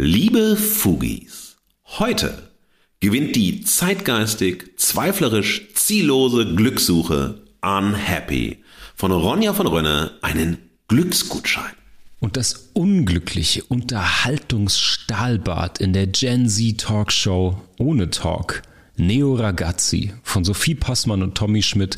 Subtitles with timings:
[0.00, 1.56] Liebe Fugis,
[1.98, 2.52] heute
[3.00, 8.62] gewinnt die zeitgeistig, zweiflerisch, ziellose Glückssuche Unhappy
[8.94, 11.72] von Ronja von Rönne einen Glücksgutschein.
[12.20, 18.62] Und das unglückliche Unterhaltungsstahlbad in der Gen Z Talkshow ohne Talk,
[18.96, 21.96] Neo Ragazzi von Sophie Passmann und Tommy Schmidt,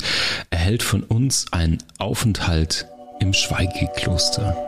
[0.49, 2.87] erhält von uns einen Aufenthalt
[3.19, 4.67] im Schweigekloster.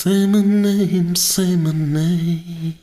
[0.00, 2.74] Say my name, say my name.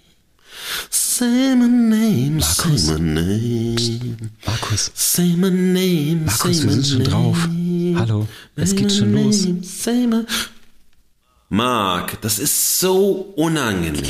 [0.90, 2.88] Say my name, Markus.
[2.88, 4.32] say my name.
[4.46, 7.38] Markus, Say my name, Markus, say wir sind schon drauf.
[8.00, 9.46] Hallo, es geht schon los.
[9.46, 10.26] name, say my-
[11.48, 14.04] Marc, das ist so unangenehm,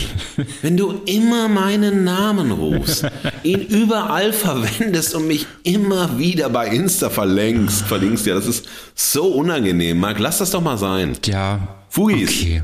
[0.63, 3.05] wenn du immer meinen Namen rufst,
[3.43, 8.25] ihn überall verwendest und mich immer wieder bei Insta verlängst, verlinkst.
[8.25, 9.99] Ja, das ist so unangenehm.
[9.99, 11.15] Marc, lass das doch mal sein.
[11.25, 11.67] Ja.
[11.95, 12.29] Fugis.
[12.29, 12.61] Okay.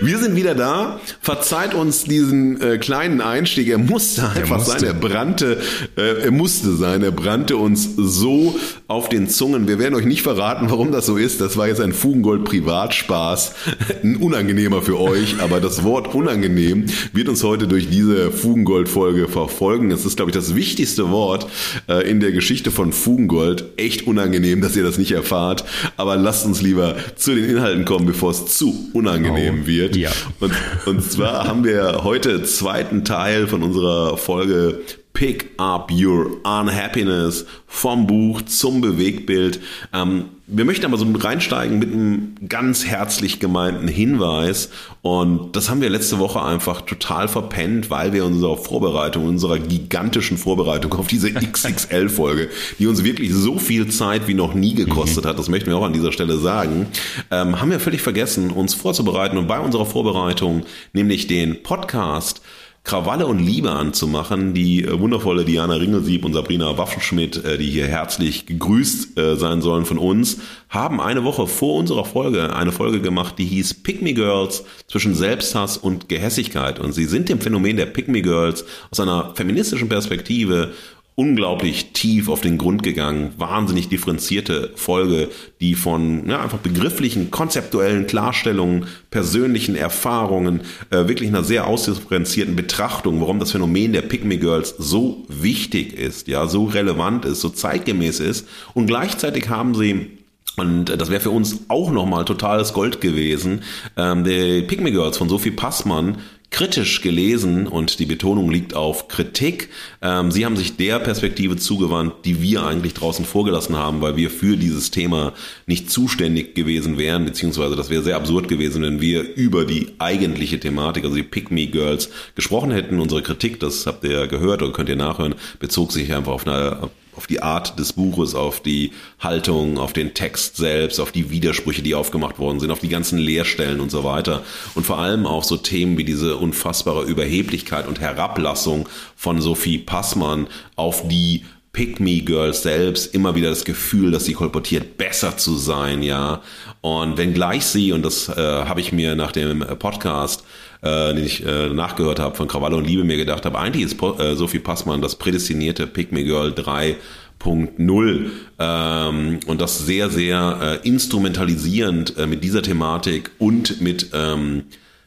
[0.00, 1.00] Wir sind wieder da.
[1.20, 3.68] Verzeiht uns diesen äh, kleinen Einstieg.
[3.68, 4.80] Er musste einfach musste.
[4.80, 4.84] sein.
[4.84, 5.58] Er brannte,
[5.96, 7.02] äh, er musste sein.
[7.02, 9.68] Er brannte uns so auf den Zungen.
[9.68, 11.40] Wir werden euch nicht verraten, warum das so ist.
[11.40, 13.54] Das war jetzt ein Fugengold Privatspaß.
[14.02, 19.28] Ein unangenehmer für euch, aber das Wort unangenehm wird uns heute durch diese Fugengold Folge
[19.28, 19.90] verfolgen.
[19.90, 21.46] Es ist, glaube ich, das wichtigste Wort
[21.88, 23.64] äh, in der Geschichte von Fugengold.
[23.76, 25.64] Echt unangenehm, dass ihr das nicht erfahrt.
[25.96, 29.96] Aber lasst uns lieber zu den Inhalten kommen, bevor es zu unangenehm Oh, wird.
[29.96, 30.10] ja.
[30.40, 30.52] Und,
[30.86, 34.80] und zwar haben wir heute zweiten Teil von unserer Folge
[35.12, 39.60] Pick Up Your Unhappiness vom Buch zum Bewegtbild.
[39.92, 44.70] Ähm, wir möchten aber so reinsteigen mit einem ganz herzlich gemeinten Hinweis.
[45.02, 50.38] Und das haben wir letzte Woche einfach total verpennt, weil wir unserer Vorbereitung, unserer gigantischen
[50.38, 52.48] Vorbereitung auf diese XXL-Folge,
[52.78, 55.84] die uns wirklich so viel Zeit wie noch nie gekostet hat, das möchten wir auch
[55.84, 56.86] an dieser Stelle sagen,
[57.30, 59.36] ähm, haben wir völlig vergessen, uns vorzubereiten.
[59.36, 60.62] Und bei unserer Vorbereitung,
[60.94, 62.40] nämlich den Podcast,
[62.88, 64.54] Krawalle und Liebe anzumachen.
[64.54, 69.60] Die äh, wundervolle Diana Ringelsieb und Sabrina Waffenschmidt, äh, die hier herzlich gegrüßt äh, sein
[69.60, 70.38] sollen von uns,
[70.70, 75.14] haben eine Woche vor unserer Folge eine Folge gemacht, die hieß Pick Me Girls zwischen
[75.14, 76.78] Selbsthass und Gehässigkeit.
[76.80, 80.72] Und sie sind dem Phänomen der Pick Me Girls aus einer feministischen Perspektive
[81.18, 85.28] unglaublich tief auf den Grund gegangen, wahnsinnig differenzierte Folge,
[85.60, 93.20] die von ja, einfach begrifflichen, konzeptuellen Klarstellungen, persönlichen Erfahrungen, äh, wirklich einer sehr ausdifferenzierten Betrachtung,
[93.20, 98.20] warum das Phänomen der Me Girls so wichtig ist, ja, so relevant ist, so zeitgemäß
[98.20, 100.18] ist und gleichzeitig haben sie
[100.56, 103.62] und das wäre für uns auch nochmal totales Gold gewesen.
[103.96, 106.18] Ähm, die Pygmy Girls von Sophie Passmann
[106.50, 109.68] kritisch gelesen und die Betonung liegt auf Kritik.
[110.00, 114.30] Ähm, sie haben sich der Perspektive zugewandt, die wir eigentlich draußen vorgelassen haben, weil wir
[114.30, 115.34] für dieses Thema
[115.66, 120.58] nicht zuständig gewesen wären, beziehungsweise das wäre sehr absurd gewesen, wenn wir über die eigentliche
[120.58, 123.00] Thematik, also die Pygmy Girls, gesprochen hätten.
[123.00, 126.46] Unsere Kritik, das habt ihr ja gehört oder könnt ihr nachhören, bezog sich einfach auf
[126.46, 131.30] eine auf die Art des Buches, auf die Haltung, auf den Text selbst, auf die
[131.30, 134.44] Widersprüche, die aufgemacht worden sind, auf die ganzen Leerstellen und so weiter.
[134.76, 140.46] Und vor allem auch so Themen wie diese unfassbare Überheblichkeit und Herablassung von Sophie Passmann
[140.76, 145.56] auf die Pick Me Girls selbst immer wieder das Gefühl, dass sie kolportiert, besser zu
[145.56, 146.40] sein, ja.
[146.82, 150.44] Und wenngleich sie, und das äh, habe ich mir nach dem Podcast
[150.82, 154.02] äh, den ich äh, nachgehört habe von Krawalle und Liebe mir gedacht habe, eigentlich ist
[154.02, 158.26] äh, Sophie Passmann das prädestinierte Pick Me Girl 3.0
[158.58, 164.64] ähm, und das sehr, sehr äh, instrumentalisierend äh, mit dieser Thematik und mit, ähm,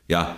[0.07, 0.35] ja,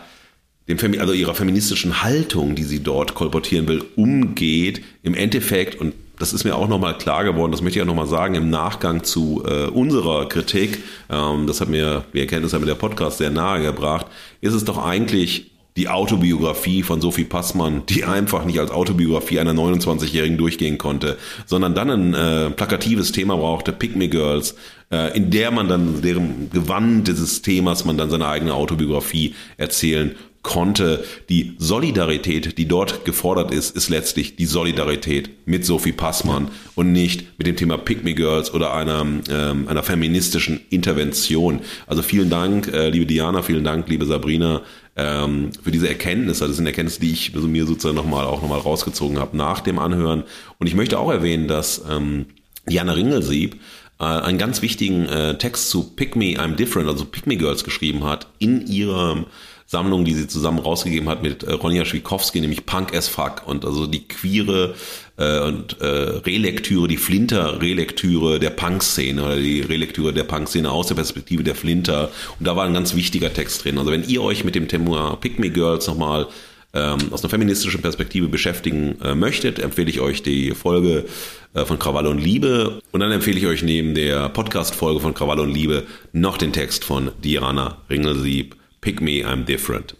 [0.67, 5.93] dem Femi also ihrer feministischen Haltung, die sie dort kolportieren will, umgeht, im Endeffekt, und
[6.23, 9.03] das ist mir auch nochmal klar geworden, das möchte ich auch nochmal sagen, im Nachgang
[9.03, 13.29] zu äh, unserer Kritik, ähm, das hat mir, die Erkenntnis hat mir der Podcast sehr
[13.29, 14.05] nahe gebracht,
[14.39, 19.53] ist es doch eigentlich die Autobiografie von Sophie Passmann, die einfach nicht als Autobiografie einer
[19.53, 24.55] 29-Jährigen durchgehen konnte, sondern dann ein äh, plakatives Thema brauchte, Pick Me Girls,
[24.91, 30.15] äh, in der man dann, deren Gewand dieses Themas man dann seine eigene Autobiografie erzählen
[30.43, 31.03] konnte.
[31.29, 37.39] Die Solidarität, die dort gefordert ist, ist letztlich die Solidarität mit Sophie Passmann und nicht
[37.39, 41.61] mit dem Thema Pick Me Girls oder einer, ähm, einer feministischen Intervention.
[41.87, 44.61] Also vielen Dank, äh, liebe Diana, vielen Dank, liebe Sabrina,
[44.95, 46.47] ähm, für diese Erkenntnisse.
[46.47, 49.79] Das sind Erkenntnisse, die ich also mir sozusagen nochmal auch nochmal rausgezogen habe nach dem
[49.79, 50.23] Anhören.
[50.59, 52.27] Und ich möchte auch erwähnen, dass ähm,
[52.67, 53.59] Diana Ringelsieb
[53.99, 57.63] äh, einen ganz wichtigen äh, Text zu Pick Me, I'm Different, also Pick Me Girls
[57.63, 59.25] geschrieben hat in ihrem
[59.65, 63.65] Sammlung, die sie zusammen rausgegeben hat mit äh, Ronja Schwikowski, nämlich Punk as Fuck und
[63.65, 64.75] also die queere
[65.17, 70.95] äh, und äh, Relektüre, die Flinter-Relektüre der Punk-Szene oder die Relektüre der Punk-Szene aus der
[70.95, 73.77] Perspektive der Flinter und da war ein ganz wichtiger Text drin.
[73.77, 76.27] Also wenn ihr euch mit dem Thema Pick Me Girls nochmal
[76.73, 81.05] ähm, aus einer feministischen Perspektive beschäftigen äh, möchtet, empfehle ich euch die Folge
[81.53, 85.43] äh, von Krawalle und Liebe und dann empfehle ich euch neben der Podcast-Folge von Krawalle
[85.43, 89.95] und Liebe noch den Text von Diana Ringelsieb Pick Me, I'm Different.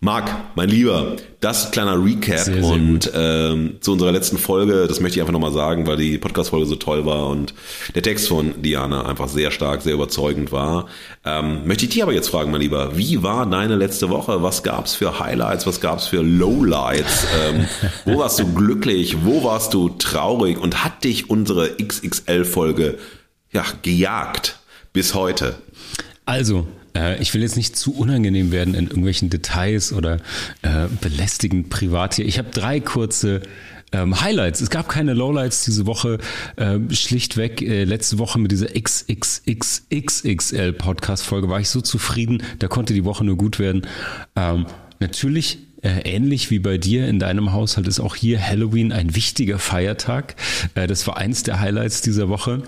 [0.00, 5.00] Marc, mein Lieber, das kleiner Recap sehr, sehr und ähm, zu unserer letzten Folge, das
[5.00, 7.52] möchte ich einfach nochmal sagen, weil die Podcast-Folge so toll war und
[7.96, 10.86] der Text von Diana einfach sehr stark, sehr überzeugend war.
[11.24, 14.40] Ähm, möchte ich dich aber jetzt fragen, mein Lieber, wie war deine letzte Woche?
[14.40, 17.26] Was gab's für Highlights, was gab's für Lowlights?
[17.42, 17.66] Ähm,
[18.04, 22.98] wo warst du glücklich, wo warst du traurig und hat dich unsere XXL-Folge
[23.50, 24.60] ja, gejagt
[24.92, 25.56] bis heute?
[26.24, 26.68] Also,
[26.98, 30.16] äh, ich will jetzt nicht zu unangenehm werden in irgendwelchen Details oder
[30.62, 32.26] äh, belästigend privat hier.
[32.26, 33.42] Ich habe drei kurze
[33.92, 34.60] ähm, Highlights.
[34.60, 36.18] Es gab keine Lowlights diese Woche.
[36.56, 42.92] Äh, schlichtweg, äh, letzte Woche mit dieser XXXXXL Podcast-Folge war ich so zufrieden, da konnte
[42.92, 43.86] die Woche nur gut werden.
[44.36, 44.66] Ähm,
[45.00, 49.58] natürlich äh, ähnlich wie bei dir in deinem Haushalt ist auch hier Halloween ein wichtiger
[49.58, 50.34] Feiertag.
[50.74, 52.64] Äh, das war eins der Highlights dieser Woche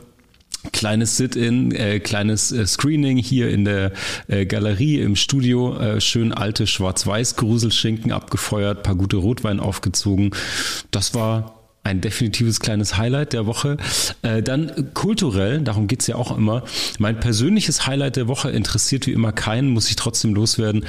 [0.72, 3.92] kleines Sit-in, äh, kleines äh, Screening hier in der
[4.28, 10.30] äh, Galerie im Studio, äh, schön alte schwarz-weiß Gruselschinken abgefeuert, paar gute Rotwein aufgezogen.
[10.90, 11.59] Das war
[11.90, 13.76] ein definitives kleines Highlight der Woche.
[14.22, 16.62] Äh, dann kulturell, darum geht's ja auch immer.
[16.98, 20.86] Mein persönliches Highlight der Woche interessiert wie immer keinen, muss ich trotzdem loswerden.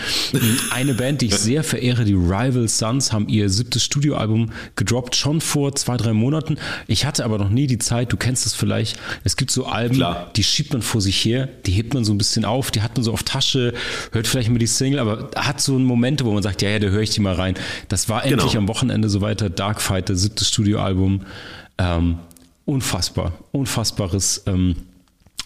[0.72, 5.42] Eine Band, die ich sehr verehre, die Rival Sons, haben ihr siebtes Studioalbum gedroppt, schon
[5.42, 6.58] vor zwei, drei Monaten.
[6.88, 8.98] Ich hatte aber noch nie die Zeit, du kennst es vielleicht.
[9.24, 10.30] Es gibt so Alben, Klar.
[10.36, 12.96] die schiebt man vor sich her, die hebt man so ein bisschen auf, die hat
[12.96, 13.74] man so auf Tasche,
[14.12, 16.88] hört vielleicht immer die Single, aber hat so Momente, wo man sagt, ja, ja, da
[16.88, 17.56] höre ich die mal rein.
[17.88, 18.64] Das war endlich genau.
[18.64, 19.50] am Wochenende so weiter.
[19.50, 21.22] Darkfighter, siebtes Studioalbum Album.
[21.78, 22.20] Ähm,
[22.66, 24.76] unfassbar, unfassbares ähm,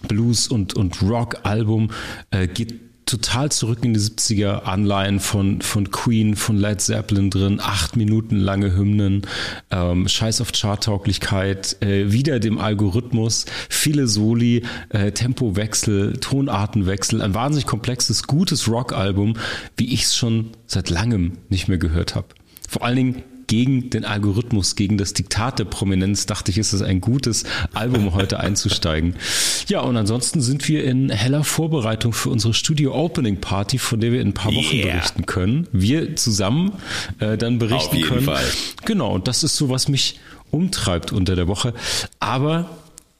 [0.07, 1.91] Blues- und, und Rock-Album.
[2.31, 7.59] Äh, geht total zurück in die 70er Anleihen von, von Queen, von Led Zeppelin drin,
[7.61, 9.21] acht Minuten lange Hymnen,
[9.69, 17.67] ähm, Scheiß auf Charttauglichkeit, äh, wieder dem Algorithmus, viele Soli, äh, Tempowechsel, Tonartenwechsel, ein wahnsinnig
[17.67, 19.35] komplexes, gutes Rock-Album,
[19.77, 22.29] wie ich es schon seit langem nicht mehr gehört habe.
[22.67, 26.81] Vor allen Dingen gegen den Algorithmus, gegen das Diktat der Prominenz, dachte ich, ist es
[26.81, 27.43] ein gutes
[27.73, 29.15] Album, heute einzusteigen.
[29.67, 34.11] Ja, und ansonsten sind wir in heller Vorbereitung für unsere Studio Opening Party, von der
[34.11, 34.93] wir in ein paar Wochen yeah.
[34.93, 35.67] berichten können.
[35.71, 36.73] Wir zusammen
[37.19, 38.25] äh, dann berichten Auf jeden können.
[38.25, 38.45] Fall.
[38.85, 40.19] Genau, und das ist so, was mich
[40.51, 41.73] umtreibt unter der Woche.
[42.19, 42.69] Aber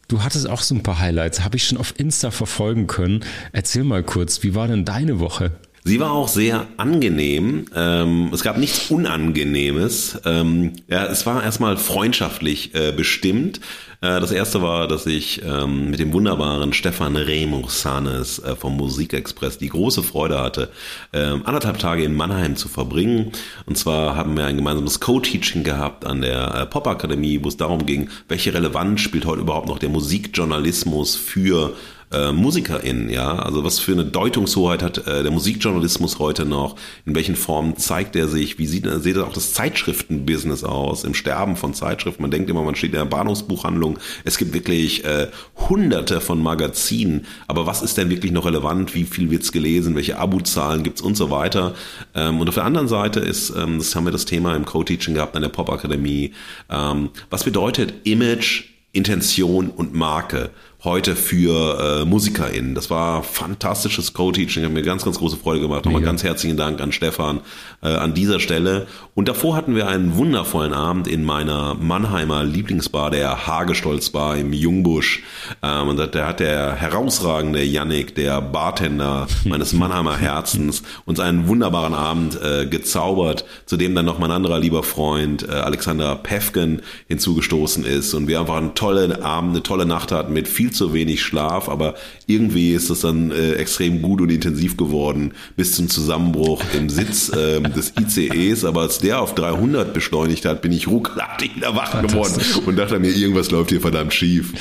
[0.08, 3.24] Du hattest auch so ein paar Highlights, habe ich schon auf Insta verfolgen können.
[3.54, 5.52] Erzähl mal kurz, wie war denn deine Woche?
[5.88, 7.66] Sie war auch sehr angenehm.
[7.76, 10.20] Ähm, es gab nichts Unangenehmes.
[10.26, 13.60] Ähm, ja, es war erstmal freundschaftlich äh, bestimmt.
[14.02, 19.60] Äh, das erste war, dass ich ähm, mit dem wunderbaren Stefan Remusanes äh, vom Musikexpress
[19.60, 20.72] die große Freude hatte,
[21.12, 23.32] äh, anderthalb Tage in Mannheim zu verbringen.
[23.68, 27.86] Und zwar haben wir ein gemeinsames Co-Teaching gehabt an der äh, Popakademie, wo es darum
[27.86, 31.76] ging, welche Relevanz spielt heute überhaupt noch der Musikjournalismus für
[32.12, 37.16] äh, MusikerInnen, ja, also was für eine Deutungshoheit hat äh, der Musikjournalismus heute noch, in
[37.16, 41.74] welchen Formen zeigt er sich, wie sieht, sieht auch das Zeitschriftenbusiness aus, im Sterben von
[41.74, 45.28] Zeitschriften, man denkt immer, man steht in der Bahnhofsbuchhandlung, es gibt wirklich äh,
[45.70, 50.18] hunderte von Magazinen, aber was ist denn wirklich noch relevant, wie viel wird's gelesen, welche
[50.18, 51.02] Abo-Zahlen gibt's?
[51.02, 51.76] Und so weiter.
[52.14, 55.14] Ähm, und auf der anderen Seite ist, ähm, das haben wir das Thema im Co-Teaching
[55.14, 56.34] gehabt an der Popakademie,
[56.70, 60.52] ähm, was bedeutet Image, Intention und Marke
[60.86, 62.76] heute für äh, MusikerInnen.
[62.76, 65.86] Das war fantastisches Co-Teaching, hat mir ganz, ganz große Freude gemacht.
[65.86, 67.42] Nochmal ganz herzlichen Dank an Stefan
[67.82, 68.86] äh, an dieser Stelle.
[69.16, 74.54] Und davor hatten wir einen wundervollen Abend in meiner Mannheimer Lieblingsbar, der Hagestolz Bar im
[74.54, 75.24] Jungbusch.
[75.64, 81.96] Ähm, und da hat der herausragende Yannick, der Bartender meines Mannheimer Herzens, uns einen wunderbaren
[81.96, 87.86] Abend äh, gezaubert, zu dem dann noch mein anderer lieber Freund äh, Alexander Pefken hinzugestoßen
[87.86, 91.24] ist und wir einfach einen tollen Abend, eine tolle Nacht hatten mit viel zu wenig
[91.24, 91.96] Schlaf, aber
[92.28, 97.30] irgendwie ist das dann äh, extrem gut und intensiv geworden bis zum Zusammenbruch im Sitz
[97.36, 98.66] äh, des ICEs.
[98.66, 103.00] Aber als der auf 300 beschleunigt hat, bin ich ruckartig wieder wach geworden und dachte
[103.00, 104.54] mir, irgendwas läuft hier verdammt schief.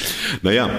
[0.43, 0.71] Naja,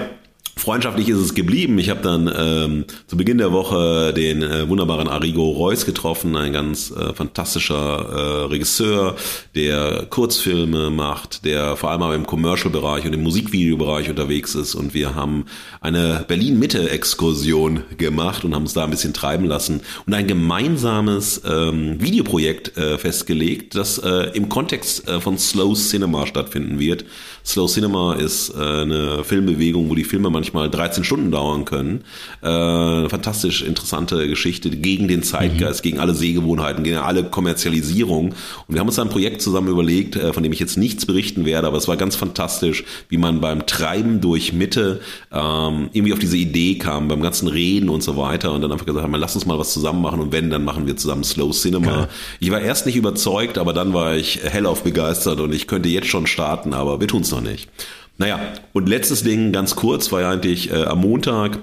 [0.58, 1.78] Freundschaftlich ist es geblieben.
[1.78, 6.54] Ich habe dann ähm, zu Beginn der Woche den äh, wunderbaren Arrigo Reus getroffen, ein
[6.54, 9.16] ganz äh, fantastischer äh, Regisseur,
[9.54, 14.74] der Kurzfilme macht, der vor allem auch im Commercial-Bereich und im Musikvideobereich unterwegs ist.
[14.74, 15.44] Und wir haben
[15.82, 22.00] eine Berlin-Mitte-Exkursion gemacht und haben uns da ein bisschen treiben lassen und ein gemeinsames ähm,
[22.00, 27.04] Videoprojekt äh, festgelegt, das äh, im Kontext äh, von Slow Cinema stattfinden wird.
[27.46, 32.02] Slow Cinema ist äh, eine Filmbewegung, wo die Filme manchmal 13 Stunden dauern können.
[32.42, 35.88] Äh, fantastisch interessante Geschichte gegen den Zeitgeist, mhm.
[35.88, 38.30] gegen alle Sehgewohnheiten, gegen alle Kommerzialisierung.
[38.30, 41.44] Und wir haben uns ein Projekt zusammen überlegt, äh, von dem ich jetzt nichts berichten
[41.44, 45.00] werde, aber es war ganz fantastisch, wie man beim Treiben durch Mitte
[45.30, 48.86] ähm, irgendwie auf diese Idee kam, beim ganzen Reden und so weiter und dann einfach
[48.86, 51.52] gesagt haben, lass uns mal was zusammen machen und wenn, dann machen wir zusammen Slow
[51.52, 51.86] Cinema.
[51.86, 52.08] Ja.
[52.40, 56.08] Ich war erst nicht überzeugt, aber dann war ich hellauf begeistert und ich könnte jetzt
[56.08, 57.70] schon starten, aber wir tun es noch nicht.
[58.18, 58.40] Naja,
[58.72, 61.58] und letztes Ding, ganz kurz, war ja eigentlich äh, am Montag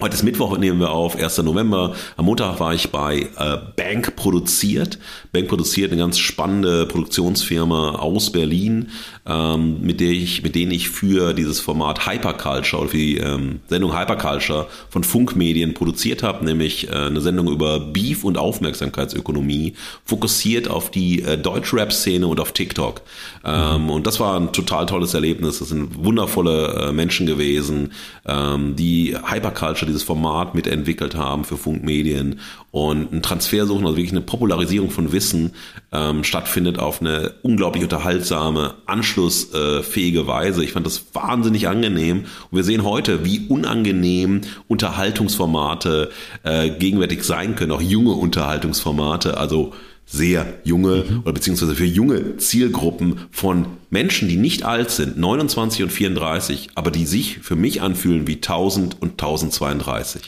[0.00, 1.38] Heute ist Mittwoch, nehmen wir auf, 1.
[1.38, 1.92] November.
[2.16, 4.96] Am Montag war ich bei äh, Bank produziert.
[5.32, 8.90] Bank produziert eine ganz spannende Produktionsfirma aus Berlin,
[9.28, 13.60] ähm, mit der ich, mit denen ich für dieses Format Hyperculture oder für die ähm,
[13.68, 20.68] Sendung Hyperculture von Funkmedien produziert habe, nämlich äh, eine Sendung über Beef und Aufmerksamkeitsökonomie, fokussiert
[20.68, 23.02] auf die äh, Deutschrap-Szene und auf TikTok.
[23.44, 23.90] Ähm, mhm.
[23.90, 25.58] Und das war ein total tolles Erlebnis.
[25.58, 27.92] Das sind wundervolle äh, Menschen gewesen,
[28.26, 32.40] ähm, die Hyperculture dieses Format mitentwickelt haben für Funkmedien
[32.70, 35.52] und ein Transfer suchen, also wirklich eine Popularisierung von Wissen
[35.90, 40.62] ähm, stattfindet auf eine unglaublich unterhaltsame, anschlussfähige Weise.
[40.62, 46.10] Ich fand das wahnsinnig angenehm und wir sehen heute, wie unangenehm Unterhaltungsformate
[46.42, 49.72] äh, gegenwärtig sein können, auch junge Unterhaltungsformate, also
[50.04, 51.20] sehr junge mhm.
[51.20, 56.90] oder beziehungsweise für junge Zielgruppen von Menschen, die nicht alt sind, 29 und 34, aber
[56.90, 60.22] die sich für mich anfühlen wie 1000 und 1032.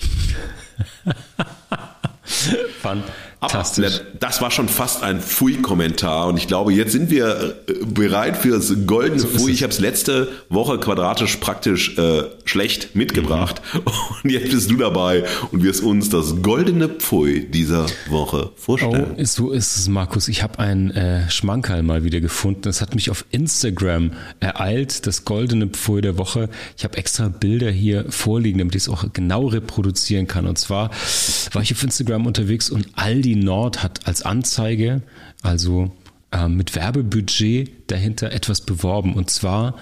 [2.30, 3.02] Fun.
[3.40, 4.02] Fantastisch.
[4.18, 8.50] Das war schon fast ein Pfui-Kommentar und ich glaube, jetzt sind wir äh, bereit für
[8.50, 9.50] das goldene so Pfui.
[9.50, 13.80] Ich habe es letzte Woche quadratisch praktisch äh, schlecht mitgebracht mhm.
[14.24, 19.14] und jetzt bist du dabei und wirst uns das goldene Pfui dieser Woche vorstellen.
[19.16, 20.28] Oh, so ist es, Markus.
[20.28, 22.62] Ich habe ein äh, Schmankerl mal wieder gefunden.
[22.62, 26.50] Das hat mich auf Instagram ereilt, das goldene Pfui der Woche.
[26.76, 30.46] Ich habe extra Bilder hier vorliegen, damit ich es auch genau reproduzieren kann.
[30.46, 30.90] Und zwar
[31.52, 35.02] war ich auf Instagram unterwegs und all die Nord hat als Anzeige,
[35.42, 35.92] also
[36.32, 39.76] äh, mit Werbebudget dahinter etwas beworben und zwar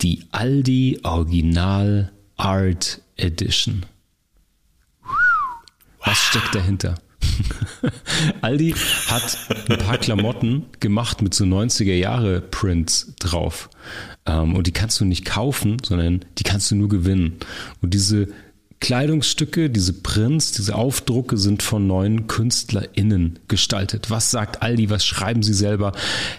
[0.00, 3.84] die Aldi Original Art Edition.
[6.04, 6.94] Was steckt dahinter?
[8.40, 8.74] Aldi
[9.08, 9.38] hat
[9.68, 13.70] ein paar Klamotten gemacht mit so 90er Jahre Prints drauf.
[14.26, 17.38] Ähm, und die kannst du nicht kaufen, sondern die kannst du nur gewinnen.
[17.82, 18.28] Und diese
[18.80, 24.08] Kleidungsstücke, diese Prints, diese Aufdrucke sind von neuen KünstlerInnen gestaltet.
[24.08, 24.88] Was sagt Aldi?
[24.88, 25.92] Was schreiben sie selber?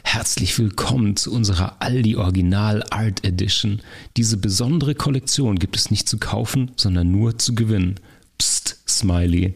[0.03, 3.81] Herzlich willkommen zu unserer Aldi Original Art Edition.
[4.15, 7.95] Diese besondere Kollektion gibt es nicht zu kaufen, sondern nur zu gewinnen.
[8.37, 9.55] Psst, Smiley.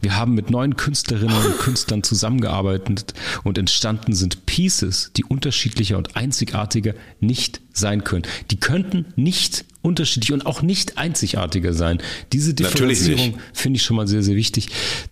[0.00, 3.14] Wir haben mit neuen Künstlerinnen und Künstlern zusammengearbeitet
[3.44, 8.24] und entstanden sind Pieces, die unterschiedlicher und einzigartiger nicht sein können.
[8.50, 12.02] Die könnten nicht unterschiedlich und auch nicht einzigartiger sein.
[12.32, 14.68] Diese Differenzierung finde ich schon mal sehr, sehr wichtig.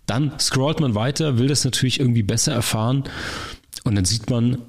[0.07, 3.05] Dann scrollt man weiter, will das natürlich irgendwie besser erfahren
[3.85, 4.63] und dann sieht man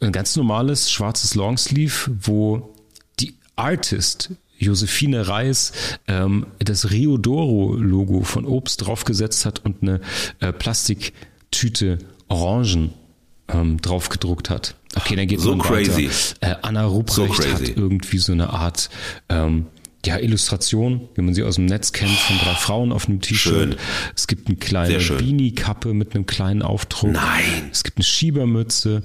[0.00, 2.74] ein ganz normales schwarzes Longsleeve, wo
[3.18, 5.72] die Artist Josephine Reis
[6.06, 10.00] ähm, das Riodoro-Logo von Obst draufgesetzt hat und eine
[10.40, 12.92] äh, Plastiktüte Orangen
[13.48, 14.74] ähm, draufgedruckt hat.
[14.94, 16.08] Okay, dann geht so man crazy.
[16.08, 16.52] weiter.
[16.52, 18.88] Äh, Anna Ruprecht so hat irgendwie so eine Art
[19.28, 19.66] ähm,
[20.06, 23.76] ja, Illustration, wie man sie aus dem Netz kennt, von drei Frauen auf einem T-Shirt.
[24.14, 27.12] Es gibt eine kleine Beanie-Kappe mit einem kleinen Aufdruck.
[27.12, 27.68] Nein.
[27.72, 29.02] Es gibt eine Schiebermütze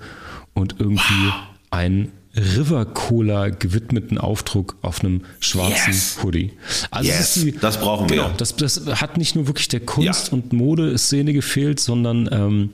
[0.53, 1.33] und irgendwie wow.
[1.71, 6.19] ein River Cola gewidmeten Aufdruck auf einem schwarzen yes.
[6.23, 6.53] Hoodie.
[6.89, 7.17] Also yes.
[7.17, 8.17] das, die, das brauchen wir.
[8.17, 10.33] Genau, das, das hat nicht nur wirklich der Kunst- ja.
[10.33, 12.73] und Modeszene gefehlt, sondern ähm,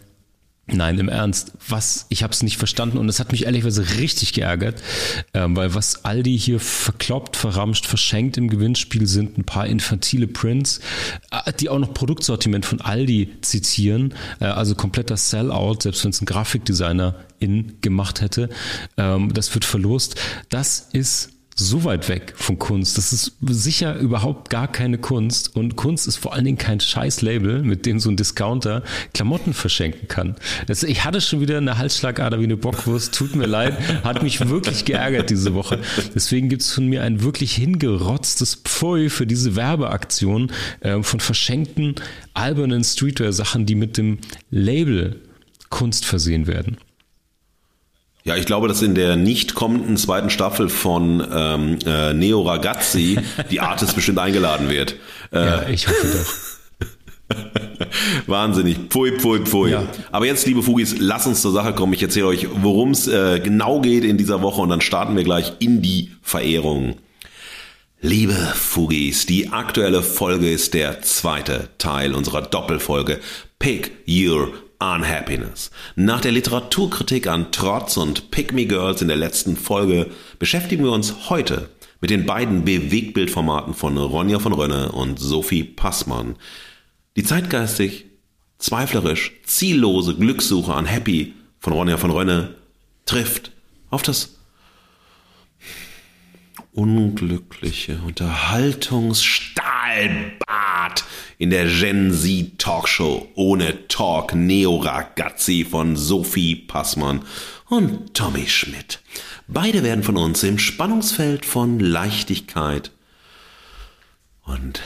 [0.70, 1.54] Nein, im Ernst.
[1.70, 2.08] Was?
[2.10, 4.82] Ich habe es nicht verstanden und es hat mich ehrlicherweise richtig geärgert,
[5.34, 10.82] ähm, weil was Aldi hier verkloppt, verramscht, verschenkt im Gewinnspiel sind ein paar infantile Prints,
[11.32, 16.22] äh, die auch noch Produktsortiment von Aldi zitieren, äh, also kompletter Sellout, selbst wenn es
[16.22, 18.50] ein Grafikdesigner in gemacht hätte.
[18.98, 20.20] Ähm, das wird verlost.
[20.50, 22.98] Das ist so weit weg von Kunst.
[22.98, 25.56] Das ist sicher überhaupt gar keine Kunst.
[25.56, 28.84] Und Kunst ist vor allen Dingen kein Scheiß-Label, mit dem so ein Discounter
[29.14, 30.36] Klamotten verschenken kann.
[30.68, 33.14] Das, ich hatte schon wieder eine Halsschlagader wie eine Bockwurst.
[33.14, 33.76] Tut mir leid.
[34.04, 35.80] Hat mich wirklich geärgert diese Woche.
[36.14, 41.96] Deswegen gibt es von mir ein wirklich hingerotztes Pfui für diese Werbeaktion äh, von verschenkten
[42.36, 44.20] albernen Streetwear-Sachen, die mit dem
[44.52, 45.22] Label
[45.70, 46.78] Kunst versehen werden.
[48.28, 53.18] Ja, ich glaube, dass in der nicht kommenden zweiten Staffel von ähm, äh, Neo Ragazzi
[53.52, 54.98] die Artist bestimmt eingeladen wird.
[55.32, 56.26] Äh, ja, ich hoffe
[57.30, 57.38] doch.
[58.28, 58.80] Wahnsinnig.
[58.90, 59.72] Pfui, pfui, pfui.
[59.72, 59.84] Ja.
[60.12, 61.94] Aber jetzt, liebe Fugis, lass uns zur Sache kommen.
[61.94, 65.24] Ich erzähle euch, worum es äh, genau geht in dieser Woche und dann starten wir
[65.24, 66.96] gleich in die Verehrung.
[68.02, 73.22] Liebe Fugis, die aktuelle Folge ist der zweite Teil unserer Doppelfolge
[73.58, 75.72] Pick Your Unhappiness.
[75.96, 80.92] Nach der Literaturkritik an Trotz und Pick Me Girls in der letzten Folge beschäftigen wir
[80.92, 81.70] uns heute
[82.00, 86.36] mit den beiden Bewegtbildformaten von Ronja von Rönne und Sophie Passmann,
[87.16, 88.06] die zeitgeistig,
[88.60, 92.56] zweiflerisch, ziellose Glückssuche an Happy von Ronja von Rönne
[93.06, 93.52] trifft
[93.90, 94.37] auf das
[96.78, 101.04] unglückliche Unterhaltungsstahlbad
[101.40, 107.24] in der Gen Z Talkshow ohne Talk Neo Ragazzi von Sophie Passmann
[107.68, 109.00] und Tommy Schmidt.
[109.48, 112.92] Beide werden von uns im Spannungsfeld von Leichtigkeit
[114.46, 114.84] und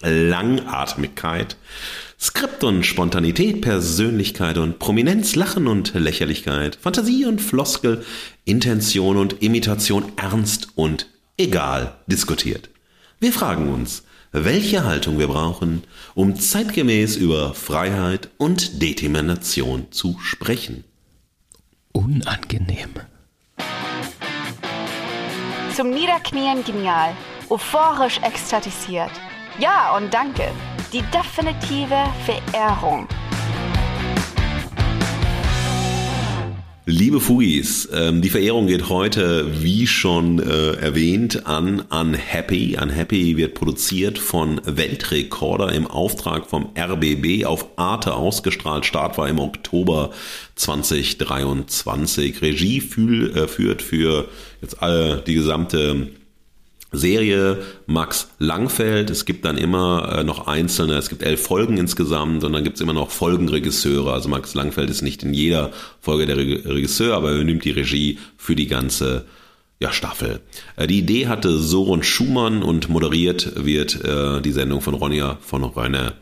[0.00, 1.58] Langatmigkeit,
[2.22, 8.04] Skript und Spontanität, Persönlichkeit und Prominenz, Lachen und Lächerlichkeit, Fantasie und Floskel,
[8.44, 12.70] Intention und Imitation ernst und egal diskutiert.
[13.18, 15.82] Wir fragen uns, welche Haltung wir brauchen,
[16.14, 20.84] um zeitgemäß über Freiheit und Determination zu sprechen.
[21.90, 22.90] Unangenehm.
[25.74, 27.16] Zum Niederknien genial,
[27.50, 29.10] euphorisch ekstatisiert.
[29.58, 30.44] Ja und danke.
[30.92, 33.06] Die definitive Verehrung.
[36.84, 42.76] Liebe Fugis, ähm, die Verehrung geht heute, wie schon äh, erwähnt, an Unhappy.
[42.80, 48.84] Unhappy wird produziert von Weltrekorder im Auftrag vom RBB auf Arte ausgestrahlt.
[48.84, 50.10] Start war im Oktober
[50.56, 52.42] 2023.
[52.42, 54.28] Regie äh, führt für
[54.60, 56.08] jetzt alle die gesamte
[56.92, 59.10] Serie Max Langfeld.
[59.10, 62.76] Es gibt dann immer äh, noch einzelne, es gibt elf Folgen insgesamt und dann gibt
[62.76, 64.12] es immer noch Folgenregisseure.
[64.12, 68.18] Also Max Langfeld ist nicht in jeder Folge der Regisseur, aber er übernimmt die Regie
[68.36, 69.24] für die ganze
[69.82, 70.40] ja, Staffel.
[70.76, 75.64] Äh, die Idee hatte Soren Schumann und moderiert wird äh, die Sendung von Ronja von
[75.64, 76.14] Rönne.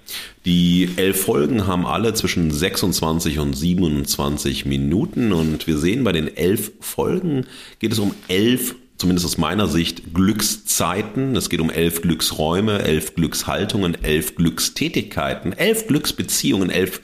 [0.47, 6.35] Die elf Folgen haben alle zwischen 26 und 27 Minuten und wir sehen bei den
[6.35, 7.47] elf Folgen
[7.79, 11.35] geht es um elf zumindest aus meiner Sicht, Glückszeiten.
[11.35, 17.01] Es geht um elf Glücksräume, elf Glückshaltungen, elf Glückstätigkeiten, elf Glücksbeziehungen, elf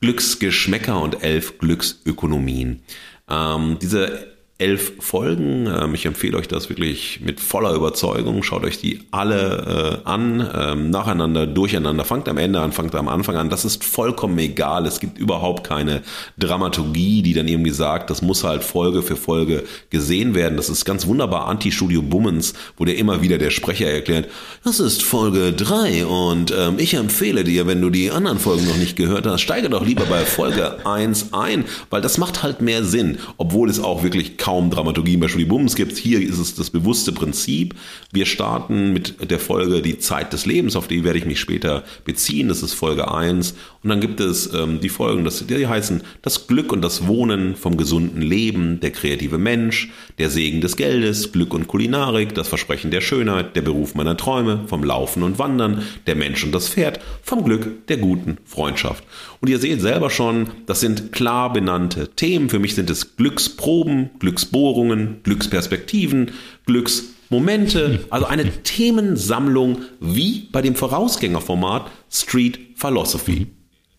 [0.00, 2.82] Glücksgeschmäcker und elf Glücksökonomien.
[3.30, 4.31] Ähm, diese
[4.62, 5.66] elf Folgen.
[5.66, 8.44] Ähm, ich empfehle euch das wirklich mit voller Überzeugung.
[8.44, 12.04] Schaut euch die alle äh, an, ähm, nacheinander, durcheinander.
[12.04, 13.50] Fangt am Ende an, fangt am Anfang an.
[13.50, 14.86] Das ist vollkommen egal.
[14.86, 16.02] Es gibt überhaupt keine
[16.38, 20.56] Dramaturgie, die dann irgendwie sagt, das muss halt Folge für Folge gesehen werden.
[20.56, 24.28] Das ist ganz wunderbar Anti-Studio Bummens, wo der immer wieder der Sprecher erklärt,
[24.64, 28.76] das ist Folge 3 und ähm, ich empfehle dir, wenn du die anderen Folgen noch
[28.76, 32.84] nicht gehört hast, steige doch lieber bei Folge 1 ein, weil das macht halt mehr
[32.84, 35.96] Sinn, obwohl es auch wirklich kaum kaum Dramaturgie bei Studio Bums gibt.
[35.96, 37.74] Hier ist es das bewusste Prinzip.
[38.12, 41.84] Wir starten mit der Folge Die Zeit des Lebens, auf die werde ich mich später
[42.04, 42.48] beziehen.
[42.48, 43.54] Das ist Folge 1.
[43.82, 47.56] Und dann gibt es ähm, die Folgen, das, die heißen Das Glück und das Wohnen
[47.56, 52.90] vom gesunden Leben, der kreative Mensch, der Segen des Geldes, Glück und Kulinarik, das Versprechen
[52.90, 57.00] der Schönheit, der Beruf meiner Träume, vom Laufen und Wandern, der Mensch und das Pferd,
[57.22, 59.02] vom Glück der guten Freundschaft.
[59.42, 62.48] Und ihr seht selber schon, das sind klar benannte Themen.
[62.48, 66.30] Für mich sind es Glücksproben, Glücks Glücksbohrungen, Glücksperspektiven,
[66.64, 73.48] Glücksmomente, also eine Themensammlung wie bei dem Vorausgängerformat Street Philosophy.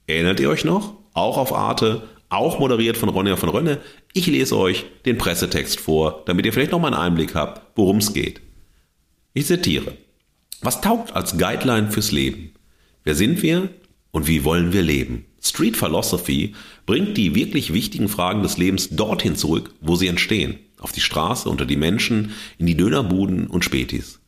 [0.08, 0.94] Erinnert ihr euch noch?
[1.14, 3.82] Auch auf Arte, auch moderiert von Ronja von Rönne.
[4.14, 8.14] Ich lese euch den Pressetext vor, damit ihr vielleicht nochmal einen Einblick habt, worum es
[8.14, 8.40] geht.
[9.34, 9.98] Ich zitiere.
[10.62, 12.54] Was taugt als Guideline fürs Leben?
[13.04, 13.68] Wer sind wir
[14.12, 15.26] und wie wollen wir leben?
[15.44, 20.58] Street Philosophy bringt die wirklich wichtigen Fragen des Lebens dorthin zurück, wo sie entstehen.
[20.80, 24.20] Auf die Straße, unter die Menschen, in die Dönerbuden und Spätis.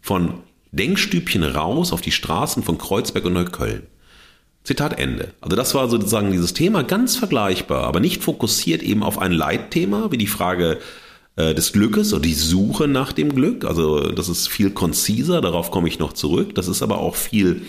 [0.00, 0.34] Von
[0.72, 3.86] Denkstübchen raus auf die Straßen von Kreuzberg und Neukölln.
[4.64, 5.34] Zitat Ende.
[5.40, 10.10] Also das war sozusagen dieses Thema ganz vergleichbar, aber nicht fokussiert eben auf ein Leitthema
[10.10, 10.78] wie die Frage,
[11.36, 13.64] äh, des Glückes oder die Suche nach dem Glück.
[13.64, 16.54] Also das ist viel konziser, darauf komme ich noch zurück.
[16.54, 17.62] Das ist aber auch viel,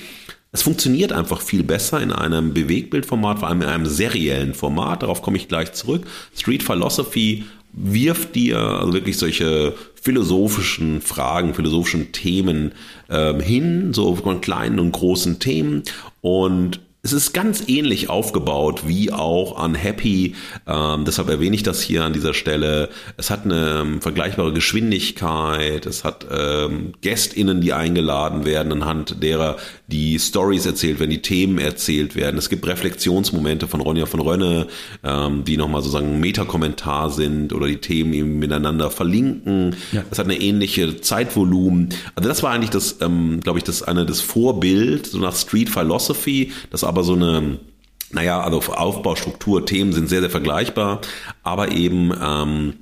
[0.55, 5.03] es funktioniert einfach viel besser in einem Bewegbildformat, vor allem in einem seriellen Format.
[5.03, 6.07] Darauf komme ich gleich zurück.
[6.33, 12.71] Street Philosophy wirft dir also wirklich solche philosophischen Fragen, philosophischen Themen
[13.09, 15.83] ähm, hin, so von kleinen und großen Themen
[16.21, 20.33] und es ist ganz ähnlich aufgebaut wie auch an Happy.
[20.65, 22.89] Ähm, deshalb erwähne ich das hier an dieser Stelle.
[23.15, 25.85] Es hat eine ähm, vergleichbare Geschwindigkeit.
[25.85, 31.59] Es hat ähm, GästInnen, die eingeladen werden, anhand derer die Stories erzählt werden, die Themen
[31.59, 32.39] erzählt werden.
[32.39, 34.65] Es gibt Reflexionsmomente von Ronja von Rönne,
[35.03, 39.75] ähm, die nochmal sozusagen ein Metakommentar sind oder die Themen eben miteinander verlinken.
[39.91, 40.03] Ja.
[40.09, 41.89] Es hat eine ähnliche Zeitvolumen.
[42.15, 45.69] Also das war eigentlich das, ähm, glaube ich, das eine das Vorbild so nach Street
[45.69, 47.59] Philosophy, das aber so eine
[48.11, 51.01] naja, also Aufbaustruktur, Themen sind sehr, sehr vergleichbar,
[51.43, 52.75] aber eben ähm,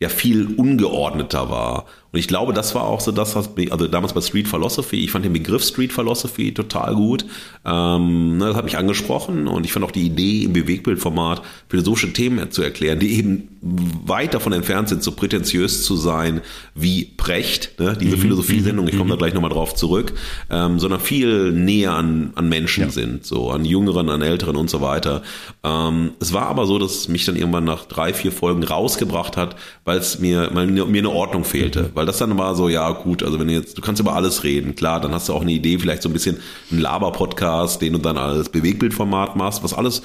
[0.00, 1.84] ja viel ungeordneter war.
[2.10, 5.10] Und ich glaube, das war auch so das, was, also damals bei Street Philosophy, ich
[5.10, 7.26] fand den Begriff Street Philosophy total gut.
[7.66, 12.12] Ähm, ne, das hat mich angesprochen und ich fand auch die Idee im Bewegbildformat philosophische
[12.14, 16.40] Themen zu erklären, die eben weit davon entfernt sind, so prätentiös zu sein
[16.74, 18.20] wie Precht, ne, diese mhm.
[18.20, 19.10] Philosophiesendung, ich komme mhm.
[19.10, 20.14] da gleich nochmal drauf zurück,
[20.48, 22.90] ähm, sondern viel näher an, an Menschen ja.
[22.90, 25.22] sind, so an Jüngeren, an Älteren und so weiter.
[25.62, 29.36] Ähm, es war aber so, dass es mich dann irgendwann nach drei, vier Folgen rausgebracht
[29.36, 31.90] hat, weil es mir, weil mir eine Ordnung fehlte.
[31.98, 34.44] Weil das dann war so, ja gut, also wenn du jetzt, du kannst über alles
[34.44, 36.36] reden, klar, dann hast du auch eine Idee, vielleicht so ein bisschen
[36.70, 40.02] ein Laber-Podcast, den du dann als Bewegbildformat machst, was alles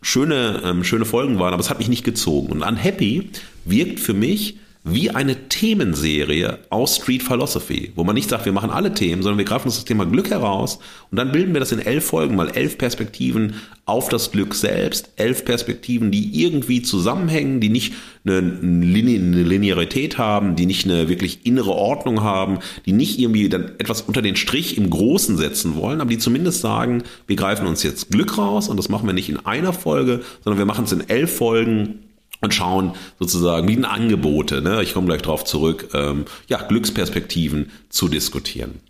[0.00, 2.52] schöne, ähm, schöne Folgen waren, aber es hat mich nicht gezogen.
[2.52, 3.30] Und Unhappy
[3.64, 8.70] wirkt für mich wie eine Themenserie aus Street Philosophy, wo man nicht sagt, wir machen
[8.70, 10.78] alle Themen, sondern wir greifen uns das Thema Glück heraus
[11.10, 15.10] und dann bilden wir das in elf Folgen, mal elf Perspektiven auf das Glück selbst,
[15.16, 21.44] elf Perspektiven, die irgendwie zusammenhängen, die nicht eine, eine Linearität haben, die nicht eine wirklich
[21.46, 26.00] innere Ordnung haben, die nicht irgendwie dann etwas unter den Strich im Großen setzen wollen,
[26.00, 29.28] aber die zumindest sagen, wir greifen uns jetzt Glück raus und das machen wir nicht
[29.28, 32.00] in einer Folge, sondern wir machen es in elf Folgen
[32.40, 34.82] und schauen sozusagen, bieten Angebote, ne?
[34.82, 38.80] ich komme gleich drauf zurück, ähm, ja, Glücksperspektiven zu diskutieren.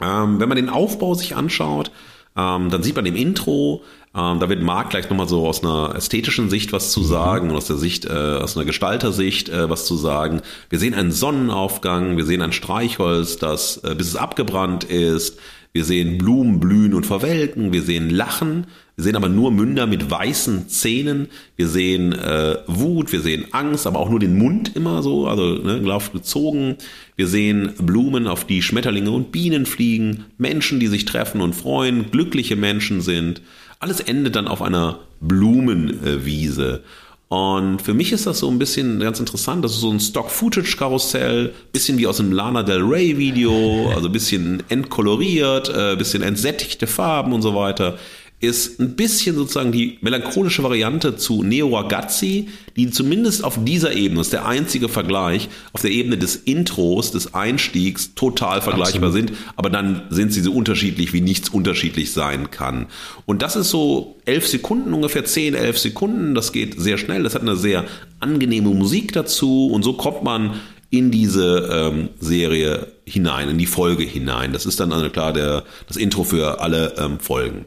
[0.00, 1.90] Ähm, wenn man den Aufbau sich anschaut,
[2.36, 3.82] ähm, dann sieht man im Intro,
[4.16, 7.56] ähm, da wird Marc gleich nochmal so aus einer ästhetischen Sicht was zu sagen und
[7.56, 10.40] aus der Sicht, äh, aus einer Gestaltersicht äh, was zu sagen.
[10.68, 15.38] Wir sehen einen Sonnenaufgang, wir sehen ein Streichholz, das äh, bis es abgebrannt ist.
[15.76, 20.08] Wir sehen Blumen blühen und verwelken, wir sehen Lachen, wir sehen aber nur Münder mit
[20.08, 25.02] weißen Zähnen, wir sehen äh, Wut, wir sehen Angst, aber auch nur den Mund immer
[25.02, 26.76] so, also ne, Lauf gezogen.
[27.16, 32.12] Wir sehen Blumen, auf die Schmetterlinge und Bienen fliegen, Menschen, die sich treffen und freuen,
[32.12, 33.42] glückliche Menschen sind.
[33.80, 36.84] Alles endet dann auf einer Blumenwiese.
[37.28, 39.64] Und für mich ist das so ein bisschen ganz interessant.
[39.64, 45.68] Das ist so ein Stock-Footage-Karussell, bisschen wie aus einem Lana Del Rey-Video, also bisschen entkoloriert,
[45.68, 47.98] äh, bisschen entsättigte Farben und so weiter
[48.44, 54.20] ist ein bisschen sozusagen die melancholische Variante zu Neo Ragazzi, die zumindest auf dieser Ebene,
[54.20, 59.28] das ist der einzige Vergleich, auf der Ebene des Intros, des Einstiegs total vergleichbar Absolut.
[59.28, 62.86] sind, aber dann sind sie so unterschiedlich, wie nichts unterschiedlich sein kann.
[63.26, 67.34] Und das ist so elf Sekunden, ungefähr zehn, elf Sekunden, das geht sehr schnell, das
[67.34, 67.84] hat eine sehr
[68.20, 74.04] angenehme Musik dazu und so kommt man in diese ähm, Serie hinein, in die Folge
[74.04, 74.52] hinein.
[74.52, 77.64] Das ist dann also klar der, das Intro für alle ähm, Folgen.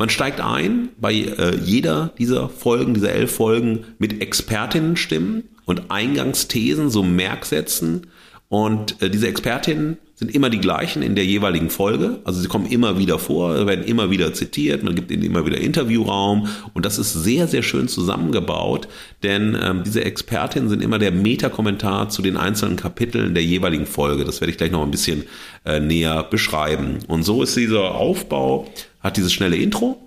[0.00, 6.88] Man steigt ein bei äh, jeder dieser Folgen, dieser elf Folgen mit Expertinnenstimmen und Eingangsthesen,
[6.88, 8.06] so Merksätzen.
[8.48, 12.20] Und äh, diese Expertinnen sind immer die gleichen in der jeweiligen Folge.
[12.24, 15.58] Also sie kommen immer wieder vor, werden immer wieder zitiert, man gibt ihnen immer wieder
[15.58, 18.88] Interviewraum und das ist sehr, sehr schön zusammengebaut,
[19.22, 24.24] denn ähm, diese Expertinnen sind immer der Metakommentar zu den einzelnen Kapiteln der jeweiligen Folge.
[24.24, 25.24] Das werde ich gleich noch ein bisschen
[25.66, 27.00] äh, näher beschreiben.
[27.06, 28.66] Und so ist dieser Aufbau
[29.00, 29.98] hat dieses schnelle Intro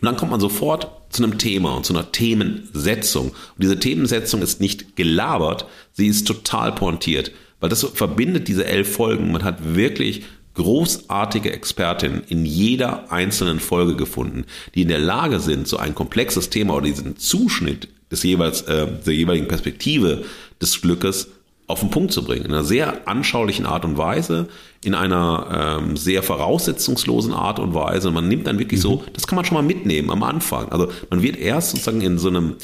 [0.00, 3.28] und dann kommt man sofort zu einem Thema und zu einer Themensetzung.
[3.28, 8.92] Und diese Themensetzung ist nicht gelabert, sie ist total pointiert, weil das verbindet diese elf
[8.92, 9.32] Folgen.
[9.32, 15.66] Man hat wirklich großartige Expertinnen in jeder einzelnen Folge gefunden, die in der Lage sind,
[15.66, 20.24] so ein komplexes Thema oder diesen Zuschnitt des jeweils, äh, der jeweiligen Perspektive
[20.60, 21.28] des Glückes
[21.66, 22.44] auf den Punkt zu bringen.
[22.44, 24.48] In einer sehr anschaulichen Art und Weise,
[24.82, 28.08] in einer ähm, sehr voraussetzungslosen Art und Weise.
[28.08, 28.82] Und man nimmt dann wirklich mhm.
[28.82, 30.68] so, das kann man schon mal mitnehmen am Anfang.
[30.70, 32.56] Also man wird erst sozusagen in so einem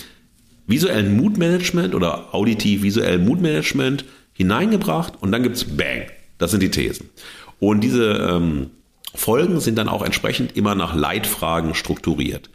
[0.66, 6.06] visuellen Moodmanagement oder auditiv-visuellen Moodmanagement hineingebracht und dann gibt's Bang.
[6.38, 7.10] Das sind die Thesen.
[7.58, 8.70] Und diese ähm,
[9.14, 12.48] Folgen sind dann auch entsprechend immer nach Leitfragen strukturiert.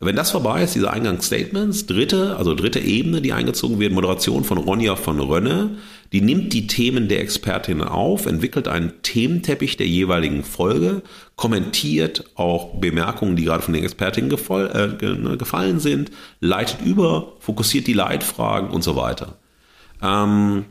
[0.00, 4.58] Wenn das vorbei ist, diese Eingangsstatements, dritte, also dritte Ebene, die eingezogen wird, Moderation von
[4.58, 5.78] Ronja von Rönne,
[6.12, 11.02] die nimmt die Themen der Expertinnen auf, entwickelt einen Thementeppich der jeweiligen Folge,
[11.34, 17.88] kommentiert auch Bemerkungen, die gerade von den Expertinnen äh, ne, gefallen sind, leitet über, fokussiert
[17.88, 19.36] die Leitfragen und so weiter.
[20.00, 20.64] Ähm,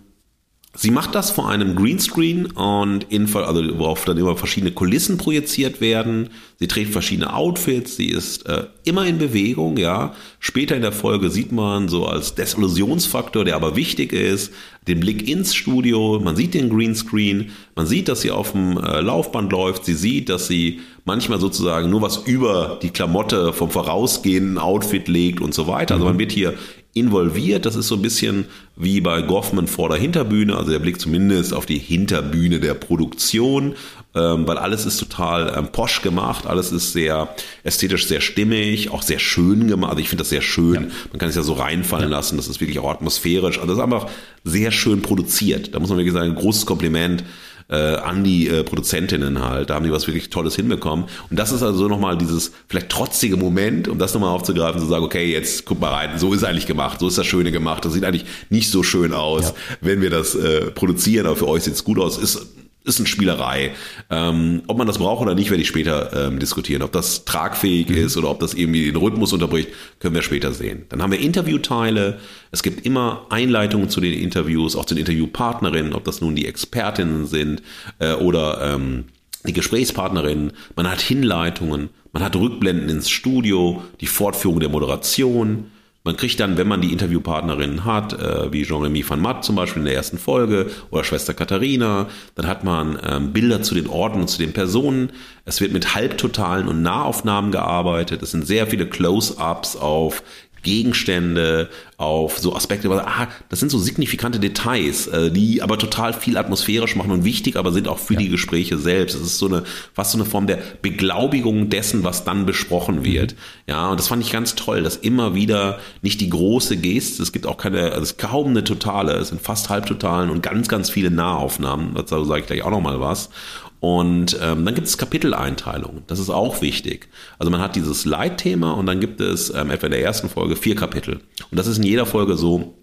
[0.79, 5.81] Sie macht das vor einem Greenscreen und in, also worauf dann immer verschiedene Kulissen projiziert
[5.81, 6.29] werden.
[6.59, 7.95] Sie trägt verschiedene Outfits.
[7.95, 10.13] Sie ist äh, immer in Bewegung, ja.
[10.39, 14.53] Später in der Folge sieht man so als Desillusionsfaktor, der aber wichtig ist,
[14.87, 16.21] den Blick ins Studio.
[16.23, 17.49] Man sieht den Greenscreen.
[17.75, 19.83] Man sieht, dass sie auf dem äh, Laufband läuft.
[19.83, 25.41] Sie sieht, dass sie manchmal sozusagen nur was über die Klamotte vom vorausgehenden Outfit legt
[25.41, 25.95] und so weiter.
[25.95, 26.53] Also man wird hier
[26.99, 27.65] involviert.
[27.65, 31.53] Das ist so ein bisschen wie bei Goffman vor der Hinterbühne, also der Blick zumindest
[31.53, 33.75] auf die Hinterbühne der Produktion,
[34.15, 37.29] ähm, weil alles ist total ähm, posch gemacht, alles ist sehr
[37.63, 39.91] ästhetisch sehr stimmig, auch sehr schön gemacht.
[39.91, 40.73] Also ich finde das sehr schön.
[40.73, 40.81] Ja.
[41.11, 42.17] Man kann es ja so reinfallen ja.
[42.17, 43.57] lassen, das ist wirklich auch atmosphärisch.
[43.57, 44.09] Also das ist einfach
[44.43, 45.73] sehr schön produziert.
[45.73, 47.23] Da muss man wirklich sagen, ein großes Kompliment
[47.69, 49.69] äh, an die äh, Produzentinnen halt.
[49.69, 51.05] Da haben die was wirklich Tolles hinbekommen.
[51.29, 55.03] Und das ist also nochmal dieses vielleicht trotzige Moment, um das nochmal aufzugreifen, zu sagen,
[55.03, 57.83] okay, jetzt guck mal rein, so ist eigentlich gemacht, so ist das Schöne gemacht.
[57.85, 59.53] Das sieht eigentlich nicht so schön aus, ja.
[59.81, 62.17] wenn wir das äh, produzieren, aber für euch sieht es gut aus.
[62.17, 62.47] Ist
[62.87, 63.71] ist eine Spielerei.
[64.09, 66.81] Ähm, ob man das braucht oder nicht, werde ich später ähm, diskutieren.
[66.81, 67.97] Ob das tragfähig mhm.
[67.97, 69.69] ist oder ob das irgendwie den Rhythmus unterbricht,
[69.99, 70.85] können wir später sehen.
[70.89, 72.19] Dann haben wir Interviewteile.
[72.51, 76.47] Es gibt immer Einleitungen zu den Interviews, auch zu den Interviewpartnerinnen, ob das nun die
[76.47, 77.61] Expertinnen sind
[77.99, 79.05] äh, oder ähm,
[79.45, 80.53] die Gesprächspartnerinnen.
[80.75, 85.71] Man hat Hinleitungen, man hat Rückblenden ins Studio, die Fortführung der Moderation.
[86.07, 89.81] Man kriegt dann, wenn man die Interviewpartnerinnen hat, äh, wie Jean-Remy van Matt zum Beispiel
[89.81, 94.21] in der ersten Folge oder Schwester Katharina, dann hat man ähm, Bilder zu den Orten
[94.21, 95.11] und zu den Personen.
[95.43, 98.23] Es wird mit Halbtotalen und Nahaufnahmen gearbeitet.
[98.23, 100.23] Es sind sehr viele Close-ups auf
[100.63, 106.37] Gegenstände, auf so Aspekte, ah, das sind so signifikante Details, äh, die aber total viel
[106.37, 108.19] atmosphärisch machen und wichtig, aber sind auch für ja.
[108.19, 109.15] die Gespräche selbst.
[109.15, 113.33] Es ist so eine, fast so eine Form der Beglaubigung dessen, was dann besprochen wird.
[113.33, 113.37] Mhm.
[113.65, 117.31] Ja, und das fand ich ganz toll, dass immer wieder nicht die große Geste, es
[117.31, 120.67] gibt auch keine, also es ist kaum eine totale, es sind fast halbtotalen und ganz,
[120.67, 123.29] ganz viele Nahaufnahmen, dazu sage ich gleich auch nochmal was.
[123.79, 126.03] Und ähm, dann gibt es Kapiteleinteilungen.
[126.07, 127.09] Das ist auch wichtig.
[127.37, 130.55] Also man hat dieses Leitthema und dann gibt es ähm, etwa in der ersten Folge
[130.55, 131.19] vier Kapitel.
[131.51, 132.73] Und das ist in jeder Folge so,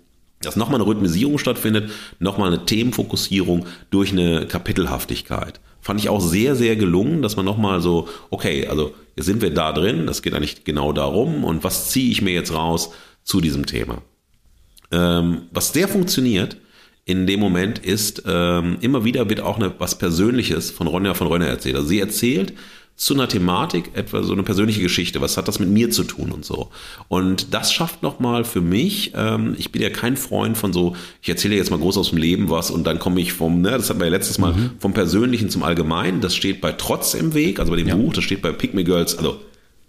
[0.40, 5.60] dass nochmal eine Rhythmisierung stattfindet, nochmal eine Themenfokussierung durch eine Kapitelhaftigkeit.
[5.80, 9.52] Fand ich auch sehr, sehr gelungen, dass man nochmal so, okay, also jetzt sind wir
[9.52, 12.90] da drin, das geht eigentlich genau darum und was ziehe ich mir jetzt raus
[13.22, 14.02] zu diesem Thema.
[14.92, 16.56] Ähm, was sehr funktioniert,
[17.06, 21.26] in dem Moment ist, ähm, immer wieder wird auch eine, was Persönliches von Ronja von
[21.26, 21.76] Rönne erzählt.
[21.76, 22.54] Also sie erzählt
[22.96, 25.20] zu einer Thematik etwa so eine persönliche Geschichte.
[25.20, 26.70] Was hat das mit mir zu tun und so?
[27.08, 31.28] Und das schafft nochmal für mich, ähm, ich bin ja kein Freund von so, ich
[31.28, 33.90] erzähle jetzt mal groß aus dem Leben was und dann komme ich vom, ne, das
[33.90, 34.70] hatten wir ja letztes Mal, mhm.
[34.78, 36.20] vom Persönlichen zum Allgemeinen.
[36.20, 37.96] Das steht bei Trotz im Weg, also bei dem ja.
[37.96, 39.40] Buch, das steht bei Pick Me Girls, also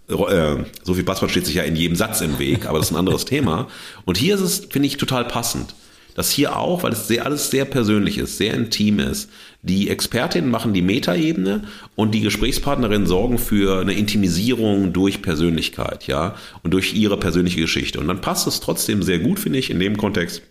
[0.10, 2.94] äh, so viel Passwort steht sich ja in jedem Satz im Weg, aber das ist
[2.94, 3.68] ein anderes Thema.
[4.04, 5.76] Und hier ist es, finde ich, total passend
[6.16, 9.30] dass hier auch, weil es sehr, alles sehr persönlich ist, sehr intim ist,
[9.62, 11.64] die Expertinnen machen die Metaebene
[11.96, 18.00] und die Gesprächspartnerinnen sorgen für eine Intimisierung durch Persönlichkeit, ja, und durch ihre persönliche Geschichte.
[18.00, 20.42] Und dann passt es trotzdem sehr gut, finde ich, in dem Kontext,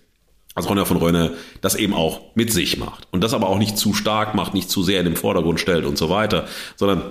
[0.55, 3.09] als Ronja von Rönne das eben auch mit sich macht.
[3.11, 5.85] Und das aber auch nicht zu stark macht, nicht zu sehr in den Vordergrund stellt
[5.85, 6.47] und so weiter,
[6.77, 7.03] sondern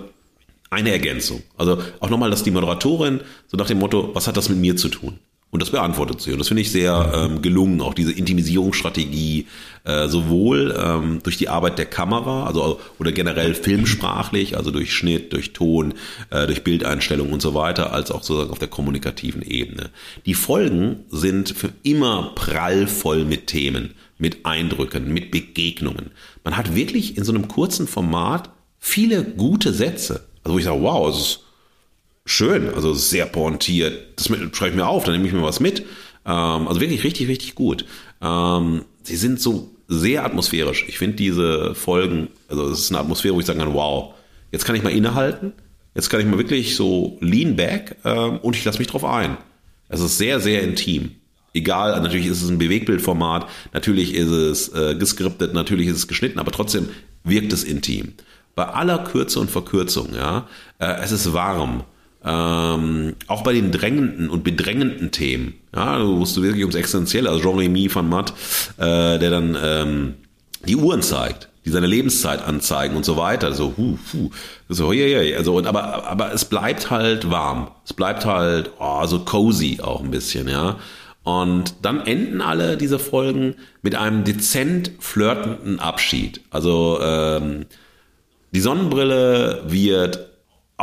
[0.70, 1.44] eine Ergänzung.
[1.58, 4.76] Also auch nochmal, dass die Moderatorin so nach dem Motto, was hat das mit mir
[4.76, 5.20] zu tun?
[5.54, 6.32] Und das beantwortet sie.
[6.32, 9.46] Und das finde ich sehr ähm, gelungen, auch diese Intimisierungsstrategie,
[9.84, 15.32] äh, sowohl ähm, durch die Arbeit der Kamera, also oder generell filmsprachlich, also durch Schnitt,
[15.32, 15.94] durch Ton,
[16.32, 19.92] äh, durch Bildeinstellung und so weiter, als auch sozusagen auf der kommunikativen Ebene.
[20.26, 26.10] Die Folgen sind für immer prallvoll mit Themen, mit Eindrücken, mit Begegnungen.
[26.44, 30.26] Man hat wirklich in so einem kurzen Format viele gute Sätze.
[30.44, 31.39] Also wo ich sage, wow, es ist
[32.26, 34.18] schön, also sehr pointiert.
[34.18, 35.82] Das schreibe ich mir auf, dann nehme ich mir was mit.
[36.26, 37.86] Ähm, also wirklich richtig, richtig gut.
[38.22, 40.86] Ähm, sie sind so sehr atmosphärisch.
[40.88, 44.14] Ich finde diese Folgen, also es ist eine Atmosphäre, wo ich sagen kann, wow,
[44.52, 45.54] jetzt kann ich mal innehalten,
[45.94, 49.38] jetzt kann ich mal wirklich so lean back ähm, und ich lasse mich drauf ein.
[49.90, 51.12] Es ist sehr, sehr intim.
[51.54, 56.40] Egal, natürlich ist es ein Bewegbildformat, natürlich ist es äh, geskriptet, natürlich ist es geschnitten,
[56.40, 56.90] aber trotzdem
[57.24, 58.14] wirkt es intim.
[58.56, 60.48] Bei aller Kürze und Verkürzung, ja,
[60.80, 61.84] äh, es ist warm,
[62.26, 67.42] ähm, auch bei den drängenden und bedrängenden Themen, ja, wo es wirklich ums Existenzielle, also
[67.42, 68.34] Jean-Remy van Matt,
[68.78, 70.14] äh, der dann ähm,
[70.66, 71.50] die Uhren zeigt.
[71.66, 73.54] die seine Lebenszeit anzeigen und so weiter.
[73.54, 74.30] So, hu, hu.
[74.70, 77.72] So, ja, ja, also, und, aber, aber es bleibt halt warm.
[77.86, 80.78] Es bleibt halt, oh, so cozy auch ein bisschen, ja.
[81.24, 86.42] Und dann enden alle diese Folgen mit einem dezent flirtenden Abschied.
[86.50, 87.66] Also, ähm,
[88.54, 90.30] die Sonnenbrille wird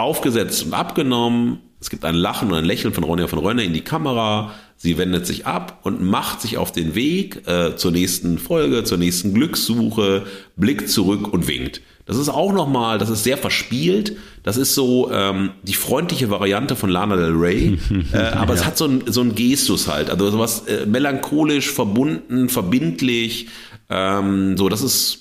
[0.00, 1.58] aufgesetzt und abgenommen.
[1.80, 4.52] Es gibt ein Lachen und ein Lächeln von Ronja von Rönne in die Kamera.
[4.76, 8.98] Sie wendet sich ab und macht sich auf den Weg äh, zur nächsten Folge, zur
[8.98, 10.24] nächsten Glückssuche,
[10.56, 11.80] blickt zurück und winkt.
[12.06, 14.16] Das ist auch nochmal, das ist sehr verspielt.
[14.42, 17.78] Das ist so ähm, die freundliche Variante von Lana Del Rey.
[18.12, 18.60] äh, aber ja.
[18.60, 20.10] es hat so ein, so ein Gestus halt.
[20.10, 23.48] Also sowas äh, melancholisch, verbunden, verbindlich.
[23.88, 25.19] Ähm, so, das ist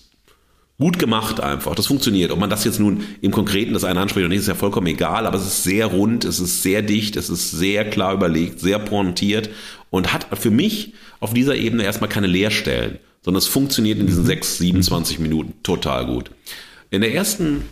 [0.80, 1.76] gut gemacht einfach.
[1.76, 2.32] Das funktioniert.
[2.32, 4.88] Ob man das jetzt nun im Konkreten das eine anspricht oder nicht, ist ja vollkommen
[4.88, 8.60] egal, aber es ist sehr rund, es ist sehr dicht, es ist sehr klar überlegt,
[8.60, 9.50] sehr pointiert
[9.90, 14.26] und hat für mich auf dieser Ebene erstmal keine Leerstellen, sondern es funktioniert in diesen
[14.26, 16.32] 6, 27 Minuten total gut.
[16.92, 17.64] In der ersten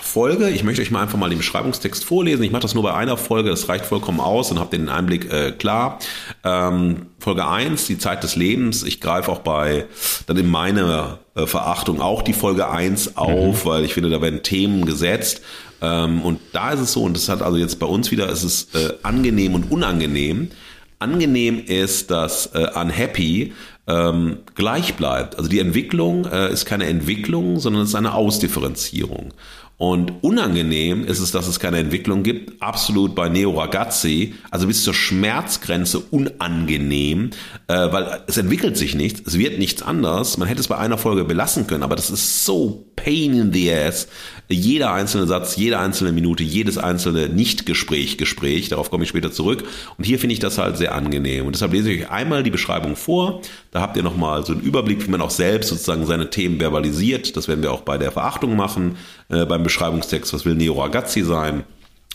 [0.00, 0.50] Folge.
[0.50, 2.42] Ich möchte euch mal einfach mal den Beschreibungstext vorlesen.
[2.42, 5.32] Ich mache das nur bei einer Folge, das reicht vollkommen aus und habt den Einblick
[5.32, 5.98] äh, klar.
[6.42, 8.82] Ähm, Folge 1, die Zeit des Lebens.
[8.82, 9.86] Ich greife auch bei
[10.26, 13.68] dann in meiner äh, Verachtung auch die Folge 1 auf, mhm.
[13.68, 15.42] weil ich finde, da werden Themen gesetzt.
[15.80, 18.42] Ähm, und da ist es so, und das hat also jetzt bei uns wieder, es
[18.42, 20.50] ist äh, angenehm und unangenehm.
[20.98, 23.52] Angenehm ist, dass äh, Unhappy
[23.86, 25.36] ähm, gleich bleibt.
[25.36, 29.34] Also die Entwicklung äh, ist keine Entwicklung, sondern es ist eine Ausdifferenzierung.
[29.76, 32.62] Und unangenehm ist es, dass es keine Entwicklung gibt.
[32.62, 37.30] Absolut bei Neo Ragazzi, also bis zur Schmerzgrenze unangenehm,
[37.66, 40.38] äh, weil es entwickelt sich nichts, es wird nichts anders.
[40.38, 43.72] Man hätte es bei einer Folge belassen können, aber das ist so pain in the
[43.72, 44.06] ass.
[44.48, 49.64] Jeder einzelne Satz, jede einzelne Minute, jedes einzelne Nicht-Gespräch, Gespräch, darauf komme ich später zurück.
[49.96, 51.46] Und hier finde ich das halt sehr angenehm.
[51.46, 53.40] Und deshalb lese ich euch einmal die Beschreibung vor.
[53.70, 57.36] Da habt ihr nochmal so einen Überblick, wie man auch selbst sozusagen seine Themen verbalisiert.
[57.36, 58.96] Das werden wir auch bei der Verachtung machen,
[59.30, 61.64] äh, beim Beschreibungstext, was will Neo Ragazzi sein,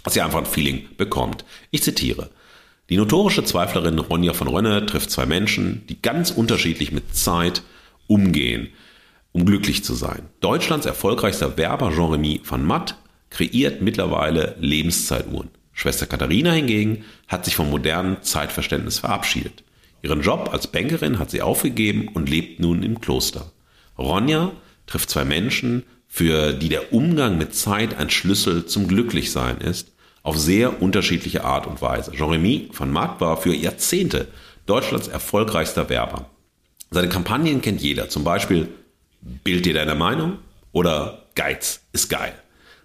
[0.04, 1.46] dass ihr einfach ein Feeling bekommt.
[1.72, 2.30] Ich zitiere.
[2.89, 7.62] Die notorische Zweiflerin Ronja von Rönne trifft zwei Menschen, die ganz unterschiedlich mit Zeit
[8.08, 8.70] umgehen,
[9.32, 10.30] um glücklich zu sein.
[10.39, 12.96] Deutschlands erfolgreichster Werber Jean-Remy van Matt
[13.30, 15.50] kreiert mittlerweile Lebenszeituhren.
[15.74, 19.63] Schwester Katharina hingegen hat sich vom modernen Zeitverständnis verabschiedet.
[20.02, 23.52] Ihren Job als Bankerin hat sie aufgegeben und lebt nun im Kloster.
[23.98, 24.52] Ronja
[24.88, 29.92] trifft zwei Menschen, für die der Umgang mit Zeit ein Schlüssel zum Glücklichsein ist,
[30.24, 32.12] auf sehr unterschiedliche Art und Weise.
[32.12, 34.28] Jean-Remy van Maat war für Jahrzehnte
[34.65, 36.30] Deutschlands erfolgreichster Werber.
[36.92, 38.70] Seine Kampagnen kennt jeder, zum Beispiel
[39.21, 40.39] Bild dir deine Meinung
[40.71, 42.34] oder Geiz ist geil.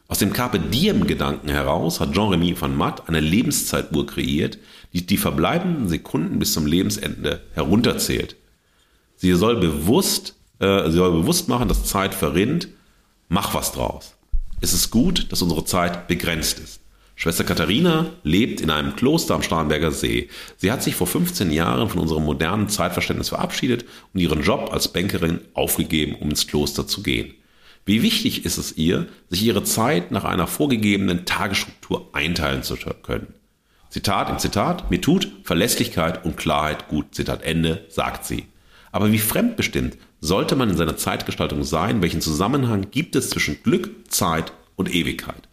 [0.06, 4.58] Aus dem Carpe Diem-Gedanken heraus hat Jean-Remy van Matt eine Lebenszeituhr kreiert,
[4.92, 8.36] die die verbleibenden Sekunden bis zum Lebensende herunterzählt.
[9.16, 12.68] Sie soll bewusst, äh, sie soll bewusst machen, dass Zeit verrinnt
[13.28, 14.14] Mach was draus.
[14.60, 16.80] Es ist gut, dass unsere Zeit begrenzt ist.
[17.16, 20.28] Schwester Katharina lebt in einem Kloster am Starnberger See.
[20.56, 24.88] Sie hat sich vor 15 Jahren von unserem modernen Zeitverständnis verabschiedet und ihren Job als
[24.88, 27.34] Bankerin aufgegeben, um ins Kloster zu gehen.
[27.86, 33.34] Wie wichtig ist es ihr, sich ihre Zeit nach einer vorgegebenen Tagesstruktur einteilen zu können?
[33.90, 38.46] Zitat im Zitat, mir tut Verlässlichkeit und Klarheit gut, Zitat Ende, sagt sie.
[38.90, 42.02] Aber wie fremdbestimmt sollte man in seiner Zeitgestaltung sein?
[42.02, 45.48] Welchen Zusammenhang gibt es zwischen Glück, Zeit und Ewigkeit?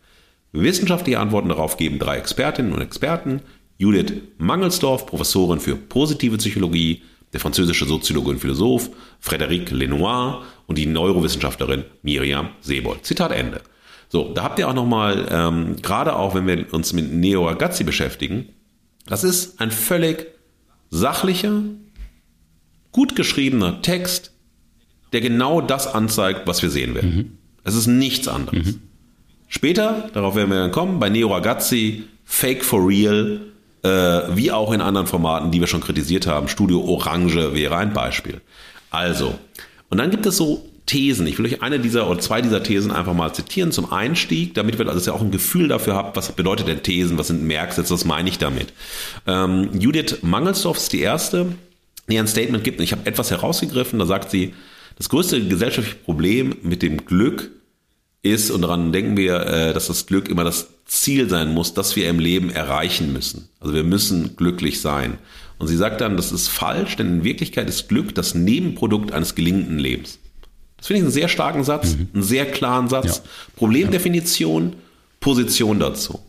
[0.52, 3.42] Wissenschaftliche Antworten darauf geben drei Expertinnen und Experten.
[3.78, 7.02] Judith Mangelsdorf, Professorin für positive Psychologie,
[7.34, 8.90] der französische Soziologe und Philosoph
[9.24, 13.06] Frédéric Lenoir und die Neurowissenschaftlerin Miriam Sebold.
[13.06, 13.62] Zitat Ende.
[14.10, 17.86] So, da habt ihr auch nochmal, ähm, gerade auch wenn wir uns mit Neo Ragazzi
[17.86, 18.50] beschäftigen,
[19.06, 20.28] das ist ein völlig
[20.90, 21.64] sachlicher,
[22.92, 24.34] gut geschriebener Text,
[25.14, 27.16] der genau das anzeigt, was wir sehen werden.
[27.16, 27.38] Mhm.
[27.64, 28.74] Es ist nichts anderes.
[28.74, 28.82] Mhm.
[29.54, 33.42] Später, darauf werden wir dann kommen, bei Neo Ragazzi, Fake for Real,
[33.84, 36.48] äh, wie auch in anderen Formaten, die wir schon kritisiert haben.
[36.48, 38.42] Studio Orange wäre ein Beispiel.
[38.90, 39.36] Also,
[39.90, 41.28] und dann gibt es so Thesen.
[41.28, 44.80] Ich will euch eine dieser oder zwei dieser Thesen einfach mal zitieren zum Einstieg, damit
[44.80, 47.94] wir also ja auch ein Gefühl dafür habt, was bedeutet denn Thesen, was sind Merksätze,
[47.94, 48.74] was meine ich damit.
[49.28, 51.48] Ähm, Judith Mangelsdorf ist die erste
[52.12, 52.80] die ein Statement gibt.
[52.80, 54.54] Und ich habe etwas herausgegriffen, da sagt sie,
[54.98, 57.50] das größte gesellschaftliche Problem mit dem Glück
[58.24, 61.96] ist, und daran denken wir, äh, dass das Glück immer das Ziel sein muss, das
[61.96, 63.50] wir im Leben erreichen müssen.
[63.60, 65.18] Also wir müssen glücklich sein.
[65.58, 69.36] Und sie sagt dann, das ist falsch, denn in Wirklichkeit ist Glück das Nebenprodukt eines
[69.36, 70.20] gelingenden Lebens.
[70.78, 72.08] Das finde ich einen sehr starken Satz, mhm.
[72.14, 73.18] einen sehr klaren Satz.
[73.18, 73.24] Ja.
[73.56, 74.76] Problemdefinition,
[75.20, 76.20] Position dazu.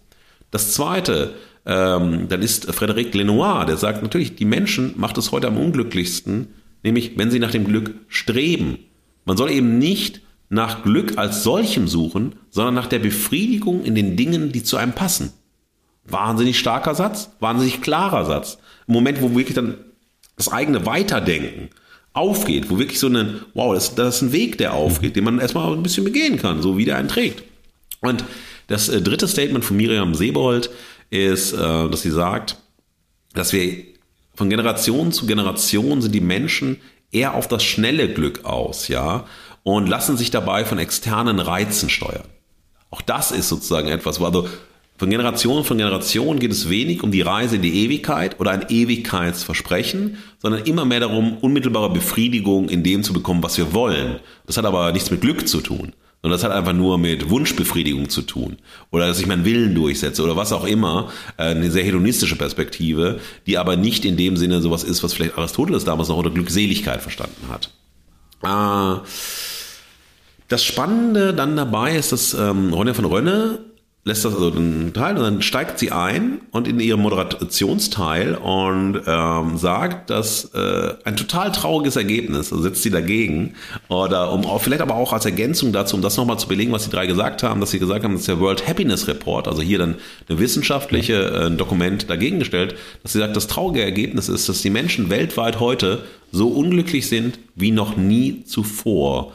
[0.51, 5.47] Das zweite, ähm, dann ist Frédéric Lenoir, der sagt natürlich, die Menschen macht es heute
[5.47, 6.49] am unglücklichsten,
[6.83, 8.79] nämlich wenn sie nach dem Glück streben.
[9.25, 10.21] Man soll eben nicht
[10.53, 14.93] nach Glück als solchem suchen, sondern nach der Befriedigung in den Dingen, die zu einem
[14.93, 15.33] passen.
[16.05, 18.59] Wahnsinnig starker Satz, wahnsinnig klarer Satz.
[18.87, 19.79] Im Moment, wo wirklich dann
[20.37, 21.71] das eigene Weiterdenken
[22.13, 25.39] aufgeht, wo wirklich so ein, wow, das, das ist ein Weg, der aufgeht, den man
[25.39, 27.45] erstmal ein bisschen begehen kann, so wie der einen trägt.
[28.03, 28.23] Und
[28.67, 30.69] das äh, dritte Statement von Miriam Sebold
[31.09, 32.59] ist, äh, dass sie sagt,
[33.33, 33.85] dass wir
[34.35, 36.77] von Generation zu Generation sind die Menschen
[37.11, 39.25] eher auf das schnelle Glück aus, ja,
[39.63, 42.29] und lassen sich dabei von externen Reizen steuern.
[42.91, 44.49] Auch das ist sozusagen etwas, wo also
[44.99, 48.67] von Generation von Generation geht es wenig um die Reise in die Ewigkeit oder ein
[48.69, 54.21] Ewigkeitsversprechen, sondern immer mehr darum, unmittelbare Befriedigung in dem zu bekommen, was wir wollen.
[54.47, 58.11] Das hat aber nichts mit Glück zu tun, sondern das hat einfach nur mit Wunschbefriedigung
[58.11, 58.59] zu tun
[58.93, 61.11] oder dass ich meinen Willen durchsetze oder was auch immer.
[61.37, 65.37] Äh, eine sehr hedonistische Perspektive, die aber nicht in dem Sinne sowas ist, was vielleicht
[65.37, 67.71] Aristoteles damals noch unter Glückseligkeit verstanden hat.
[68.45, 69.01] Äh,
[70.53, 73.61] das Spannende dann dabei ist, dass ähm, Ronja von Rönne
[74.05, 79.01] lässt das also einen Teil und dann steigt sie ein und in ihrem Moderationsteil und
[79.07, 83.55] ähm, sagt, dass äh, ein total trauriges Ergebnis, also setzt sie dagegen
[83.89, 86.91] oder um vielleicht aber auch als Ergänzung dazu, um das nochmal zu belegen, was die
[86.91, 89.95] drei gesagt haben, dass sie gesagt haben, dass der World Happiness Report, also hier dann
[90.29, 92.75] eine wissenschaftliche äh, Dokument dagegen gestellt,
[93.05, 97.39] dass sie sagt, das traurige Ergebnis ist, dass die Menschen weltweit heute so unglücklich sind
[97.55, 99.33] wie noch nie zuvor.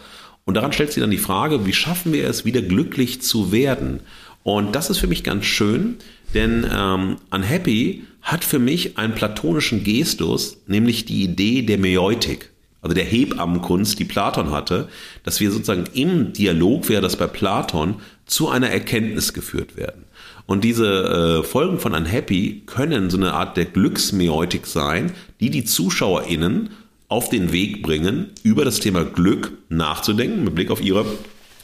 [0.48, 4.00] Und daran stellt sie dann die Frage, wie schaffen wir es, wieder glücklich zu werden?
[4.44, 5.98] Und das ist für mich ganz schön,
[6.34, 12.96] denn ähm, Unhappy hat für mich einen platonischen Gestus, nämlich die Idee der Meutik, also
[12.96, 14.88] der Hebammenkunst, die Platon hatte,
[15.24, 17.96] dass wir sozusagen im Dialog, wäre das bei Platon,
[18.26, 20.06] zu einer Erkenntnis geführt werden.
[20.46, 25.66] Und diese äh, Folgen von Unhappy können so eine Art der Glücksmeutik sein, die die
[25.66, 26.70] ZuschauerInnen
[27.10, 31.06] auf den Weg bringen, über das Thema Glück nachzudenken, mit Blick auf ihre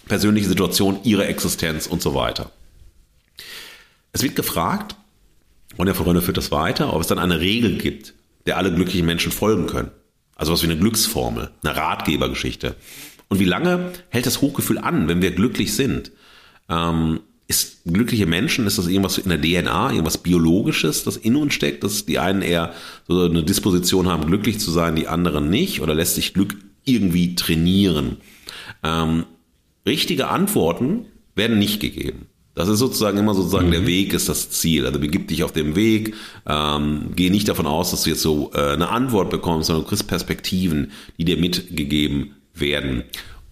[0.06, 2.52] persönliche Situation, ihre Existenz und so weiter.
[4.12, 4.96] Es wird gefragt,
[5.78, 8.14] und der Verrönner führt das weiter, ob es dann eine Regel gibt,
[8.46, 9.92] der alle glücklichen Menschen folgen können.
[10.36, 12.76] Also was wie eine Glücksformel, eine Ratgebergeschichte.
[13.28, 16.12] Und wie lange hält das Hochgefühl an, wenn wir glücklich sind?
[16.70, 21.54] Ähm, ist glückliche Menschen, ist das irgendwas in der DNA, irgendwas Biologisches, das in uns
[21.54, 22.74] steckt, dass die einen eher
[23.08, 25.82] so eine Disposition haben, glücklich zu sein, die anderen nicht?
[25.82, 28.18] Oder lässt sich Glück irgendwie trainieren?
[28.84, 29.26] Ähm,
[29.86, 32.28] richtige Antworten werden nicht gegeben.
[32.56, 33.72] Das ist sozusagen immer sozusagen mhm.
[33.72, 34.86] der Weg ist das Ziel.
[34.86, 36.14] Also begib dich auf dem Weg,
[36.48, 39.90] ähm, geh nicht davon aus, dass du jetzt so äh, eine Antwort bekommst, sondern du
[39.90, 43.04] kriegst Perspektiven, die dir mitgegeben werden.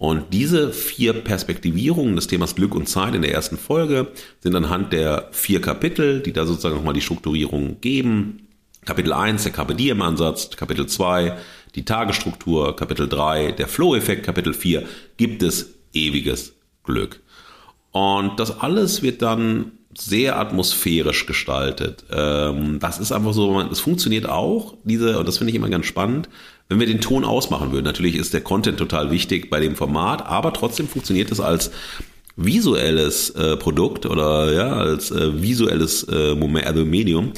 [0.02, 4.08] Und diese vier Perspektivierungen des Themas Glück und Zeit in der ersten Folge
[4.40, 8.48] sind anhand der vier Kapitel, die da sozusagen nochmal die Strukturierung geben.
[8.84, 11.38] Kapitel 1, der Carpe Diem Ansatz, Kapitel 2,
[11.76, 14.82] die Tagesstruktur, Kapitel 3, der Flow-Effekt, Kapitel 4,
[15.18, 17.20] gibt es ewiges Glück.
[17.92, 22.06] Und das alles wird dann sehr atmosphärisch gestaltet.
[22.10, 25.86] Ähm, das ist einfach so, es funktioniert auch, diese, und das finde ich immer ganz
[25.86, 26.28] spannend,
[26.72, 27.84] wenn wir den Ton ausmachen würden.
[27.84, 31.70] Natürlich ist der Content total wichtig bei dem Format, aber trotzdem funktioniert es als
[32.36, 37.32] visuelles äh, Produkt oder ja, als äh, visuelles äh, also Medium,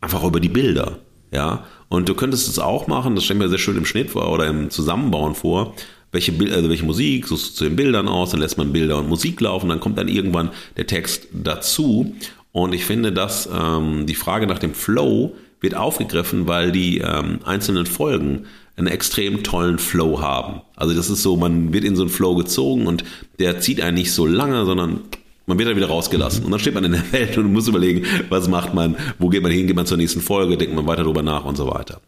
[0.00, 0.98] einfach über die Bilder.
[1.32, 4.32] Ja, und du könntest es auch machen, das stellen wir sehr schön im Schnitt vor
[4.32, 5.74] oder im Zusammenbauen vor,
[6.12, 9.08] welche, also welche Musik, suchst du zu den Bildern aus, dann lässt man Bilder und
[9.08, 12.14] Musik laufen, dann kommt dann irgendwann der Text dazu.
[12.52, 17.40] Und ich finde, dass ähm, die Frage nach dem Flow wird aufgegriffen, weil die ähm,
[17.44, 18.46] einzelnen Folgen
[18.78, 20.62] einen extrem tollen Flow haben.
[20.76, 23.04] Also das ist so, man wird in so einen Flow gezogen und
[23.38, 25.00] der zieht einen nicht so lange, sondern
[25.46, 26.44] man wird dann wieder rausgelassen.
[26.44, 29.42] Und dann steht man in der Welt und muss überlegen, was macht man, wo geht
[29.42, 32.00] man hin, geht man zur nächsten Folge, denkt man weiter darüber nach und so weiter.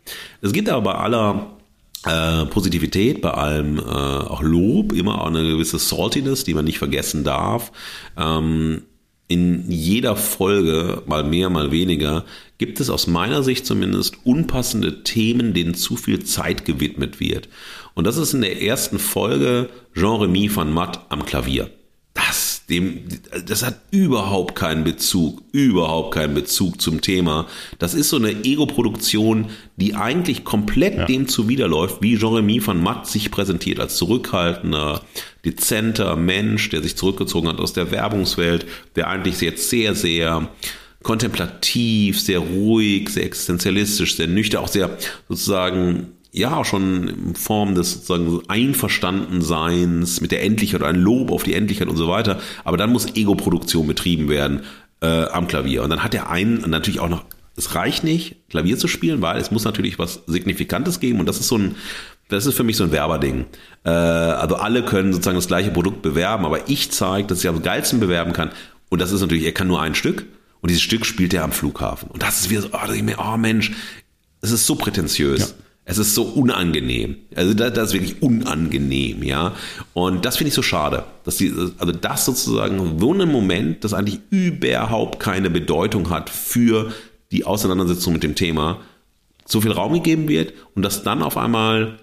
[0.42, 1.50] Es gibt aber bei aller
[2.06, 6.78] äh, Positivität, bei allem äh, auch Lob, immer auch eine gewisse Saltiness, die man nicht
[6.78, 7.72] vergessen darf.
[8.16, 8.82] Ähm,
[9.26, 12.24] in jeder Folge, mal mehr, mal weniger,
[12.60, 17.48] gibt es aus meiner Sicht zumindest unpassende Themen, denen zu viel Zeit gewidmet wird.
[17.94, 21.70] Und das ist in der ersten Folge Jean-Remy van Matt am Klavier.
[22.12, 23.00] Das dem,
[23.46, 27.46] das hat überhaupt keinen Bezug, überhaupt keinen Bezug zum Thema.
[27.78, 29.46] Das ist so eine Ego-Produktion,
[29.76, 31.04] die eigentlich komplett ja.
[31.06, 35.02] dem zuwiderläuft, wie Jeremy van Matt sich präsentiert als zurückhaltender,
[35.44, 40.48] dezenter Mensch, der sich zurückgezogen hat aus der Werbungswelt, der eigentlich jetzt sehr, sehr
[41.02, 44.96] kontemplativ, sehr ruhig, sehr existenzialistisch, sehr nüchtern, auch sehr
[45.28, 51.42] sozusagen ja schon in Form des sozusagen Einverstandenseins mit der Endlichkeit oder ein Lob auf
[51.42, 52.40] die Endlichkeit und so weiter.
[52.64, 54.62] Aber dann muss Ego-Produktion betrieben werden
[55.00, 55.82] äh, am Klavier.
[55.82, 57.24] Und dann hat er einen natürlich auch noch,
[57.56, 61.18] es reicht nicht, Klavier zu spielen, weil es muss natürlich was Signifikantes geben.
[61.18, 61.74] Und das ist so ein
[62.30, 63.46] das ist für mich so ein Werberding.
[63.84, 67.62] Äh, also alle können sozusagen das gleiche Produkt bewerben, aber ich zeige, dass ich am
[67.62, 68.50] geilsten bewerben kann.
[68.88, 70.24] Und das ist natürlich, er kann nur ein Stück.
[70.60, 72.10] Und dieses Stück spielt er am Flughafen.
[72.10, 73.72] Und das ist wieder so, oh, oh Mensch,
[74.42, 75.40] es ist so prätentiös.
[75.40, 75.46] Ja.
[75.84, 77.16] Es ist so unangenehm.
[77.34, 79.54] Also das, das, ist wirklich unangenehm, ja.
[79.92, 83.92] Und das finde ich so schade, dass die, also das sozusagen so ein Moment, das
[83.92, 86.92] eigentlich überhaupt keine Bedeutung hat für
[87.32, 88.80] die Auseinandersetzung mit dem Thema,
[89.46, 91.98] so viel Raum gegeben wird und dass dann auf einmal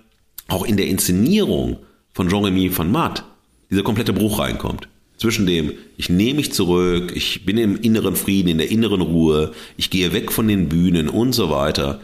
[0.50, 1.78] auch in der Inszenierung
[2.14, 3.24] von Jean-Remy van Matt
[3.70, 4.90] dieser komplette Bruch reinkommt.
[5.18, 9.52] Zwischen dem, ich nehme mich zurück, ich bin im inneren Frieden, in der inneren Ruhe,
[9.76, 12.00] ich gehe weg von den Bühnen und so weiter.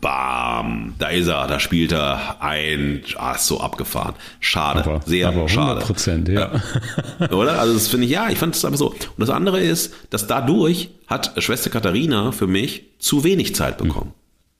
[0.00, 4.14] Bam, da ist er, da spielt er ein, ah, ist so abgefahren.
[4.38, 5.80] Schade, aber, sehr aber 100 schade.
[5.80, 6.62] Prozent, ja.
[7.30, 7.58] Oder?
[7.58, 8.90] Also das finde ich, ja, ich fand es einfach so.
[8.90, 14.10] Und das andere ist, dass dadurch hat Schwester Katharina für mich zu wenig Zeit bekommen.
[14.10, 14.18] Mhm.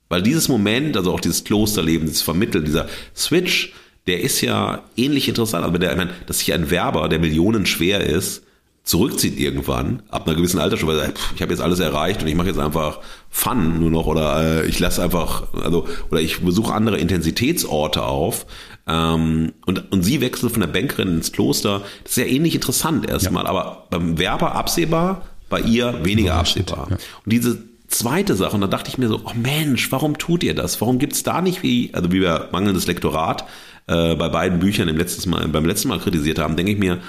[0.09, 3.73] Weil dieses Moment, also auch dieses Klosterleben, dieses Vermitteln, dieser Switch,
[4.09, 5.65] der ist ja ähnlich interessant.
[5.65, 8.43] Aber der, ich meine, dass sich ein Werber, der Millionen schwer ist,
[8.83, 12.49] zurückzieht irgendwann, ab einer gewissen Altersstufe, weil ich habe jetzt alles erreicht und ich mache
[12.49, 16.97] jetzt einfach Fun nur noch oder äh, ich lasse einfach, also, oder ich besuche andere
[16.97, 18.47] Intensitätsorte auf.
[18.87, 21.83] Ähm, und, und sie wechselt von der Bankerin ins Kloster.
[22.03, 23.51] Das ist ja ähnlich interessant erstmal, ja.
[23.51, 26.87] aber beim Werber absehbar, bei ihr weniger absehbar.
[26.89, 26.97] Ja.
[26.97, 30.55] Und diese zweite Sache, und da dachte ich mir so, oh Mensch, warum tut ihr
[30.55, 30.81] das?
[30.81, 33.45] Warum gibt's da nicht wie, also wie wir mangelndes Lektorat
[33.89, 37.01] äh, bei beiden Büchern im letzten Mal, beim letzten Mal kritisiert haben, denke ich mir,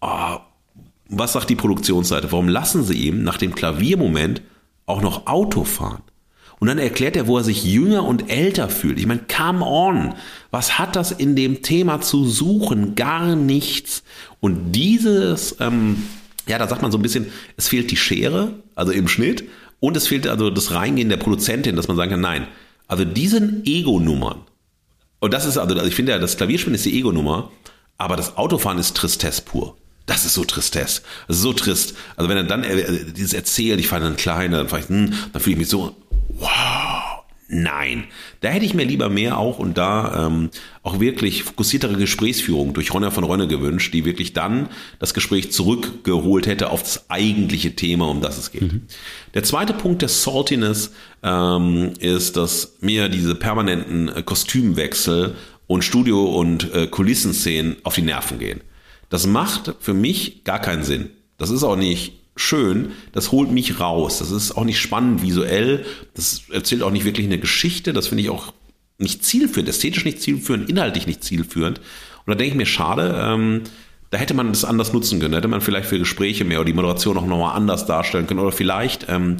[0.00, 0.36] oh,
[1.08, 2.30] was sagt die Produktionsseite?
[2.32, 4.42] Warum lassen sie ihm nach dem Klaviermoment
[4.86, 6.02] auch noch Auto fahren?
[6.60, 8.98] Und dann erklärt er, wo er sich jünger und älter fühlt.
[8.98, 10.14] Ich meine, come on.
[10.50, 12.94] Was hat das in dem Thema zu suchen?
[12.94, 14.02] Gar nichts.
[14.40, 16.04] Und dieses, ähm,
[16.46, 17.26] ja, da sagt man so ein bisschen,
[17.56, 19.44] es fehlt die Schere, also im Schnitt.
[19.80, 22.46] Und es fehlt also das Reingehen der Produzentin, dass man sagen kann, nein,
[22.88, 24.40] also diesen Ego-Nummern,
[25.24, 27.50] und das ist also, also ich finde ja, das Klavierspielen ist die Ego-Nummer,
[27.96, 29.74] aber das Autofahren ist Tristesse pur.
[30.04, 31.00] Das ist so Tristesse.
[31.28, 31.94] Das ist so trist.
[32.16, 35.54] Also wenn er dann äh, dieses erzählt, ich fahre dann kleiner, dann, hm, dann fühle
[35.54, 35.96] ich mich so,
[36.28, 37.13] wow,
[37.56, 38.04] Nein,
[38.40, 40.50] da hätte ich mir lieber mehr auch und da ähm,
[40.82, 46.48] auch wirklich fokussiertere Gesprächsführung durch Ronja von Rönne gewünscht, die wirklich dann das Gespräch zurückgeholt
[46.48, 48.72] hätte auf das eigentliche Thema, um das es geht.
[48.72, 48.82] Mhm.
[49.34, 50.90] Der zweite Punkt der Saltiness
[51.22, 55.36] ähm, ist, dass mir diese permanenten äh, Kostümwechsel
[55.68, 58.62] und Studio- und äh, Kulissenszenen auf die Nerven gehen.
[59.10, 61.10] Das macht für mich gar keinen Sinn.
[61.38, 64.18] Das ist auch nicht schön, das holt mich raus.
[64.18, 68.22] Das ist auch nicht spannend visuell, das erzählt auch nicht wirklich eine Geschichte, das finde
[68.22, 68.52] ich auch
[68.98, 71.78] nicht zielführend, ästhetisch nicht zielführend, inhaltlich nicht zielführend.
[71.78, 73.62] Und da denke ich mir, schade, ähm,
[74.10, 76.66] da hätte man das anders nutzen können, da hätte man vielleicht für Gespräche mehr oder
[76.66, 79.38] die Moderation auch nochmal anders darstellen können oder vielleicht ähm,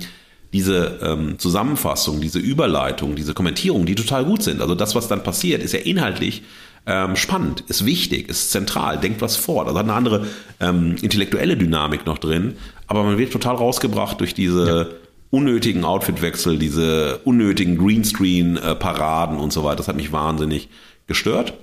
[0.53, 4.61] diese ähm, Zusammenfassung, diese Überleitung, diese Kommentierung, die total gut sind.
[4.61, 6.43] Also das, was dann passiert, ist ja inhaltlich
[6.87, 9.67] ähm, spannend, ist wichtig, ist zentral, denkt was fort.
[9.67, 10.27] Also hat eine andere
[10.61, 12.55] ähm, intellektuelle Dynamik noch drin,
[12.87, 14.87] aber man wird total rausgebracht durch diese ja.
[15.31, 19.77] unnötigen Outfitwechsel, diese unnötigen Greenscreen-Paraden und so weiter.
[19.77, 20.69] Das hat mich wahnsinnig
[21.07, 21.55] gestört.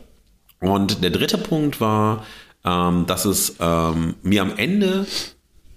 [0.59, 2.25] Und der dritte Punkt war,
[2.63, 5.05] ähm, dass es ähm, mir am Ende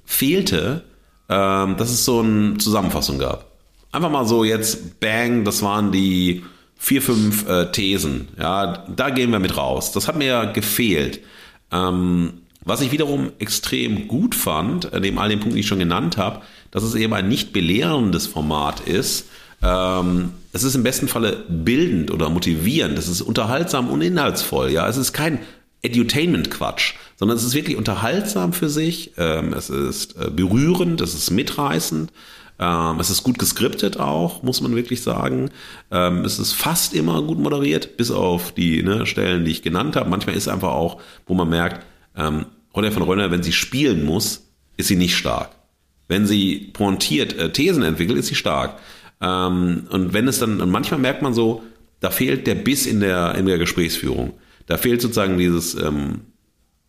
[0.05, 0.85] fehlte,
[1.29, 3.51] ähm, dass es so eine Zusammenfassung gab.
[3.93, 6.43] Einfach mal so jetzt, bang, das waren die
[6.77, 8.29] vier, fünf äh, Thesen.
[8.39, 9.93] Ja, da gehen wir mit raus.
[9.93, 11.21] Das hat mir gefehlt.
[11.73, 15.79] Ähm, was ich wiederum extrem gut fand, äh, neben all den Punkten, die ich schon
[15.79, 19.27] genannt habe, dass es eben ein nicht belehrendes Format ist.
[19.63, 22.99] Ähm, es ist im besten Falle bildend oder motivierend.
[22.99, 24.71] Es ist unterhaltsam und inhaltsvoll.
[24.71, 25.39] Ja, es ist kein
[25.83, 29.13] Edutainment-Quatsch, sondern es ist wirklich unterhaltsam für sich.
[29.19, 32.11] Ähm, es ist äh, berührend, es ist mitreißend.
[32.59, 35.51] Ähm, es ist gut geskriptet auch, muss man wirklich sagen.
[35.91, 39.97] Ähm, es ist fast immer gut moderiert, bis auf die ne, Stellen, die ich genannt
[39.97, 40.09] habe.
[40.09, 41.85] Manchmal ist es einfach auch, wo man merkt,
[42.17, 45.51] ähm, Ronja von Rönner, wenn sie spielen muss, ist sie nicht stark.
[46.09, 48.79] Wenn sie pointiert äh, Thesen entwickelt, ist sie stark.
[49.21, 51.63] Ähm, und wenn es dann, und manchmal merkt man so,
[52.01, 54.35] da fehlt der Biss in der, in der Gesprächsführung.
[54.67, 56.21] Da fehlt sozusagen dieses, ähm,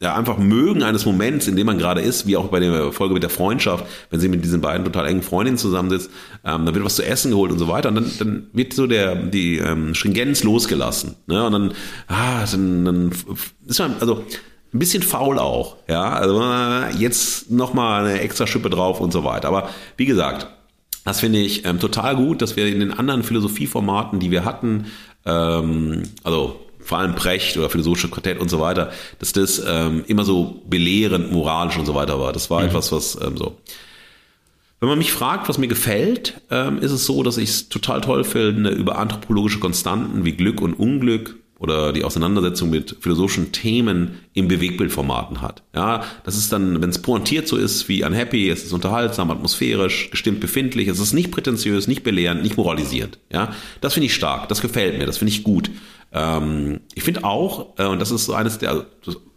[0.01, 3.13] ja, einfach mögen eines Moments, in dem man gerade ist, wie auch bei der Folge
[3.13, 6.09] mit der Freundschaft, wenn sie mit diesen beiden total engen Freundinnen zusammensitzt,
[6.43, 8.87] ähm, dann wird was zu essen geholt und so weiter und dann, dann wird so
[8.87, 11.15] der, die ähm, Stringenz losgelassen.
[11.27, 11.45] Ne?
[11.45, 11.73] Und dann,
[12.07, 13.11] ah, dann, dann
[13.65, 14.25] ist man, also
[14.73, 16.09] ein bisschen faul auch, ja.
[16.09, 16.43] Also
[16.97, 19.47] jetzt nochmal eine extra Schippe drauf und so weiter.
[19.47, 20.47] Aber wie gesagt,
[21.05, 24.87] das finde ich ähm, total gut, dass wir in den anderen Philosophieformaten, die wir hatten,
[25.25, 30.23] ähm, also vor allem Precht oder philosophische Quartett und so weiter, dass das ähm, immer
[30.23, 32.33] so belehrend, moralisch und so weiter war.
[32.33, 32.67] Das war mhm.
[32.67, 33.57] etwas, was ähm, so.
[34.79, 38.01] Wenn man mich fragt, was mir gefällt, ähm, ist es so, dass ich es total
[38.01, 44.19] toll finde, über anthropologische Konstanten wie Glück und Unglück oder die Auseinandersetzung mit philosophischen Themen
[44.33, 45.63] im Bewegbildformaten hat.
[45.73, 50.09] Ja, das ist dann, wenn es pointiert so ist wie Unhappy, es ist unterhaltsam, atmosphärisch,
[50.11, 53.19] gestimmt befindlich, es ist nicht prätentiös, nicht belehrend, nicht moralisierend.
[53.31, 55.71] Ja, das finde ich stark, das gefällt mir, das finde ich gut.
[56.11, 58.85] Ähm, ich finde auch, äh, und das ist so eines der,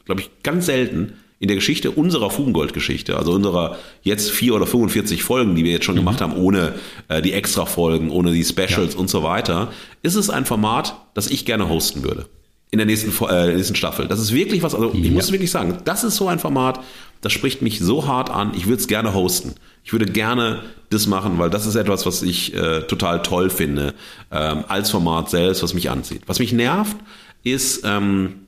[0.04, 5.22] glaube ich, ganz selten, in der Geschichte unserer Fugengold-Geschichte, also unserer jetzt vier oder 45
[5.22, 6.00] Folgen, die wir jetzt schon mhm.
[6.00, 6.74] gemacht haben, ohne
[7.08, 8.98] äh, die Extra-Folgen, ohne die Specials ja.
[8.98, 9.72] und so weiter,
[10.02, 12.26] ist es ein Format, das ich gerne hosten würde.
[12.70, 14.08] In der nächsten, äh, nächsten Staffel.
[14.08, 15.04] Das ist wirklich was, also ja.
[15.04, 16.80] ich muss wirklich sagen, das ist so ein Format,
[17.20, 19.54] das spricht mich so hart an, ich würde es gerne hosten.
[19.84, 23.94] Ich würde gerne das machen, weil das ist etwas, was ich äh, total toll finde,
[24.30, 26.22] ähm, als Format selbst, was mich anzieht.
[26.26, 26.96] Was mich nervt,
[27.42, 28.47] ist, ähm,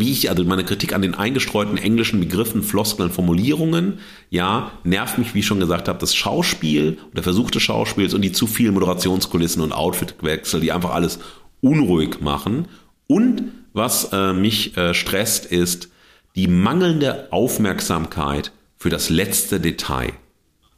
[0.00, 3.98] wie ich, also meine Kritik an den eingestreuten englischen Begriffen, Floskeln, Formulierungen,
[4.30, 8.32] ja, nervt mich, wie ich schon gesagt habe, das Schauspiel, der versuchte Schauspiels und die
[8.32, 11.18] zu vielen Moderationskulissen und Outfitwechsel, die einfach alles
[11.60, 12.68] unruhig machen.
[13.06, 15.90] Und was äh, mich äh, stresst, ist
[16.34, 20.12] die mangelnde Aufmerksamkeit für das letzte Detail.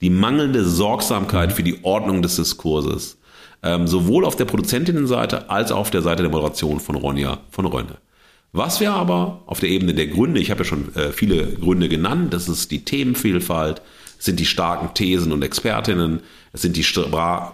[0.01, 3.19] Die mangelnde Sorgsamkeit für die Ordnung des Diskurses.
[3.63, 7.67] Ähm, sowohl auf der Produzentinnenseite als auch auf der Seite der Moderation von Ronja von
[7.67, 7.99] Rönne.
[8.53, 11.89] Was wir aber auf der Ebene der Gründe, ich habe ja schon äh, viele Gründe
[11.89, 13.83] genannt, das ist die Themenvielfalt,
[14.19, 16.21] es sind die starken Thesen und Expertinnen,
[16.53, 16.85] es sind die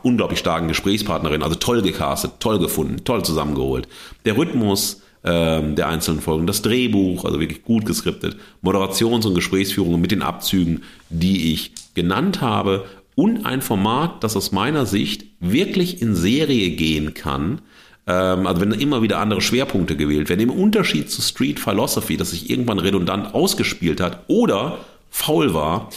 [0.02, 3.88] unglaublich starken Gesprächspartnerinnen, also toll gecastet, toll gefunden, toll zusammengeholt.
[4.24, 10.00] Der Rhythmus ähm, der einzelnen Folgen, das Drehbuch, also wirklich gut geskriptet, Moderations- und Gesprächsführungen
[10.00, 12.84] mit den Abzügen, die ich genannt habe
[13.14, 17.62] und ein Format, das aus meiner Sicht wirklich in Serie gehen kann,
[18.06, 22.30] ähm, also wenn immer wieder andere Schwerpunkte gewählt werden, im Unterschied zu Street Philosophy, das
[22.30, 24.78] sich irgendwann redundant ausgespielt hat oder
[25.10, 25.90] faul war.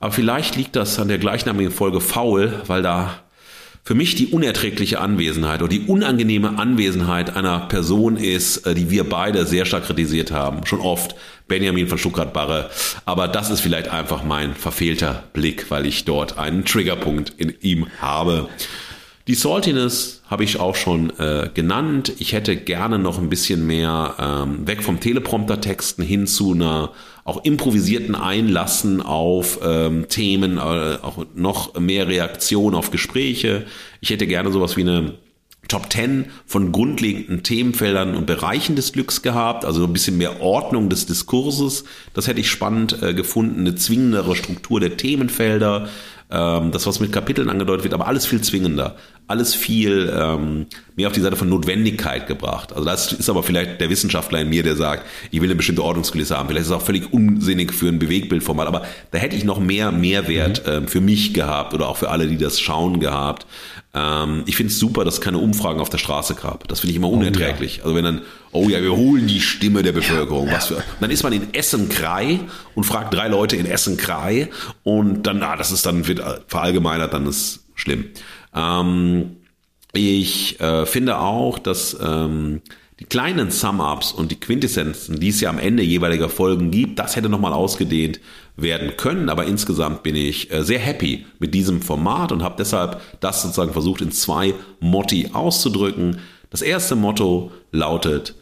[0.00, 3.20] Aber vielleicht liegt das an der gleichnamigen Folge faul, weil da
[3.84, 9.08] für mich die unerträgliche Anwesenheit oder die unangenehme Anwesenheit einer Person ist, äh, die wir
[9.08, 10.64] beide sehr stark kritisiert haben.
[10.66, 11.16] Schon oft.
[11.48, 12.70] Benjamin von Stuttgart-Barre.
[13.04, 17.88] Aber das ist vielleicht einfach mein verfehlter Blick, weil ich dort einen Triggerpunkt in ihm
[18.00, 18.48] habe.
[19.28, 22.12] Die Saltiness habe ich auch schon äh, genannt.
[22.18, 26.90] Ich hätte gerne noch ein bisschen mehr ähm, weg vom Teleprompter-Texten hin zu einer
[27.24, 33.64] auch improvisierten Einlassen auf ähm, Themen, äh, auch noch mehr Reaktion auf Gespräche.
[34.00, 35.14] Ich hätte gerne sowas wie eine
[35.68, 40.88] Top 10 von grundlegenden Themenfeldern und Bereichen des Glücks gehabt, also ein bisschen mehr Ordnung
[40.88, 41.84] des Diskurses.
[42.12, 45.88] Das hätte ich spannend äh, gefunden, eine zwingendere Struktur der Themenfelder,
[46.32, 48.96] ähm, das, was mit Kapiteln angedeutet wird, aber alles viel zwingender,
[49.32, 52.72] alles viel ähm, mehr auf die Seite von Notwendigkeit gebracht.
[52.74, 55.82] Also das ist aber vielleicht der Wissenschaftler in mir, der sagt, ich will eine bestimmte
[55.82, 56.48] Ordnungskulisse haben.
[56.48, 59.90] Vielleicht ist es auch völlig unsinnig für ein Bewegbildformat, aber da hätte ich noch mehr
[59.90, 60.72] Mehrwert mhm.
[60.72, 63.46] ähm, für mich gehabt oder auch für alle, die das schauen gehabt.
[63.94, 66.68] Ähm, ich finde es super, dass es keine Umfragen auf der Straße gab.
[66.68, 67.76] Das finde ich immer unerträglich.
[67.76, 67.84] Oh, ja.
[67.84, 68.20] Also wenn dann,
[68.52, 70.48] oh ja, wir holen die Stimme der Bevölkerung.
[70.48, 72.40] Ja, was für, dann ist man in Essen-Krei
[72.74, 74.50] und fragt drei Leute in Essen-Krei
[74.82, 78.04] und dann, ah, das ist dann, wird verallgemeinert, dann ist schlimm.
[78.54, 79.36] Ähm,
[79.92, 82.62] ich äh, finde auch, dass ähm,
[82.98, 87.16] die kleinen Sum-Ups und die Quintessenzen, die es ja am Ende jeweiliger Folgen gibt, das
[87.16, 88.20] hätte nochmal ausgedehnt
[88.56, 89.28] werden können.
[89.28, 93.72] Aber insgesamt bin ich äh, sehr happy mit diesem Format und habe deshalb das sozusagen
[93.72, 96.20] versucht in zwei Motti auszudrücken.
[96.48, 98.34] Das erste Motto lautet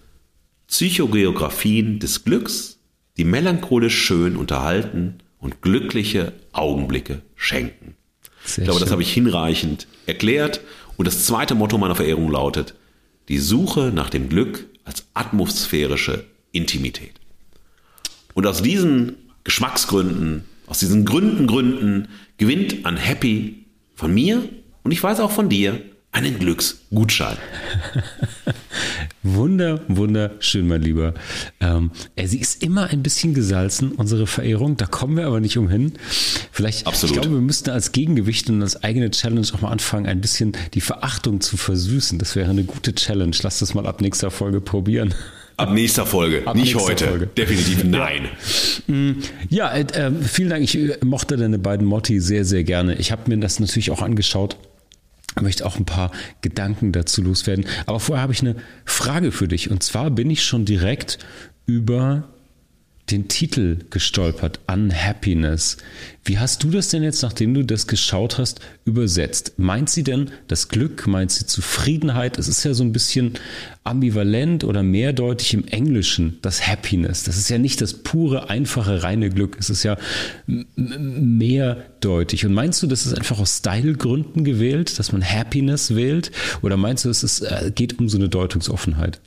[0.69, 2.79] Psychogeografien des Glücks,
[3.17, 7.97] die melancholisch schön unterhalten und glückliche Augenblicke schenken.
[8.55, 8.87] Sehr ich glaube, schön.
[8.87, 10.61] das habe ich hinreichend erklärt.
[10.97, 12.75] Und das zweite Motto meiner Verehrung lautet
[13.29, 17.13] die Suche nach dem Glück als atmosphärische Intimität.
[18.35, 24.43] Und aus diesen Geschmacksgründen, aus diesen Gründen, Gründen gewinnt an Happy von mir
[24.83, 25.81] und ich weiß auch von dir
[26.13, 27.37] einen Glücksgutschein.
[29.23, 31.15] Wunder, wunderschön, mein Lieber.
[31.61, 31.91] Ähm,
[32.23, 34.77] sie ist immer ein bisschen gesalzen, unsere Verehrung.
[34.77, 35.93] Da kommen wir aber nicht umhin.
[36.51, 37.17] Vielleicht, Absolut.
[37.17, 40.57] ich glaube, wir müssten als Gegengewicht und als eigene Challenge auch mal anfangen, ein bisschen
[40.75, 42.19] die Verachtung zu versüßen.
[42.19, 43.37] Das wäre eine gute Challenge.
[43.43, 45.15] Lass das mal ab nächster Folge probieren.
[45.59, 47.07] Ab nächster Folge, ab nicht nächster heute.
[47.07, 47.27] Folge.
[47.27, 48.29] Definitiv nein.
[49.51, 50.65] Ja, äh, äh, vielen Dank.
[50.65, 52.95] Ich äh, mochte deine beiden Motti sehr, sehr gerne.
[52.95, 54.57] Ich habe mir das natürlich auch angeschaut
[55.41, 56.11] möchte auch ein paar
[56.41, 57.67] Gedanken dazu loswerden.
[57.87, 59.71] Aber vorher habe ich eine Frage für dich.
[59.71, 61.19] Und zwar bin ich schon direkt
[61.67, 62.29] über
[63.11, 65.77] den Titel gestolpert, Unhappiness.
[66.25, 69.55] Wie hast du das denn jetzt, nachdem du das geschaut hast, übersetzt?
[69.57, 71.07] Meint sie denn das Glück?
[71.07, 72.39] Meint sie Zufriedenheit?
[72.39, 73.35] Es ist ja so ein bisschen
[73.85, 77.25] ambivalent oder mehrdeutig im Englischen, das Happiness.
[77.25, 79.57] Das ist ja nicht das pure, einfache, reine Glück.
[79.59, 79.97] Es ist ja
[80.77, 82.45] mehrdeutig.
[82.45, 86.31] Und meinst du, das ist einfach aus Stylegründen gewählt, dass man Happiness wählt?
[86.63, 89.21] Oder meinst du, es ist, äh, geht um so eine Deutungsoffenheit?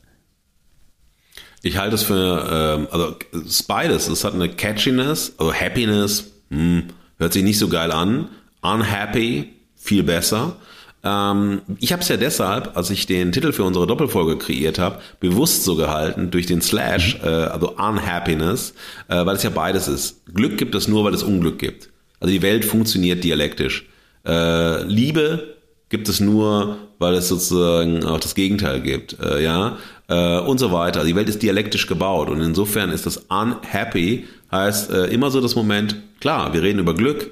[1.65, 4.07] Ich halte es für, ähm, also es ist beides.
[4.09, 6.83] Es hat eine Catchiness, also Happiness, hm,
[7.17, 8.27] hört sich nicht so geil an.
[8.61, 10.57] Unhappy, viel besser.
[11.05, 14.99] Ähm, ich habe es ja deshalb, als ich den Titel für unsere Doppelfolge kreiert habe,
[15.21, 17.27] bewusst so gehalten durch den Slash, mhm.
[17.27, 18.73] äh, also Unhappiness,
[19.07, 20.21] äh, weil es ja beides ist.
[20.33, 21.89] Glück gibt es nur, weil es Unglück gibt.
[22.19, 23.87] Also die Welt funktioniert dialektisch.
[24.25, 25.55] Äh, Liebe
[25.87, 29.77] gibt es nur, weil es sozusagen auch das Gegenteil gibt, äh, ja,
[30.07, 31.03] äh, und so weiter.
[31.03, 35.55] Die Welt ist dialektisch gebaut und insofern ist das unhappy heißt äh, immer so das
[35.55, 37.31] Moment, klar, wir reden über Glück,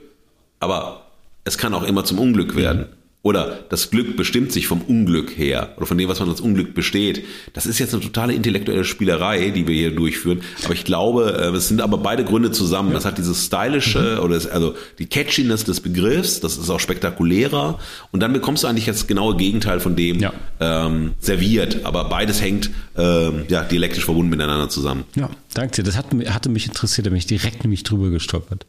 [0.59, 1.07] aber
[1.43, 2.81] es kann auch immer zum Unglück werden.
[2.81, 6.41] Mhm oder das Glück bestimmt sich vom Unglück her oder von dem, was man als
[6.41, 7.23] Unglück besteht.
[7.53, 10.41] Das ist jetzt eine totale intellektuelle Spielerei, die wir hier durchführen.
[10.63, 12.93] Aber ich glaube, äh, es sind aber beide Gründe zusammen.
[12.93, 14.23] Das hat dieses stylische mhm.
[14.23, 17.77] oder das, also die Catchiness des Begriffs, das ist auch spektakulärer.
[18.11, 20.33] Und dann bekommst du eigentlich das genaue Gegenteil von dem ja.
[20.59, 21.85] ähm, serviert.
[21.85, 25.03] Aber beides hängt ähm, ja dialektisch verbunden miteinander zusammen.
[25.15, 25.83] Ja, danke dir.
[25.83, 28.65] Das hat, hatte mich interessiert, da bin ich direkt nämlich drüber gestolpert.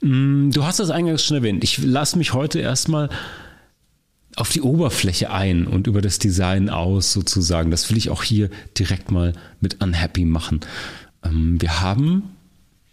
[0.00, 1.62] Mm, du hast das eingangs schon erwähnt.
[1.62, 3.10] Ich lasse mich heute erstmal
[4.36, 7.70] auf die Oberfläche ein und über das Design aus sozusagen.
[7.70, 10.60] Das will ich auch hier direkt mal mit Unhappy machen.
[11.24, 12.22] Ähm, wir haben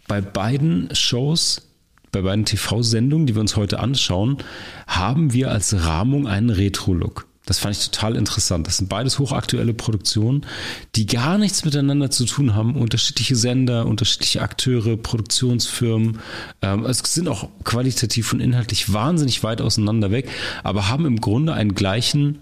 [0.08, 1.68] bei beiden Shows,
[2.12, 4.38] bei beiden TV-Sendungen, die wir uns heute anschauen,
[4.86, 7.26] haben wir als Rahmung einen Retro-Look.
[7.46, 8.66] Das fand ich total interessant.
[8.66, 10.46] Das sind beides hochaktuelle Produktionen,
[10.94, 12.74] die gar nichts miteinander zu tun haben.
[12.74, 16.20] Unterschiedliche Sender, unterschiedliche Akteure, Produktionsfirmen.
[16.62, 20.30] Ähm, es sind auch qualitativ und inhaltlich wahnsinnig weit auseinander weg,
[20.62, 22.38] aber haben im Grunde einen gleichen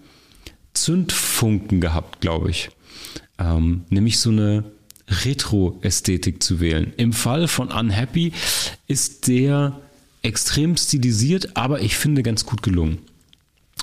[0.73, 2.71] Zündfunken gehabt, glaube ich.
[3.39, 4.65] Ähm, nämlich so eine
[5.09, 6.93] Retro-Ästhetik zu wählen.
[6.97, 8.33] Im Fall von Unhappy
[8.87, 9.81] ist der
[10.23, 12.99] extrem stilisiert, aber ich finde ganz gut gelungen.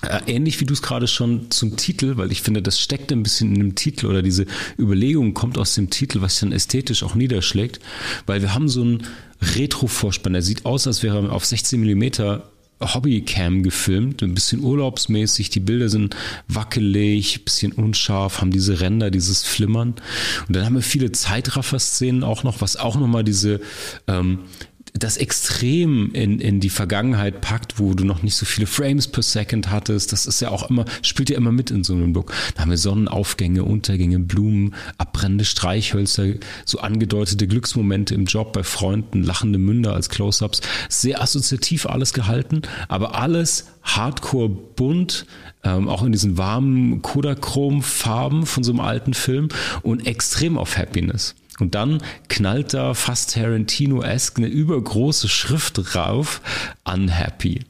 [0.01, 3.23] Äh, ähnlich wie du es gerade schon zum Titel, weil ich finde, das steckt ein
[3.23, 4.45] bisschen in dem Titel oder diese
[4.77, 7.79] Überlegung kommt aus dem Titel, was dann ästhetisch auch niederschlägt,
[8.25, 9.03] weil wir haben so einen
[9.41, 12.49] Retro-Vorspann, der sieht aus, als wäre er auf 16 Millimeter
[12.81, 16.15] Hobbycam gefilmt, ein bisschen urlaubsmäßig, die Bilder sind
[16.47, 19.95] wackelig, bisschen unscharf, haben diese Ränder, dieses Flimmern.
[20.47, 23.59] Und dann haben wir viele Zeitraffer-Szenen auch noch, was auch nochmal diese
[24.07, 24.39] ähm,
[24.99, 29.23] das extrem in, in die Vergangenheit packt, wo du noch nicht so viele Frames per
[29.23, 30.11] Second hattest.
[30.11, 32.33] Das ist ja auch immer, spielt ja immer mit in so einem Look.
[32.55, 36.33] Da haben wir Sonnenaufgänge, Untergänge, Blumen, abbrennende Streichhölzer,
[36.65, 40.61] so angedeutete Glücksmomente im Job bei Freunden, lachende Münder als Close-Ups.
[40.89, 45.25] Sehr assoziativ alles gehalten, aber alles hardcore bunt,
[45.63, 49.49] ähm, auch in diesen warmen Kodachrom-Farben von so einem alten Film
[49.81, 51.35] und extrem auf Happiness.
[51.59, 56.41] Und dann knallt da fast Tarantino-esque eine übergroße Schrift drauf,
[56.83, 57.61] Unhappy.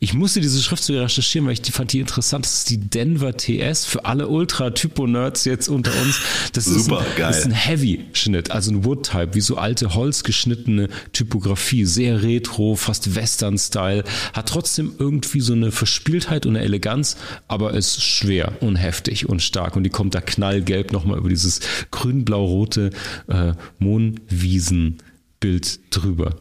[0.00, 2.44] Ich musste diese Schrift sogar recherchieren, weil ich die fand die interessant.
[2.44, 6.20] Das ist die Denver TS für alle Ultra-Typo-Nerds jetzt unter uns.
[6.52, 7.28] Das Super ist ein, geil.
[7.28, 11.84] Das ist ein Heavy-Schnitt, also ein Wood-Type, wie so alte holzgeschnittene Typografie.
[11.84, 14.04] Sehr retro, fast Western-Style.
[14.32, 17.16] Hat trotzdem irgendwie so eine Verspieltheit und eine Eleganz,
[17.48, 19.76] aber ist schwer und heftig und stark.
[19.76, 21.60] Und die kommt da knallgelb nochmal über dieses
[21.90, 22.90] grün-blau-rote
[23.28, 24.98] äh, Mohnwiesen
[25.42, 26.36] Bild drüber.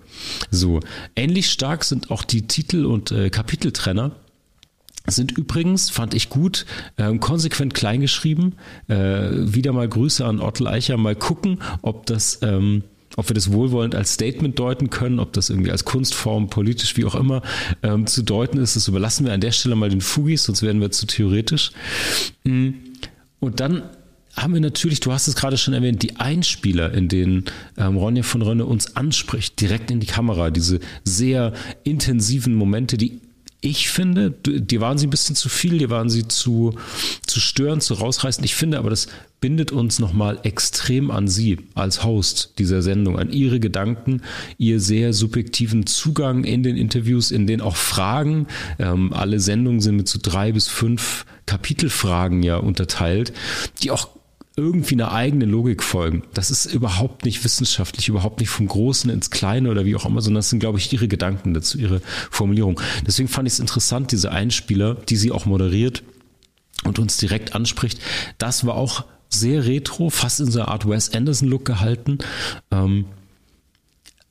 [0.52, 0.80] So,
[1.18, 4.16] ähnlich stark sind auch die Titel- und äh, Kapiteltrenner
[5.08, 6.66] sind übrigens, fand ich gut,
[6.97, 8.56] äh, konsequent kleingeschrieben.
[8.88, 8.95] Äh,
[9.32, 10.95] wieder mal Grüße an Ottel Eicher.
[10.97, 12.84] Mal gucken, ob das, ähm,
[13.18, 17.06] ob wir das wohlwollend als Statement deuten können, ob das irgendwie als Kunstform, politisch, wie
[17.06, 17.41] auch immer,
[17.82, 18.76] ähm, zu deuten ist.
[18.76, 21.72] Das überlassen wir an der Stelle mal den Fugis, sonst werden wir zu theoretisch.
[22.43, 22.70] Mm.
[23.39, 23.82] Und dann
[24.41, 27.45] haben wir natürlich, du hast es gerade schon erwähnt, die Einspieler, in denen
[27.77, 33.21] ähm, Ronja von Rönne uns anspricht, direkt in die Kamera, diese sehr intensiven Momente, die
[33.63, 36.73] ich finde, die waren sie ein bisschen zu viel, die waren sie zu,
[37.27, 38.43] zu störend, zu rausreißend.
[38.43, 39.07] Ich finde aber, das
[39.39, 44.23] bindet uns nochmal extrem an sie als Host dieser Sendung, an ihre Gedanken,
[44.57, 48.47] ihr sehr subjektiven Zugang in den Interviews, in denen auch Fragen,
[48.79, 53.31] ähm, alle Sendungen sind mit so drei bis fünf Kapitelfragen ja unterteilt,
[53.83, 54.09] die auch
[54.58, 56.24] irgendwie eine eigene Logik folgen.
[56.34, 60.22] Das ist überhaupt nicht wissenschaftlich, überhaupt nicht vom Großen ins Kleine oder wie auch immer,
[60.22, 62.80] sondern das sind, glaube ich, ihre Gedanken dazu, ihre Formulierung.
[63.08, 66.04] Deswegen fand ich es interessant, diese Einspieler, die sie auch moderiert
[66.84, 68.02] und uns direkt anspricht.
[68.38, 72.18] Das war auch sehr retro, fast in so einer Art Wes Anderson-Look gehalten,
[72.72, 73.06] ähm,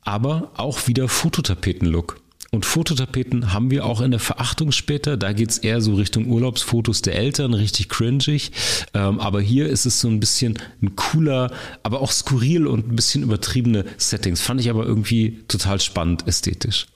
[0.02, 2.19] aber auch wieder Fototapeten-Look.
[2.52, 5.16] Und Fototapeten haben wir auch in der Verachtung später.
[5.16, 8.50] Da geht's eher so Richtung Urlaubsfotos der Eltern, richtig cringig.
[8.92, 11.52] Ähm, aber hier ist es so ein bisschen ein cooler,
[11.84, 14.40] aber auch skurril und ein bisschen übertriebene Settings.
[14.40, 16.86] Fand ich aber irgendwie total spannend ästhetisch.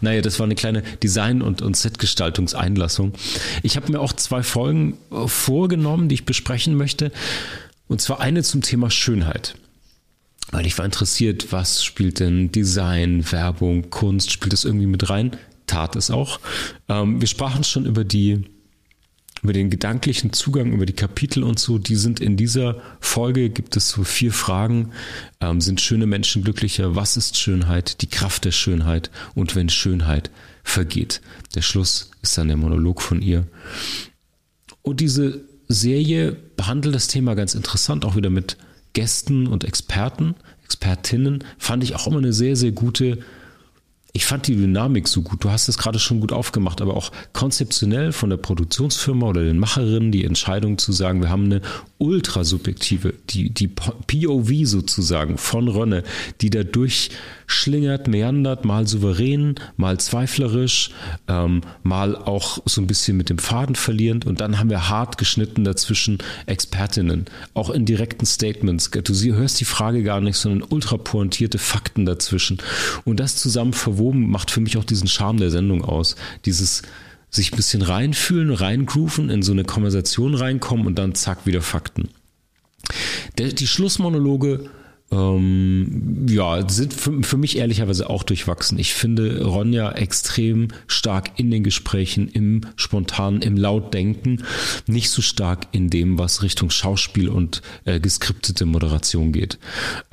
[0.00, 3.12] Naja, das war eine kleine Design- und, und Setgestaltungseinlassung.
[3.62, 7.12] Ich habe mir auch zwei Folgen äh, vorgenommen, die ich besprechen möchte.
[7.86, 9.54] Und zwar eine zum Thema Schönheit.
[10.50, 15.36] Weil ich war interessiert, was spielt denn Design, Werbung, Kunst, spielt das irgendwie mit rein?
[15.66, 16.40] Tat es auch.
[16.88, 18.44] Ähm, wir sprachen schon über die
[19.42, 23.76] über den gedanklichen Zugang, über die Kapitel und so, die sind in dieser Folge, gibt
[23.76, 24.90] es so vier Fragen.
[25.40, 26.96] Ähm, sind schöne Menschen glücklicher?
[26.96, 28.02] Was ist Schönheit?
[28.02, 30.30] Die Kraft der Schönheit und wenn Schönheit
[30.64, 31.20] vergeht.
[31.54, 33.46] Der Schluss ist dann der Monolog von ihr.
[34.82, 38.56] Und diese Serie behandelt das Thema ganz interessant, auch wieder mit
[38.98, 40.34] Gästen und Experten,
[40.64, 41.44] Expertinnen.
[41.56, 43.18] Fand ich auch immer eine sehr, sehr gute
[44.12, 45.44] ich fand die Dynamik so gut.
[45.44, 49.60] Du hast es gerade schon gut aufgemacht, aber auch konzeptionell von der Produktionsfirma oder den
[49.60, 51.60] Macherinnen die Entscheidung zu sagen, wir haben eine
[51.98, 56.04] ultrasubjektive, die, die POV sozusagen von Rönne,
[56.40, 60.90] die da durchschlingert, meandert, mal souverän, mal zweiflerisch,
[61.26, 65.18] ähm, mal auch so ein bisschen mit dem Faden verlierend und dann haben wir hart
[65.18, 68.90] geschnitten dazwischen Expertinnen, auch in direkten Statements.
[68.90, 72.58] Du hörst die Frage gar nicht, sondern ultra pointierte Fakten dazwischen
[73.04, 76.14] und das zusammen verwoben macht für mich auch diesen Charme der Sendung aus.
[76.44, 76.82] Dieses
[77.30, 82.08] sich ein bisschen reinfühlen, reingrooven, in so eine Konversation reinkommen und dann zack, wieder Fakten.
[83.36, 84.70] Der, die Schlussmonologe
[85.10, 88.78] ähm, ja, sind für, für, mich ehrlicherweise auch durchwachsen.
[88.78, 94.44] Ich finde Ronja extrem stark in den Gesprächen, im Spontanen, im Lautdenken,
[94.86, 99.58] nicht so stark in dem, was Richtung Schauspiel und äh, geskriptete Moderation geht.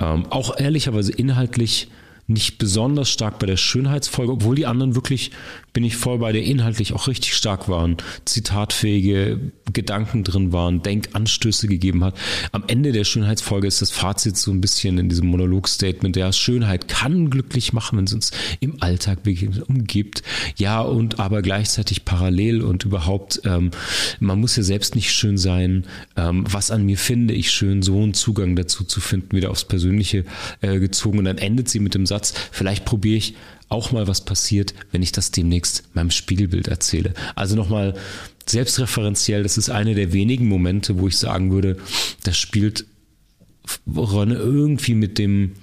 [0.00, 1.88] Ähm, auch ehrlicherweise inhaltlich
[2.26, 5.30] nicht besonders stark bei der Schönheitsfolge, obwohl die anderen wirklich
[5.76, 11.68] bin ich voll bei, der inhaltlich auch richtig stark waren, zitatfähige Gedanken drin waren, Denkanstöße
[11.68, 12.16] gegeben hat.
[12.50, 16.88] Am Ende der Schönheitsfolge ist das Fazit so ein bisschen in diesem Monologstatement, ja, Schönheit
[16.88, 19.18] kann glücklich machen, wenn es uns im Alltag
[19.68, 20.22] umgibt.
[20.56, 23.70] Ja, und aber gleichzeitig parallel und überhaupt, ähm,
[24.18, 25.84] man muss ja selbst nicht schön sein.
[26.16, 29.66] Ähm, was an mir finde ich schön, so einen Zugang dazu zu finden, wieder aufs
[29.66, 30.24] Persönliche
[30.62, 31.18] äh, gezogen.
[31.18, 32.15] Und dann endet sie mit dem Satz,
[32.52, 33.34] vielleicht probiere ich
[33.68, 37.14] auch mal was passiert, wenn ich das demnächst meinem Spiegelbild erzähle.
[37.34, 37.94] Also nochmal
[38.48, 41.76] selbstreferenziell, das ist eine der wenigen Momente, wo ich sagen würde,
[42.22, 42.86] das spielt
[43.96, 45.54] Ronne irgendwie mit dem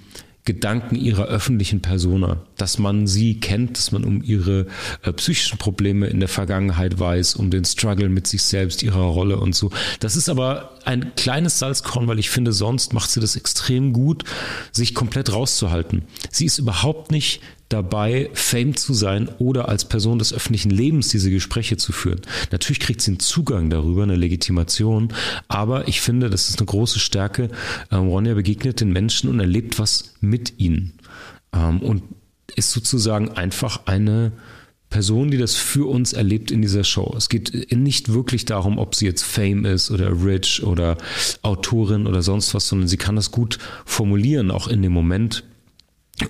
[0.44, 4.66] Gedanken ihrer öffentlichen Persona, dass man sie kennt, dass man um ihre
[5.02, 9.38] äh, psychischen Probleme in der Vergangenheit weiß, um den Struggle mit sich selbst, ihrer Rolle
[9.38, 9.70] und so.
[10.00, 14.24] Das ist aber ein kleines Salzkorn, weil ich finde, sonst macht sie das extrem gut,
[14.72, 16.02] sich komplett rauszuhalten.
[16.30, 21.30] Sie ist überhaupt nicht dabei, Fame zu sein oder als Person des öffentlichen Lebens diese
[21.30, 22.20] Gespräche zu führen.
[22.52, 25.12] Natürlich kriegt sie einen Zugang darüber, eine Legitimation,
[25.48, 27.48] aber ich finde, das ist eine große Stärke.
[27.90, 30.92] Ähm, Ronja begegnet den Menschen und erlebt was mit ihnen
[31.52, 32.02] ähm, und
[32.56, 34.32] ist sozusagen einfach eine
[34.90, 37.14] Person, die das für uns erlebt in dieser Show.
[37.16, 40.96] Es geht nicht wirklich darum, ob sie jetzt Fame ist oder Rich oder
[41.42, 45.44] Autorin oder sonst was, sondern sie kann das gut formulieren, auch in dem Moment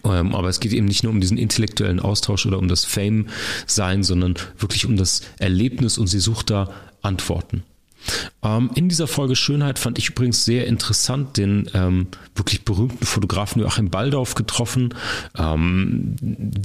[0.05, 4.03] ähm, aber es geht eben nicht nur um diesen intellektuellen Austausch oder um das Fame-Sein,
[4.03, 7.65] sondern wirklich um das Erlebnis und sie sucht da Antworten.
[8.43, 13.63] Ähm, in dieser Folge Schönheit fand ich übrigens sehr interessant den ähm, wirklich berühmten Fotografen
[13.63, 14.95] Joachim Baldauf getroffen.
[15.37, 16.17] Ähm,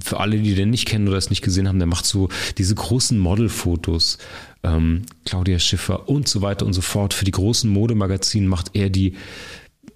[0.03, 2.75] für alle, die den nicht kennen oder es nicht gesehen haben, der macht so diese
[2.75, 4.17] großen Modelfotos.
[4.63, 7.13] Ähm, Claudia Schiffer und so weiter und so fort.
[7.13, 9.15] Für die großen Modemagazine macht er die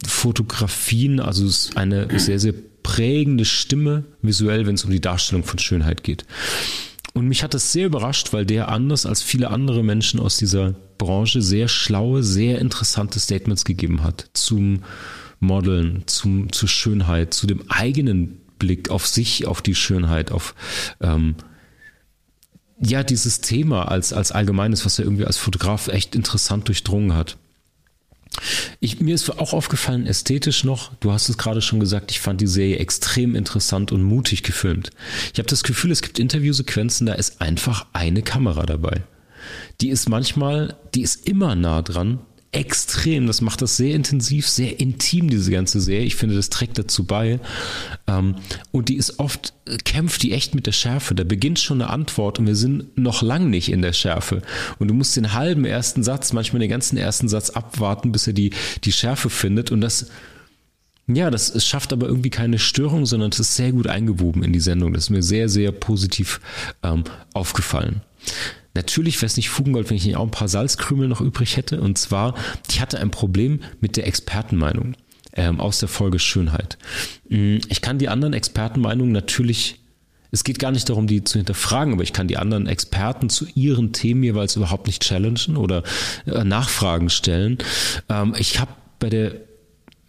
[0.06, 5.60] Fotografien, also ist eine sehr, sehr prägende Stimme visuell, wenn es um die Darstellung von
[5.60, 6.26] Schönheit geht.
[7.14, 10.74] Und mich hat das sehr überrascht, weil der anders als viele andere Menschen aus dieser
[10.98, 14.84] Branche sehr schlaue, sehr interessante Statements gegeben hat zum
[15.40, 20.56] Modeln, zum, zur Schönheit, zu dem eigenen Blick auf sich, auf die Schönheit, auf
[21.02, 21.36] ähm,
[22.80, 27.38] ja, dieses Thema als, als allgemeines, was er irgendwie als Fotograf echt interessant durchdrungen hat.
[28.80, 32.42] Ich, mir ist auch aufgefallen, ästhetisch noch, du hast es gerade schon gesagt, ich fand
[32.42, 34.90] die Serie extrem interessant und mutig gefilmt.
[35.32, 39.04] Ich habe das Gefühl, es gibt Interviewsequenzen, da ist einfach eine Kamera dabei.
[39.82, 42.20] Die ist manchmal, die ist immer nah dran
[42.54, 43.28] extrem.
[43.28, 46.06] Das macht das sehr intensiv, sehr intim, diese ganze Serie.
[46.06, 47.40] Ich finde, das trägt dazu bei.
[48.08, 48.36] Ähm,
[48.72, 51.16] und die ist oft, kämpft die echt mit der Schärfe.
[51.16, 54.42] Da beginnt schon eine Antwort und wir sind noch lang nicht in der Schärfe.
[54.80, 58.34] Und du musst den halben ersten Satz, manchmal den ganzen ersten Satz abwarten, bis er
[58.34, 58.52] die,
[58.84, 59.72] die Schärfe findet.
[59.72, 60.08] Und das,
[61.08, 64.54] ja, das es schafft aber irgendwie keine Störung, sondern es ist sehr gut eingewoben in
[64.54, 64.94] die Sendung.
[64.94, 66.40] Das ist mir sehr, sehr positiv
[66.84, 68.02] ähm, aufgefallen.
[68.74, 71.80] Natürlich wäre es nicht Fugengold, wenn ich nicht auch ein paar Salzkrümel noch übrig hätte.
[71.82, 72.36] Und zwar,
[72.70, 74.96] ich hatte ein Problem mit der Expertenmeinung
[75.34, 76.78] ähm, aus der Folge Schönheit.
[77.30, 79.80] Mm, ich kann die anderen Expertenmeinungen natürlich
[80.34, 83.46] es geht gar nicht darum, die zu hinterfragen, aber ich kann die anderen Experten zu
[83.54, 85.84] ihren Themen jeweils überhaupt nicht challengen oder
[86.26, 87.60] äh, Nachfragen stellen.
[88.10, 89.36] Ähm, ich habe bei der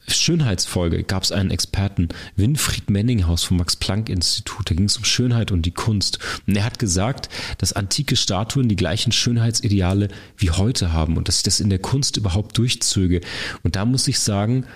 [0.09, 4.71] Schönheitsfolge gab es einen Experten, Winfried Menninghaus vom Max-Planck-Institut.
[4.71, 6.19] Da ging es um Schönheit und die Kunst.
[6.47, 7.29] Und er hat gesagt,
[7.59, 11.79] dass antike Statuen die gleichen Schönheitsideale wie heute haben und dass sich das in der
[11.79, 13.21] Kunst überhaupt durchzöge.
[13.63, 14.67] Und da muss ich sagen,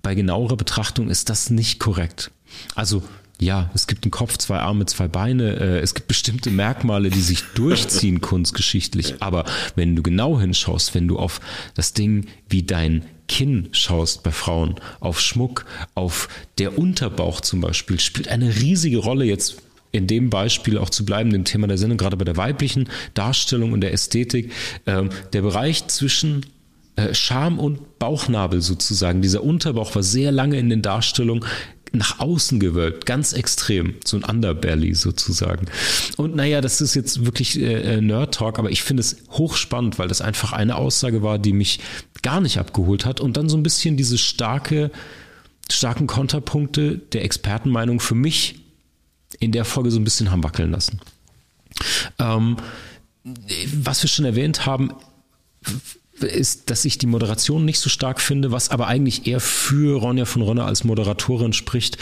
[0.00, 2.30] bei genauerer Betrachtung ist das nicht korrekt.
[2.74, 3.02] Also
[3.40, 5.56] ja, es gibt einen Kopf, zwei Arme, zwei Beine.
[5.56, 9.16] Äh, es gibt bestimmte Merkmale, die sich durchziehen kunstgeschichtlich.
[9.20, 9.44] Aber
[9.74, 11.40] wenn du genau hinschaust, wenn du auf
[11.74, 15.64] das Ding wie dein Kinn schaust bei Frauen, auf Schmuck,
[15.94, 16.28] auf
[16.58, 21.30] der Unterbauch zum Beispiel, spielt eine riesige Rolle jetzt in dem Beispiel auch zu bleiben,
[21.30, 24.52] dem Thema der Sendung, gerade bei der weiblichen Darstellung und der Ästhetik,
[24.86, 26.44] ähm, der Bereich zwischen
[26.96, 29.22] äh, Scham und Bauchnabel sozusagen.
[29.22, 31.46] Dieser Unterbauch war sehr lange in den Darstellungen
[31.92, 35.66] nach außen gewölbt, ganz extrem, so ein Underbelly sozusagen.
[36.16, 40.08] Und naja, das ist jetzt wirklich äh, äh, Nerd-Talk, aber ich finde es hochspannend, weil
[40.08, 41.80] das einfach eine Aussage war, die mich
[42.22, 44.90] gar nicht abgeholt hat und dann so ein bisschen diese starke,
[45.70, 48.60] starken Konterpunkte der Expertenmeinung für mich
[49.38, 51.00] in der Folge so ein bisschen haben wackeln lassen.
[52.18, 52.56] Ähm,
[53.74, 54.92] was wir schon erwähnt haben,
[56.26, 60.24] ist, dass ich die Moderation nicht so stark finde, was aber eigentlich eher für Ronja
[60.24, 61.98] von Ronner als Moderatorin spricht,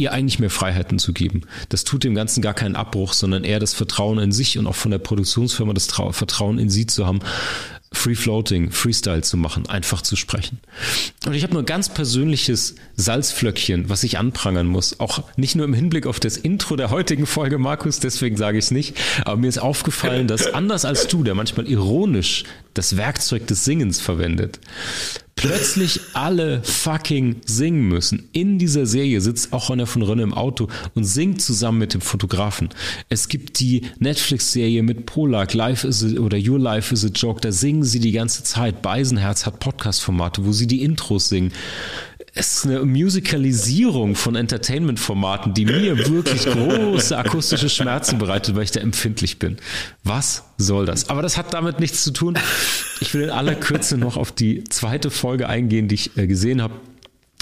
[0.00, 1.42] ihr eigentlich mehr Freiheiten zu geben.
[1.68, 4.74] Das tut dem Ganzen gar keinen Abbruch, sondern eher das Vertrauen in sich und auch
[4.74, 7.20] von der Produktionsfirma das Vertrauen in sie zu haben,
[7.92, 10.60] Free Floating, Freestyle zu machen, einfach zu sprechen.
[11.26, 15.00] Und ich habe nur ein ganz persönliches Salzflöckchen, was ich anprangern muss.
[15.00, 18.66] Auch nicht nur im Hinblick auf das Intro der heutigen Folge, Markus, deswegen sage ich
[18.66, 18.96] es nicht.
[19.24, 22.44] Aber mir ist aufgefallen, dass anders als du, der manchmal ironisch
[22.74, 24.60] das Werkzeug des Singens verwendet,
[25.40, 28.28] plötzlich alle fucking singen müssen.
[28.32, 32.02] In dieser Serie sitzt auch Ronja von Rönne im Auto und singt zusammen mit dem
[32.02, 32.68] Fotografen.
[33.08, 37.40] Es gibt die Netflix-Serie mit Polak, Life is a, oder Your Life is a Joke,
[37.40, 38.82] da singen sie die ganze Zeit.
[38.82, 41.52] Beisenherz hat Podcast-Formate, wo sie die Intros singen
[42.34, 48.70] es ist eine Musicalisierung von Entertainment-Formaten, die mir wirklich große akustische Schmerzen bereitet, weil ich
[48.70, 49.56] da empfindlich bin.
[50.04, 51.08] Was soll das?
[51.08, 52.38] Aber das hat damit nichts zu tun.
[53.00, 56.62] Ich will in aller Kürze noch auf die zweite Folge eingehen, die ich äh, gesehen
[56.62, 56.74] habe.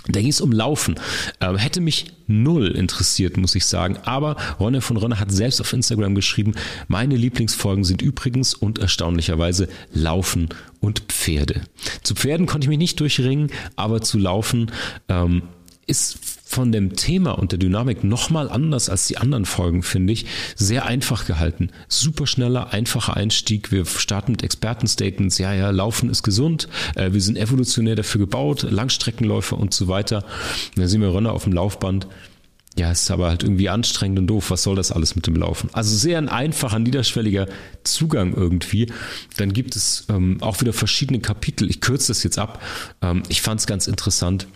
[0.07, 0.95] Da ging es um Laufen.
[1.41, 3.99] Ähm, hätte mich null interessiert, muss ich sagen.
[4.05, 6.55] Aber Ronne von Ronne hat selbst auf Instagram geschrieben,
[6.87, 10.49] meine Lieblingsfolgen sind übrigens und erstaunlicherweise Laufen
[10.81, 11.63] und Pferde.
[12.03, 14.71] Zu Pferden konnte ich mich nicht durchringen, aber zu Laufen
[15.09, 15.43] ähm,
[15.87, 20.25] ist von dem Thema und der Dynamik nochmal anders als die anderen Folgen, finde ich.
[20.57, 21.69] Sehr einfach gehalten.
[21.89, 23.71] Super schneller, einfacher Einstieg.
[23.71, 25.37] Wir starten mit Expertenstatements.
[25.37, 26.69] Ja, ja, Laufen ist gesund.
[26.97, 28.63] Äh, wir sind evolutionär dafür gebaut.
[28.63, 30.25] Langstreckenläufer und so weiter.
[30.75, 32.07] Dann sehen wir Renner auf dem Laufband.
[32.79, 34.51] Ja, ist aber halt irgendwie anstrengend und doof.
[34.51, 35.69] Was soll das alles mit dem Laufen?
[35.75, 37.47] Also sehr ein einfacher, niederschwelliger
[37.85, 38.91] Zugang irgendwie.
[39.37, 41.69] Dann gibt es ähm, auch wieder verschiedene Kapitel.
[41.69, 42.63] Ich kürze das jetzt ab.
[43.03, 44.47] Ähm, ich fand es ganz interessant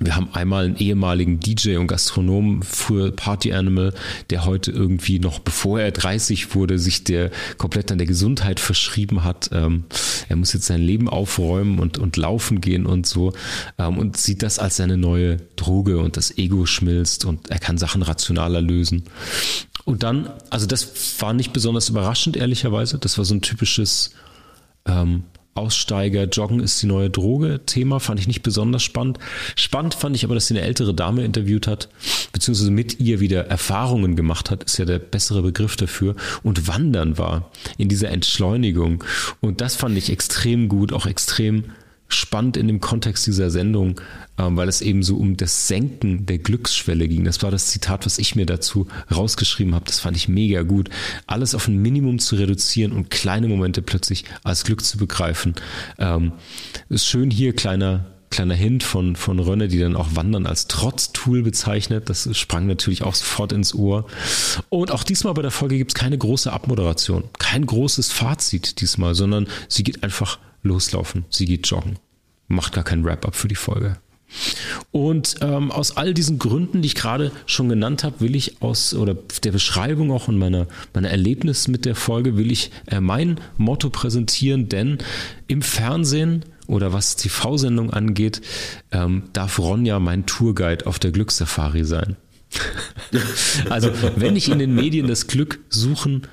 [0.00, 3.92] wir haben einmal einen ehemaligen DJ und Gastronom, früher Party Animal,
[4.30, 9.24] der heute irgendwie noch bevor er 30 wurde, sich der komplett an der Gesundheit verschrieben
[9.24, 9.50] hat.
[9.52, 9.84] Ähm,
[10.28, 13.32] er muss jetzt sein Leben aufräumen und, und laufen gehen und so
[13.78, 17.78] ähm, und sieht das als seine neue Droge und das Ego schmilzt und er kann
[17.78, 19.04] Sachen rationaler lösen.
[19.84, 22.98] Und dann, also das war nicht besonders überraschend, ehrlicherweise.
[22.98, 24.12] Das war so ein typisches
[24.86, 25.24] ähm,
[25.58, 27.60] Aussteiger, Joggen ist die neue Droge.
[27.66, 29.18] Thema fand ich nicht besonders spannend.
[29.56, 31.88] Spannend fand ich aber, dass sie eine ältere Dame interviewt hat,
[32.32, 37.18] beziehungsweise mit ihr wieder Erfahrungen gemacht hat, ist ja der bessere Begriff dafür, und wandern
[37.18, 39.04] war in dieser Entschleunigung.
[39.40, 41.64] Und das fand ich extrem gut, auch extrem
[42.08, 44.00] spannend in dem Kontext dieser Sendung,
[44.38, 47.24] ähm, weil es eben so um das Senken der Glücksschwelle ging.
[47.24, 49.84] Das war das Zitat, was ich mir dazu rausgeschrieben habe.
[49.84, 50.88] Das fand ich mega gut.
[51.26, 55.54] Alles auf ein Minimum zu reduzieren und kleine Momente plötzlich als Glück zu begreifen.
[55.98, 56.32] Ähm,
[56.88, 61.42] ist schön hier, kleiner kleiner Hint von, von Rönne, die dann auch Wandern als Trotztool
[61.42, 62.10] bezeichnet.
[62.10, 64.06] Das sprang natürlich auch sofort ins Ohr.
[64.68, 69.14] Und auch diesmal bei der Folge gibt es keine große Abmoderation, kein großes Fazit diesmal,
[69.14, 71.24] sondern sie geht einfach loslaufen.
[71.30, 71.98] Sie geht joggen.
[72.48, 73.98] Macht gar kein Wrap-up für die Folge.
[74.90, 78.92] Und ähm, aus all diesen Gründen, die ich gerade schon genannt habe, will ich aus
[78.94, 83.40] oder der Beschreibung auch und meiner, meiner Erlebnis mit der Folge will ich äh, mein
[83.56, 84.98] Motto präsentieren, denn
[85.46, 88.42] im Fernsehen oder was TV-Sendung angeht,
[88.92, 92.16] ähm, darf Ronja mein Tourguide auf der Glückssafari sein.
[93.70, 96.26] also wenn ich in den Medien das Glück suchen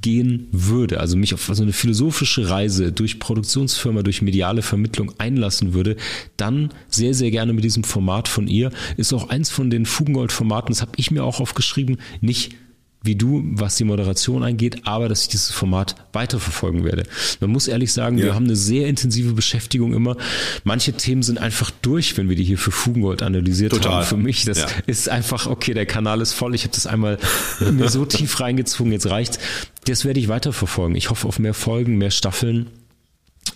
[0.00, 5.74] gehen würde, also mich auf so eine philosophische Reise durch Produktionsfirma, durch mediale Vermittlung einlassen
[5.74, 5.96] würde,
[6.36, 8.70] dann sehr, sehr gerne mit diesem Format von ihr.
[8.96, 12.54] Ist auch eins von den Fugengold-Formaten, das habe ich mir auch aufgeschrieben, nicht
[13.02, 17.04] wie du, was die Moderation angeht, aber dass ich dieses Format weiterverfolgen werde.
[17.40, 18.26] Man muss ehrlich sagen, ja.
[18.26, 20.16] wir haben eine sehr intensive Beschäftigung immer.
[20.64, 23.92] Manche Themen sind einfach durch, wenn wir die hier für Fugengold analysiert Total.
[23.92, 24.06] haben.
[24.06, 24.66] Für mich, das ja.
[24.86, 27.18] ist einfach, okay, der Kanal ist voll, ich habe das einmal
[27.60, 29.38] mir so tief reingezogen, jetzt reicht's.
[29.86, 30.94] Das werde ich weiterverfolgen.
[30.94, 32.66] Ich hoffe auf mehr Folgen, mehr Staffeln.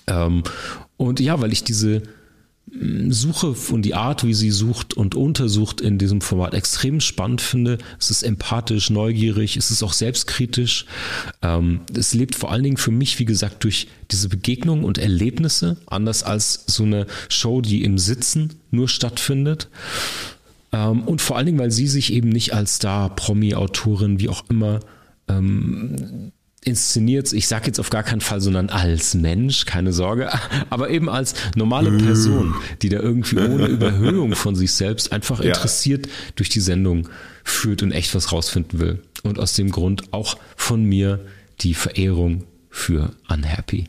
[0.06, 0.42] Ähm,
[0.96, 2.02] und ja, weil ich diese
[3.08, 7.78] Suche und die Art, wie sie sucht und untersucht in diesem Format extrem spannend finde.
[8.00, 10.86] Es ist empathisch, neugierig, es ist auch selbstkritisch.
[11.42, 15.76] Ähm, es lebt vor allen Dingen für mich, wie gesagt, durch diese Begegnungen und Erlebnisse,
[15.86, 19.68] anders als so eine Show, die im Sitzen nur stattfindet.
[20.72, 24.28] Ähm, und vor allen Dingen, weil sie sich eben nicht als Star, Promi, Autorin, wie
[24.28, 24.80] auch immer,
[25.28, 26.32] ähm,
[26.64, 30.30] inszeniert, ich sage jetzt auf gar keinen Fall, sondern als Mensch, keine Sorge,
[30.70, 31.92] aber eben als normale.
[31.98, 35.46] Person, die da irgendwie ohne Überhöhung von sich selbst einfach ja.
[35.46, 37.08] interessiert durch die Sendung
[37.44, 39.02] führt und echt was rausfinden will.
[39.22, 41.20] Und aus dem Grund auch von mir
[41.60, 43.84] die Verehrung für Unhappy.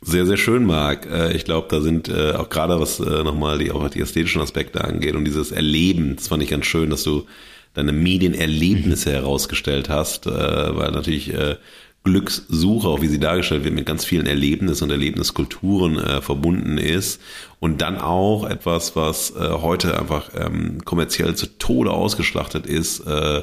[0.00, 1.06] Sehr, sehr schön, Marc.
[1.06, 4.40] Äh, ich glaube, da sind äh, auch gerade was äh, nochmal die, auch die ästhetischen
[4.40, 7.26] Aspekte angeht und dieses Erleben, das fand ich ganz schön, dass du
[7.74, 9.14] deine Medienerlebnisse mhm.
[9.14, 11.56] herausgestellt hast, äh, weil natürlich äh,
[12.04, 17.20] Glückssuche, auch wie sie dargestellt wird, mit ganz vielen Erlebnissen und Erlebniskulturen äh, verbunden ist.
[17.60, 23.42] Und dann auch etwas, was äh, heute einfach ähm, kommerziell zu Tode ausgeschlachtet ist, äh,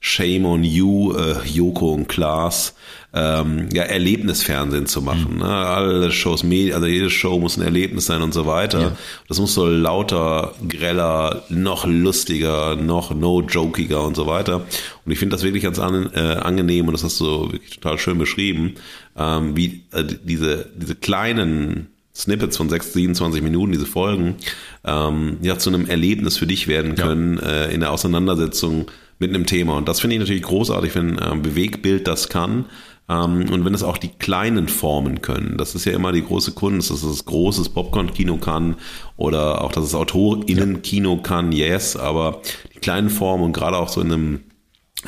[0.00, 2.74] Shame on You, äh, Joko und Klaas,
[3.16, 5.34] ähm, ja, Erlebnisfernsehen zu machen.
[5.34, 5.38] Mhm.
[5.38, 5.46] Ne?
[5.46, 8.80] Alle Shows, also jede Show muss ein Erlebnis sein und so weiter.
[8.80, 8.96] Ja.
[9.28, 14.66] Das muss so lauter, greller, noch lustiger, noch no-jokiger und so weiter.
[15.04, 17.98] Und ich finde das wirklich ganz an, äh, angenehm und das hast du wirklich total
[17.98, 18.74] schön beschrieben,
[19.16, 24.36] ähm, wie äh, diese, diese kleinen Snippets von 6, 27 Minuten, diese Folgen,
[24.84, 27.64] ähm, ja, zu einem Erlebnis für dich werden können ja.
[27.64, 28.86] äh, in der Auseinandersetzung
[29.18, 29.76] mit einem Thema.
[29.76, 32.66] Und das finde ich natürlich großartig, wenn ähm, Bewegbild das kann.
[33.08, 35.56] Ähm, und wenn es auch die kleinen Formen können.
[35.56, 38.76] Das ist ja immer die große Kunst, dass es großes Popcorn-Kino kann
[39.16, 42.42] oder auch, dass es AutorInnen-Kino kann, yes, aber
[42.74, 44.40] die kleinen Formen und gerade auch so in einem,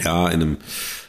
[0.02, 0.56] ja, in einem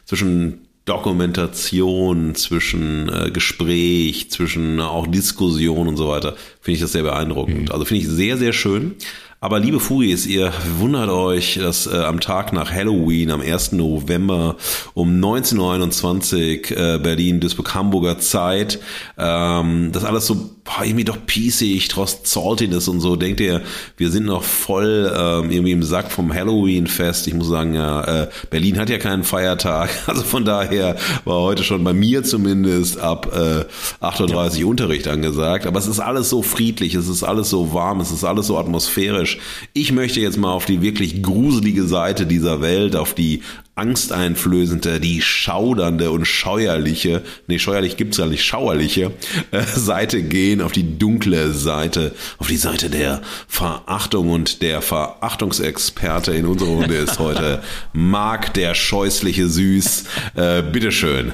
[0.06, 6.94] zwischen Dokumentation, zwischen äh, Gespräch, zwischen äh, auch Diskussion und so weiter, finde ich das
[6.94, 7.70] sehr beeindruckend.
[7.70, 7.72] Mhm.
[7.72, 8.96] Also finde ich sehr, sehr schön.
[9.42, 13.72] Aber liebe Furis, ihr wundert euch, dass äh, am Tag nach Halloween, am 1.
[13.72, 14.58] November
[14.94, 18.80] um 19.21 Uhr äh, Berlin, Duisburg, Hamburger Zeit,
[19.18, 23.16] ähm, das alles so boah, irgendwie doch piesig, trotz Saltiness und so.
[23.16, 23.62] Denkt ihr,
[23.96, 27.28] wir sind noch voll ähm, irgendwie im Sack vom Halloween-Fest.
[27.28, 29.90] Ich muss sagen, ja, äh, Berlin hat ja keinen Feiertag.
[30.10, 33.66] Also von daher war heute schon bei mir zumindest ab äh,
[34.04, 35.68] 8.30 Uhr Unterricht angesagt.
[35.68, 38.58] Aber es ist alles so friedlich, es ist alles so warm, es ist alles so
[38.58, 39.38] atmosphärisch Mensch,
[39.74, 43.44] ich möchte jetzt mal auf die wirklich gruselige Seite dieser Welt, auf die
[43.76, 49.12] angsteinflößende, die schaudernde und scheuerliche, nee, scheuerlich gibt's ja nicht, schauerliche
[49.52, 56.34] äh, Seite gehen, auf die dunkle Seite, auf die Seite der Verachtung und der Verachtungsexperte
[56.34, 57.62] in unserer Runde ist heute
[57.94, 60.06] Marc der scheußliche Süß.
[60.36, 61.34] Äh, bitteschön.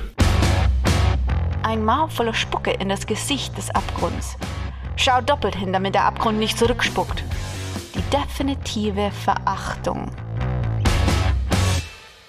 [1.64, 4.38] Ein Maul voller Spucke in das Gesicht des Abgrunds.
[4.98, 7.24] Schau doppelt hin, damit der Abgrund nicht zurückspuckt
[7.96, 10.12] die definitive Verachtung.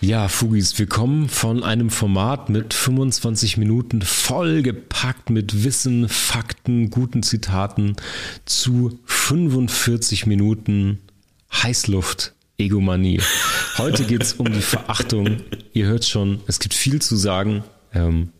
[0.00, 7.24] Ja, Fugis, wir kommen von einem Format mit 25 Minuten vollgepackt mit Wissen, Fakten, guten
[7.24, 7.96] Zitaten
[8.44, 11.00] zu 45 Minuten
[11.52, 13.20] Heißluft, Egomanie.
[13.78, 15.38] Heute geht es um die Verachtung.
[15.72, 17.64] Ihr hört schon, es gibt viel zu sagen.
[17.92, 18.30] Ähm,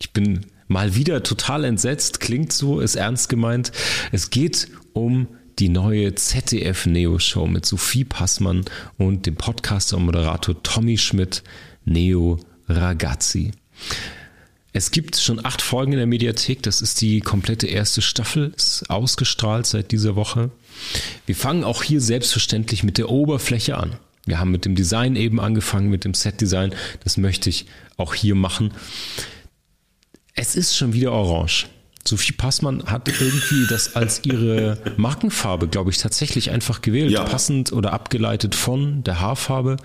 [0.00, 3.70] ich bin mal wieder total entsetzt, klingt so, ist ernst gemeint.
[4.10, 5.28] Es geht um
[5.58, 8.64] die neue ZDF-Neo-Show mit Sophie Passmann
[8.98, 11.42] und dem Podcaster und Moderator Tommy Schmidt,
[11.84, 12.38] Neo
[12.68, 13.52] Ragazzi.
[14.72, 16.62] Es gibt schon acht Folgen in der Mediathek.
[16.62, 20.50] Das ist die komplette erste Staffel, ist ausgestrahlt seit dieser Woche.
[21.26, 23.96] Wir fangen auch hier selbstverständlich mit der Oberfläche an.
[24.24, 26.74] Wir haben mit dem Design eben angefangen, mit dem Set-Design.
[27.04, 27.66] Das möchte ich
[27.96, 28.72] auch hier machen.
[30.34, 31.66] Es ist schon wieder orange.
[32.04, 37.24] Sophie Passmann hat irgendwie das als ihre Markenfarbe, glaube ich, tatsächlich einfach gewählt, ja.
[37.24, 39.76] passend oder abgeleitet von der Haarfarbe.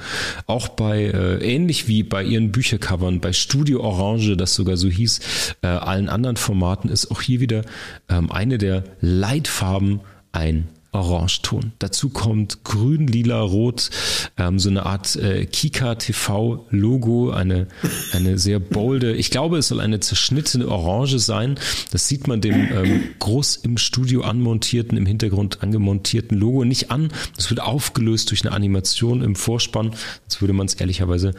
[0.47, 5.19] Auch bei, äh, ähnlich wie bei ihren Büchercovern, bei Studio Orange, das sogar so hieß,
[5.61, 7.63] äh, allen anderen Formaten, ist auch hier wieder
[8.09, 11.73] ähm, eine der Leitfarben ein Orangeton.
[11.79, 13.89] Dazu kommt grün, lila, rot,
[14.37, 17.67] ähm, so eine Art äh, Kika TV Logo, eine,
[18.13, 21.59] eine sehr bolde, ich glaube, es soll eine zerschnittene Orange sein.
[21.91, 27.09] Das sieht man dem ähm, groß im Studio anmontierten, im Hintergrund angemontierten Logo nicht an.
[27.35, 29.93] Das wird aufgelöst durch eine Animation im Vorspann.
[30.23, 31.33] Jetzt würde man es ehrlicherweise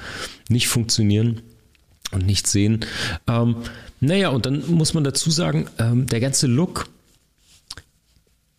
[0.48, 1.42] nicht funktionieren
[2.12, 2.84] und nicht sehen.
[3.26, 3.56] Ähm,
[4.00, 6.88] naja, und dann muss man dazu sagen, ähm, der ganze Look,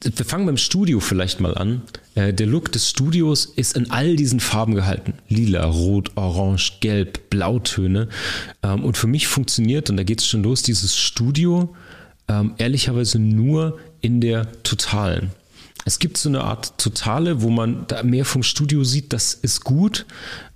[0.01, 1.81] wir fangen beim Studio vielleicht mal an.
[2.15, 5.13] Äh, der Look des Studios ist in all diesen Farben gehalten.
[5.27, 8.07] Lila, Rot, Orange, Gelb, Blautöne.
[8.63, 11.75] Ähm, und für mich funktioniert, und da geht es schon los, dieses Studio
[12.29, 15.31] ähm, ehrlicherweise nur in der Totalen.
[15.85, 19.63] Es gibt so eine Art Totale, wo man da mehr vom Studio sieht, das ist
[19.63, 20.05] gut.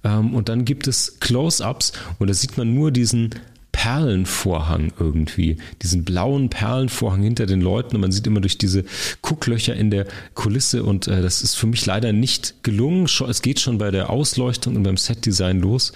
[0.04, 3.32] Ähm, und dann gibt es Close-ups und da sieht man nur diesen
[3.74, 8.86] Perlenvorhang irgendwie, diesen blauen Perlenvorhang hinter den Leuten und man sieht immer durch diese
[9.22, 13.06] Gucklöcher in der Kulisse und äh, das ist für mich leider nicht gelungen.
[13.28, 15.92] Es geht schon bei der Ausleuchtung und beim Setdesign los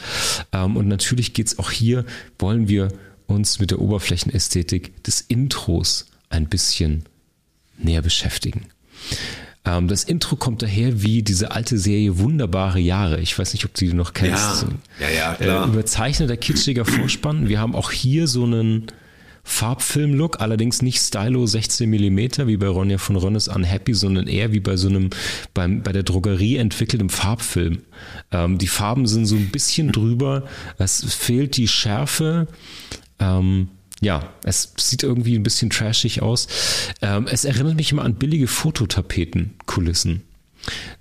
[0.51, 2.03] ähm, und natürlich geht es auch hier,
[2.39, 2.89] wollen wir
[3.27, 7.03] uns mit der Oberflächenästhetik des Intros ein bisschen
[7.77, 8.65] näher beschäftigen.
[9.67, 13.19] Ähm, das Intro kommt daher wie diese alte Serie Wunderbare Jahre.
[13.19, 14.65] Ich weiß nicht, ob du die noch kennst.
[14.99, 15.65] Ja, ja, ja klar.
[15.65, 17.49] Äh, überzeichneter, kitschiger Vorspann.
[17.49, 18.87] Wir haben auch hier so einen
[19.43, 24.59] Farbfilm-Look, allerdings nicht Stylo 16 mm wie bei Ronja von Rönnes Unhappy, sondern eher wie
[24.59, 25.09] bei so einem
[25.53, 27.79] beim, bei der Drogerie entwickeltem Farbfilm.
[28.31, 30.43] Ähm, die Farben sind so ein bisschen drüber,
[30.77, 32.47] es fehlt die Schärfe.
[33.19, 33.69] Ähm,
[34.01, 36.47] ja, es sieht irgendwie ein bisschen trashig aus.
[37.01, 40.21] Ähm, es erinnert mich immer an billige Fototapeten-Kulissen.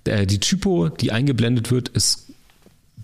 [0.05, 2.27] Äh, die Typo, die eingeblendet wird, ist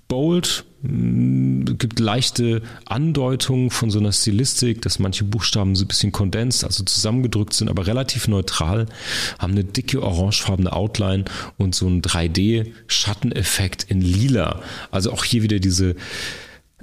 [0.09, 6.13] bold, mm, gibt leichte Andeutungen von so einer Stilistik, dass manche Buchstaben so ein bisschen
[6.13, 8.87] kondensiert, also zusammengedrückt sind, aber relativ neutral,
[9.39, 11.25] haben eine dicke orangefarbene Outline
[11.59, 14.63] und so einen 3D-Schatteneffekt in lila.
[14.91, 15.97] Also auch hier wieder diese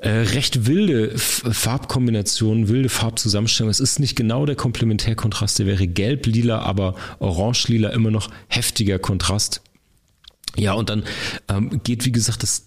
[0.01, 3.69] äh, recht wilde Farbkombinationen, wilde Farbzusammenstellung.
[3.69, 9.61] Es ist nicht genau der Komplementärkontrast, der wäre gelb-lila, aber orange-lila immer noch heftiger Kontrast.
[10.55, 11.03] Ja, und dann
[11.47, 12.65] ähm, geht, wie gesagt, das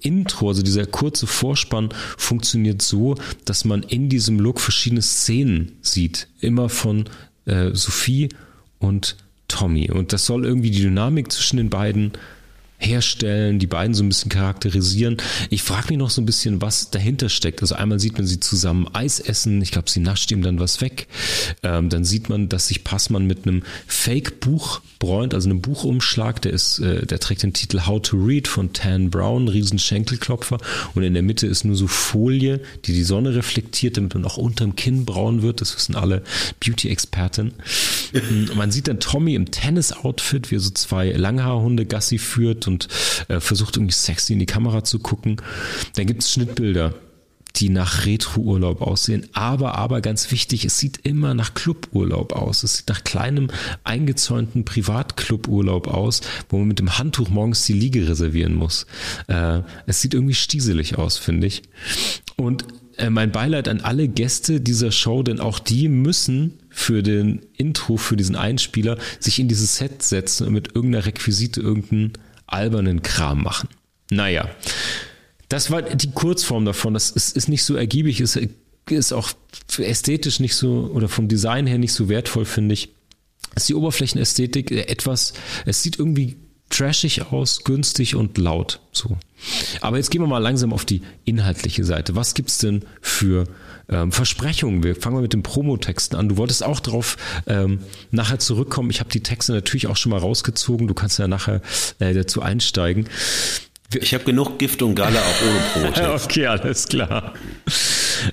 [0.00, 6.28] Intro, also dieser kurze Vorspann, funktioniert so, dass man in diesem Look verschiedene Szenen sieht.
[6.40, 7.04] Immer von
[7.46, 8.28] äh, Sophie
[8.78, 9.16] und
[9.48, 9.90] Tommy.
[9.90, 12.12] Und das soll irgendwie die Dynamik zwischen den beiden
[12.78, 15.16] herstellen, die beiden so ein bisschen charakterisieren.
[15.50, 17.60] Ich frage mich noch so ein bisschen, was dahinter steckt.
[17.60, 20.80] Also einmal sieht man sie zusammen Eis essen, ich glaube, sie nascht ihm dann was
[20.80, 21.08] weg.
[21.62, 26.52] Ähm, dann sieht man, dass sich Passmann mit einem Fake-Buch bräunt, also einem Buchumschlag, der
[26.52, 30.58] ist, äh, der trägt den Titel How to Read von Tan Brown, riesen Schenkelklopfer
[30.94, 34.36] und in der Mitte ist nur so Folie, die die Sonne reflektiert, damit man auch
[34.36, 35.60] unterm Kinn braun wird.
[35.60, 36.22] Das wissen alle
[36.60, 37.54] Beauty-Experten.
[38.56, 42.88] man sieht dann Tommy im Tennis-Outfit, wie er so zwei Langhaarhunde Gassi führt und
[43.26, 45.42] äh, versucht irgendwie sexy in die Kamera zu gucken.
[45.96, 46.94] Dann gibt es Schnittbilder
[47.56, 49.26] die nach Retro-Urlaub aussehen.
[49.32, 52.62] Aber, aber ganz wichtig, es sieht immer nach Cluburlaub aus.
[52.62, 53.48] Es sieht nach kleinem
[53.84, 58.86] eingezäunten Privatcluburlaub aus, wo man mit dem Handtuch morgens die Liege reservieren muss.
[59.26, 61.62] Äh, es sieht irgendwie stieselig aus, finde ich.
[62.36, 62.64] Und
[62.96, 67.96] äh, mein Beileid an alle Gäste dieser Show, denn auch die müssen für den Intro,
[67.96, 72.12] für diesen Einspieler sich in dieses Set setzen und mit irgendeiner Requisite irgendeinen
[72.48, 73.68] albernen Kram machen.
[74.10, 74.48] Naja,
[75.48, 76.94] das war die Kurzform davon.
[76.94, 78.38] Das ist, ist nicht so ergiebig, ist,
[78.88, 79.30] ist auch
[79.78, 82.90] ästhetisch nicht so oder vom Design her nicht so wertvoll, finde ich.
[83.54, 85.34] ist die Oberflächenästhetik etwas,
[85.66, 86.36] es sieht irgendwie
[86.70, 88.80] trashig aus, günstig und laut.
[88.92, 89.16] So.
[89.80, 92.14] Aber jetzt gehen wir mal langsam auf die inhaltliche Seite.
[92.14, 93.44] Was gibt es denn für
[93.88, 94.82] ähm, Versprechungen?
[94.82, 96.28] Wir fangen mal mit den Promotexten an.
[96.28, 97.16] Du wolltest auch darauf
[97.46, 98.90] ähm, nachher zurückkommen.
[98.90, 100.88] Ich habe die Texte natürlich auch schon mal rausgezogen.
[100.88, 101.60] Du kannst ja nachher
[101.98, 103.08] äh, dazu einsteigen.
[103.94, 105.60] Ich habe genug Gift und Galle auch ohne
[105.94, 106.24] Promotext.
[106.26, 107.32] okay, alles klar.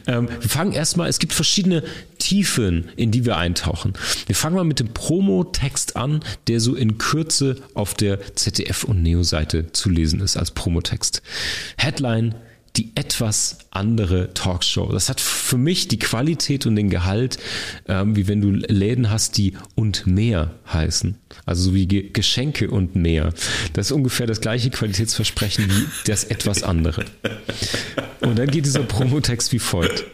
[0.07, 1.83] Ähm, wir fangen erstmal, es gibt verschiedene
[2.17, 3.93] Tiefen, in die wir eintauchen.
[4.25, 9.01] Wir fangen mal mit dem Promotext an, der so in Kürze auf der ZDF und
[9.01, 11.21] Neo-Seite zu lesen ist als Promotext.
[11.77, 12.35] Headline
[12.77, 14.91] die etwas andere Talkshow.
[14.91, 17.37] Das hat für mich die Qualität und den Gehalt,
[17.87, 21.15] ähm, wie wenn du Läden hast, die und mehr heißen.
[21.45, 23.33] Also so wie Ge Geschenke und mehr.
[23.73, 27.05] Das ist ungefähr das gleiche Qualitätsversprechen wie das etwas andere.
[28.21, 30.05] Und dann geht dieser Promotext wie folgt.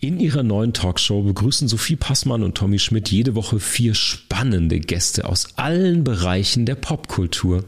[0.00, 5.24] In ihrer neuen Talkshow begrüßen Sophie Passmann und Tommy Schmidt jede Woche vier spannende Gäste
[5.24, 7.64] aus allen Bereichen der Popkultur.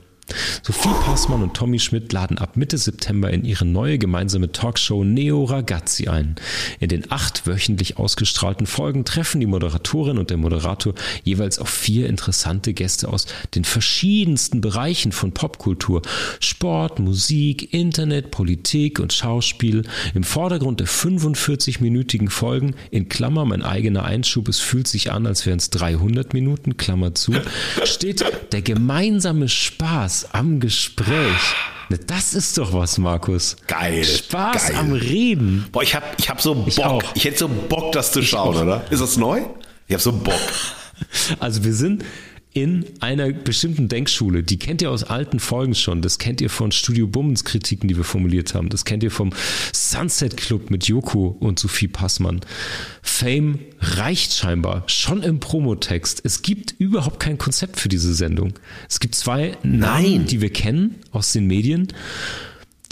[0.63, 5.45] Sophie Passmann und Tommy Schmidt laden ab Mitte September in ihre neue gemeinsame Talkshow Neo
[5.45, 6.35] Ragazzi ein.
[6.81, 12.09] In den acht wöchentlich ausgestrahlten Folgen treffen die Moderatorin und der Moderator jeweils auf vier
[12.09, 16.03] interessante Gäste aus den verschiedensten Bereichen von Popkultur,
[16.41, 19.85] Sport, Musik, Internet, Politik und Schauspiel.
[20.15, 25.47] Im Vordergrund der 45-minütigen Folgen, in Klammer mein eigener Einschub, es fühlt sich an, als
[25.47, 27.33] wären es 300 Minuten, Klammer zu,
[27.85, 31.55] steht der gemeinsame Spaß am Gespräch.
[32.07, 33.57] Das ist doch was, Markus.
[33.67, 34.05] Geil.
[34.05, 34.77] Spaß geil.
[34.77, 35.67] am Reden.
[35.71, 36.69] Boah, ich hab, ich hab so Bock.
[36.69, 37.03] Ich auch.
[37.15, 38.85] Ich, hätte so Bock, das zu schauen, oder?
[38.91, 39.43] Ist das neu?
[39.87, 40.35] Ich hab so Bock.
[41.41, 42.07] Also wir sind
[42.57, 46.01] in einer bestimmten Denkschule, die kennt ihr aus alten Folgen schon.
[46.01, 48.71] Das kennt ihr von Studio Bummens Kritiken, die wir formuliert haben.
[48.71, 49.31] Das kennt ihr vom
[49.75, 52.41] Sunset Club mit Joko und Sophie Passmann.
[53.03, 56.23] Fame reicht scheinbar schon im Promotext.
[56.25, 58.55] Es gibt überhaupt kein Konzept für diese Sendung.
[58.89, 61.89] Es gibt zwei Namen, die wir kennen aus den Medien.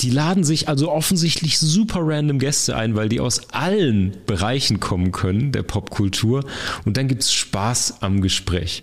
[0.01, 5.11] Die laden sich also offensichtlich super random Gäste ein, weil die aus allen Bereichen kommen
[5.11, 6.45] können der Popkultur.
[6.85, 8.83] Und dann gibt's Spaß am Gespräch.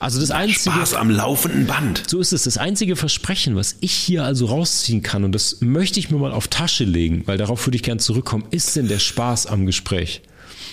[0.00, 2.04] Also das einzige, Spaß am laufenden Band.
[2.06, 6.00] so ist es, das einzige Versprechen, was ich hier also rausziehen kann, und das möchte
[6.00, 8.98] ich mir mal auf Tasche legen, weil darauf würde ich gern zurückkommen, ist denn der
[8.98, 10.22] Spaß am Gespräch?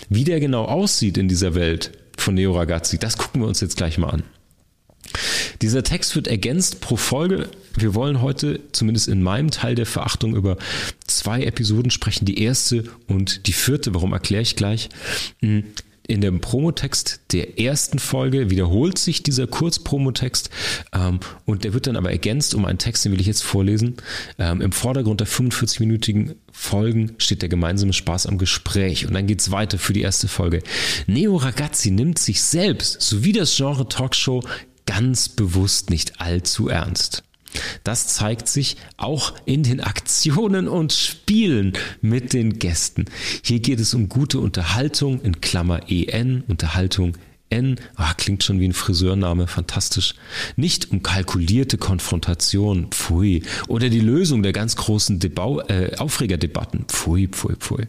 [0.10, 3.78] Wie der genau aussieht in dieser Welt von Neo Ragazzi, das gucken wir uns jetzt
[3.78, 4.24] gleich mal an.
[5.62, 7.50] Dieser Text wird ergänzt pro Folge.
[7.78, 10.58] Wir wollen heute, zumindest in meinem Teil der Verachtung, über
[11.06, 12.26] zwei Episoden sprechen.
[12.26, 13.94] Die erste und die vierte.
[13.94, 14.90] Warum erkläre ich gleich?
[16.06, 20.50] In dem Promotext der ersten Folge wiederholt sich dieser Kurzpromotext
[20.94, 23.96] ähm, und der wird dann aber ergänzt um einen Text, den will ich jetzt vorlesen.
[24.38, 29.52] Ähm, Im Vordergrund der 45-minütigen Folgen steht der gemeinsame Spaß am Gespräch und dann geht's
[29.52, 30.62] weiter für die erste Folge.
[31.08, 34.42] Neo Ragazzi nimmt sich selbst sowie das Genre Talkshow
[34.86, 37.24] ganz bewusst nicht allzu ernst.
[37.84, 43.06] Das zeigt sich auch in den Aktionen und Spielen mit den Gästen.
[43.44, 47.16] Hier geht es um gute Unterhaltung, in Klammer EN, Unterhaltung
[47.54, 50.16] N, ah, klingt schon wie ein Friseurname, fantastisch.
[50.56, 57.56] Nicht um kalkulierte Konfrontation, pfui, oder die Lösung der ganz großen äh, Aufregerdebatten, pfui, pfui,
[57.56, 57.86] pfui.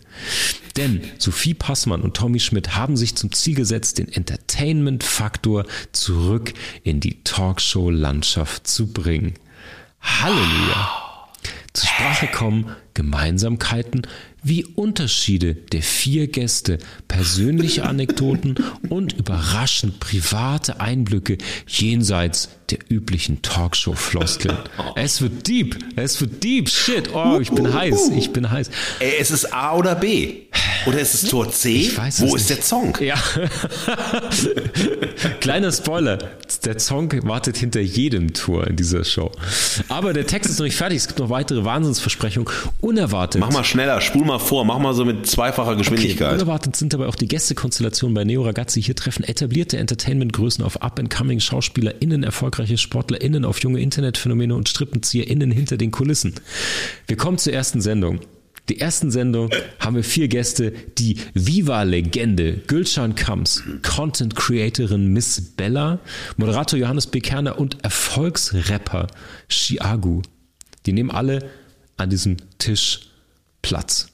[0.76, 7.00] Denn Sophie Passmann und Tommy Schmidt haben sich zum Ziel gesetzt, den Entertainment-Faktor zurück in
[7.00, 9.34] die Talkshow-Landschaft zu bringen.
[10.04, 10.90] Halleluja!
[11.72, 14.06] Zur Sprache kommen Gemeinsamkeiten
[14.44, 18.54] wie Unterschiede der vier Gäste, persönliche Anekdoten
[18.90, 24.56] und überraschend private Einblicke jenseits der üblichen Talkshow-Floskeln.
[24.96, 28.70] Es wird deep, es wird deep, shit, oh, ich bin heiß, ich bin heiß.
[29.00, 30.42] Ey, ist es A oder B?
[30.86, 31.76] Oder ist es Tor C?
[31.76, 32.50] Ich weiß Wo ist nicht.
[32.50, 32.96] der Song?
[33.00, 33.16] Ja.
[35.40, 36.18] Kleiner Spoiler.
[36.64, 39.32] Der Song wartet hinter jedem Tor in dieser Show.
[39.88, 40.98] Aber der Text ist noch nicht fertig.
[40.98, 42.48] Es gibt noch weitere Wahnsinnsversprechungen.
[42.80, 43.40] Unerwartet.
[43.40, 46.34] Mach mal schneller, spul mal vor, mach mal so mit zweifacher Okay, Geschwindigkeit.
[46.34, 48.82] unerwartet sind dabei auch die Gästekonstellationen bei Neo Ragazzi.
[48.82, 55.76] Hier treffen etablierte Entertainment-Größen auf up-and-coming SchauspielerInnen, erfolgreiche SportlerInnen, auf junge Internetphänomene und StrippenzieherInnen hinter
[55.76, 56.34] den Kulissen.
[57.06, 58.20] Wir kommen zur ersten Sendung.
[58.70, 65.98] Die ersten Sendung haben wir vier Gäste, die Viva-Legende Gülcan Kams, Content Creatorin Miss Bella,
[66.38, 67.20] Moderator Johannes B.
[67.20, 69.08] Kerner und Erfolgsrapper
[69.48, 70.22] Chiagu.
[70.86, 71.50] Die nehmen alle
[71.98, 73.00] an diesem Tisch
[73.60, 74.13] Platz.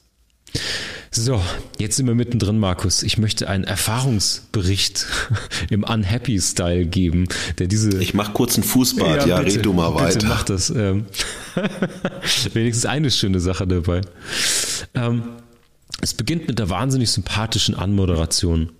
[1.13, 1.41] So,
[1.77, 3.03] jetzt sind wir mittendrin, Markus.
[3.03, 5.05] Ich möchte einen Erfahrungsbericht
[5.69, 7.27] im Unhappy-Style geben,
[7.59, 8.01] der diese.
[8.01, 10.27] Ich mach kurz ein Fußbad, ja, bitte, red du mal bitte weiter.
[10.27, 10.69] mach das.
[10.69, 11.05] Ähm,
[12.53, 14.01] wenigstens eine schöne Sache dabei.
[14.93, 15.23] Ähm,
[16.01, 18.71] es beginnt mit der wahnsinnig sympathischen Anmoderation.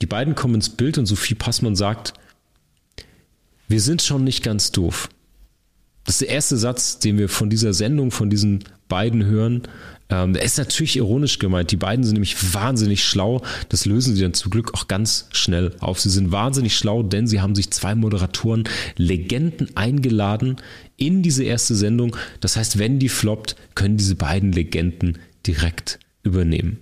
[0.00, 2.14] Die beiden kommen ins Bild und Sophie Passmann sagt,
[3.68, 5.08] wir sind schon nicht ganz doof.
[6.04, 9.62] Das ist der erste Satz, den wir von dieser Sendung, von diesen beiden hören.
[10.10, 11.70] Ähm, der ist natürlich ironisch gemeint.
[11.70, 13.42] Die beiden sind nämlich wahnsinnig schlau.
[13.68, 16.00] Das lösen sie dann zum Glück auch ganz schnell auf.
[16.00, 18.64] Sie sind wahnsinnig schlau, denn sie haben sich zwei Moderatoren,
[18.96, 20.56] Legenden eingeladen
[20.96, 22.16] in diese erste Sendung.
[22.40, 26.78] Das heißt, wenn die floppt, können diese beiden Legenden direkt übernehmen.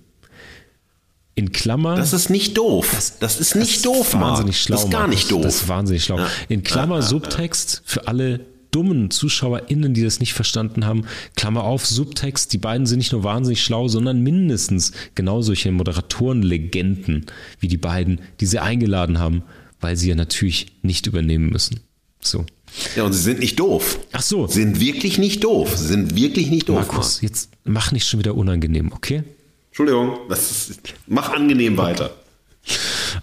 [1.35, 1.95] In Klammer.
[1.95, 3.13] Das ist nicht doof.
[3.21, 4.25] Das, ist nicht doof, Marc.
[4.25, 4.75] wahnsinnig schlau.
[4.75, 5.41] Das ist gar nicht doof.
[5.41, 6.19] Das ist wahnsinnig schlau.
[6.49, 7.01] In Klammer.
[7.01, 11.05] Subtext für alle dummen ZuschauerInnen, die das nicht verstanden haben.
[11.35, 17.25] Klammer auf, Subtext, die beiden sind nicht nur wahnsinnig schlau, sondern mindestens genau solche Moderatorenlegenden
[17.59, 19.43] wie die beiden, die sie eingeladen haben,
[19.79, 21.81] weil sie ja natürlich nicht übernehmen müssen.
[22.21, 22.45] So.
[22.95, 23.99] Ja, und sie sind nicht doof.
[24.11, 24.47] Ach so.
[24.47, 25.75] Sie sind wirklich nicht doof.
[25.75, 26.87] Sie sind wirklich nicht doof.
[26.87, 29.23] Markus, jetzt mach nicht schon wieder unangenehm, okay?
[29.69, 32.15] Entschuldigung, das ist, mach angenehm weiter.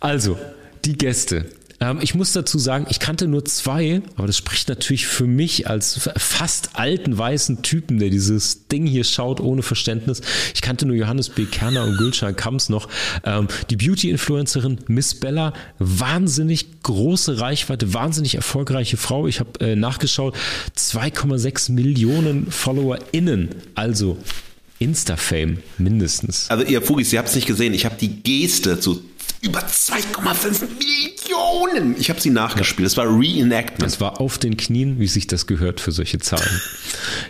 [0.00, 0.38] Also,
[0.84, 1.46] die Gäste.
[1.80, 5.68] Ähm, ich muss dazu sagen, ich kannte nur zwei, aber das spricht natürlich für mich
[5.68, 10.20] als fast alten weißen Typen, der dieses Ding hier schaut ohne Verständnis.
[10.54, 11.44] Ich kannte nur Johannes B.
[11.44, 12.88] Kerner und Gülschan Kamps noch.
[13.24, 19.26] Ähm, die Beauty-Influencerin Miss Bella, wahnsinnig große Reichweite, wahnsinnig erfolgreiche Frau.
[19.26, 20.36] Ich habe äh, nachgeschaut,
[20.76, 23.50] 2,6 Millionen FollowerInnen.
[23.74, 24.18] Also
[24.78, 26.50] Insta-Fame mindestens.
[26.50, 27.72] Also ihr Fugis, ihr habt es nicht gesehen.
[27.72, 29.02] Ich habe die Geste zu
[29.42, 31.96] über 2,5 Millionen.
[31.98, 32.86] Ich habe sie nachgespielt.
[32.86, 33.92] Es war Reenactment.
[33.92, 36.60] Es war auf den Knien, wie sich das gehört für solche Zahlen.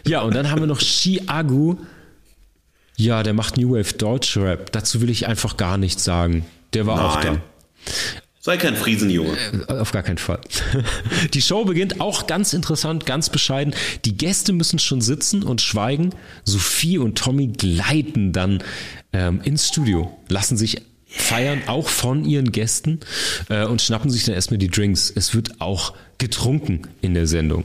[0.07, 1.77] ja, und dann haben wir noch Chiagu.
[2.97, 4.73] Ja, der macht New Wave Deutschrap.
[4.73, 6.47] Dazu will ich einfach gar nichts sagen.
[6.73, 7.07] Der war Nein.
[7.07, 7.43] auch da.
[8.47, 9.37] Sei kein Friesenjunge.
[9.69, 10.41] Äh, auf gar keinen Fall.
[11.35, 13.75] Die Show beginnt auch ganz interessant, ganz bescheiden.
[14.05, 16.15] Die Gäste müssen schon sitzen und schweigen.
[16.45, 18.63] Sophie und Tommy gleiten dann
[19.13, 23.01] ähm, ins Studio, lassen sich feiern, auch von ihren Gästen
[23.49, 25.13] äh, und schnappen sich dann erstmal die Drinks.
[25.15, 27.65] Es wird auch getrunken in der Sendung.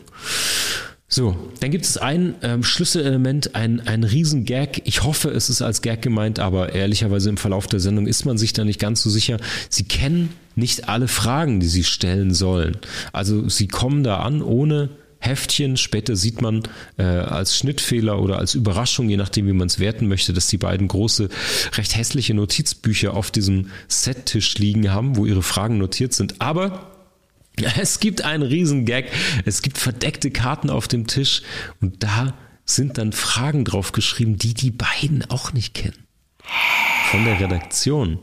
[1.13, 4.81] So, dann gibt es ein ähm, Schlüsselelement, ein, ein Riesengag.
[4.85, 8.37] Ich hoffe, es ist als Gag gemeint, aber ehrlicherweise im Verlauf der Sendung ist man
[8.37, 9.37] sich da nicht ganz so sicher.
[9.67, 12.77] Sie kennen nicht alle Fragen, die sie stellen sollen.
[13.11, 14.89] Also sie kommen da an ohne
[15.21, 15.77] Heftchen.
[15.77, 16.63] Später sieht man
[16.97, 20.57] äh, als Schnittfehler oder als Überraschung, je nachdem, wie man es werten möchte, dass die
[20.57, 21.29] beiden große,
[21.73, 26.41] recht hässliche Notizbücher auf diesem Settisch liegen haben, wo ihre Fragen notiert sind.
[26.41, 26.91] Aber
[27.79, 29.11] es gibt einen riesen Gag.
[29.45, 31.43] Es gibt verdeckte Karten auf dem Tisch
[31.79, 32.33] und da
[32.65, 36.07] sind dann Fragen drauf geschrieben, die die beiden auch nicht kennen.
[37.11, 38.19] Von der Redaktion.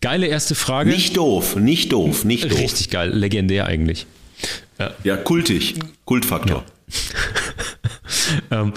[0.00, 0.90] Geile erste Frage.
[0.90, 2.58] Nicht doof, nicht doof, nicht doof.
[2.58, 4.06] Richtig geil, legendär eigentlich.
[4.80, 5.74] Ja, ja kultig,
[6.06, 6.64] Kultfaktor.
[8.50, 8.62] Ja.
[8.62, 8.72] ähm,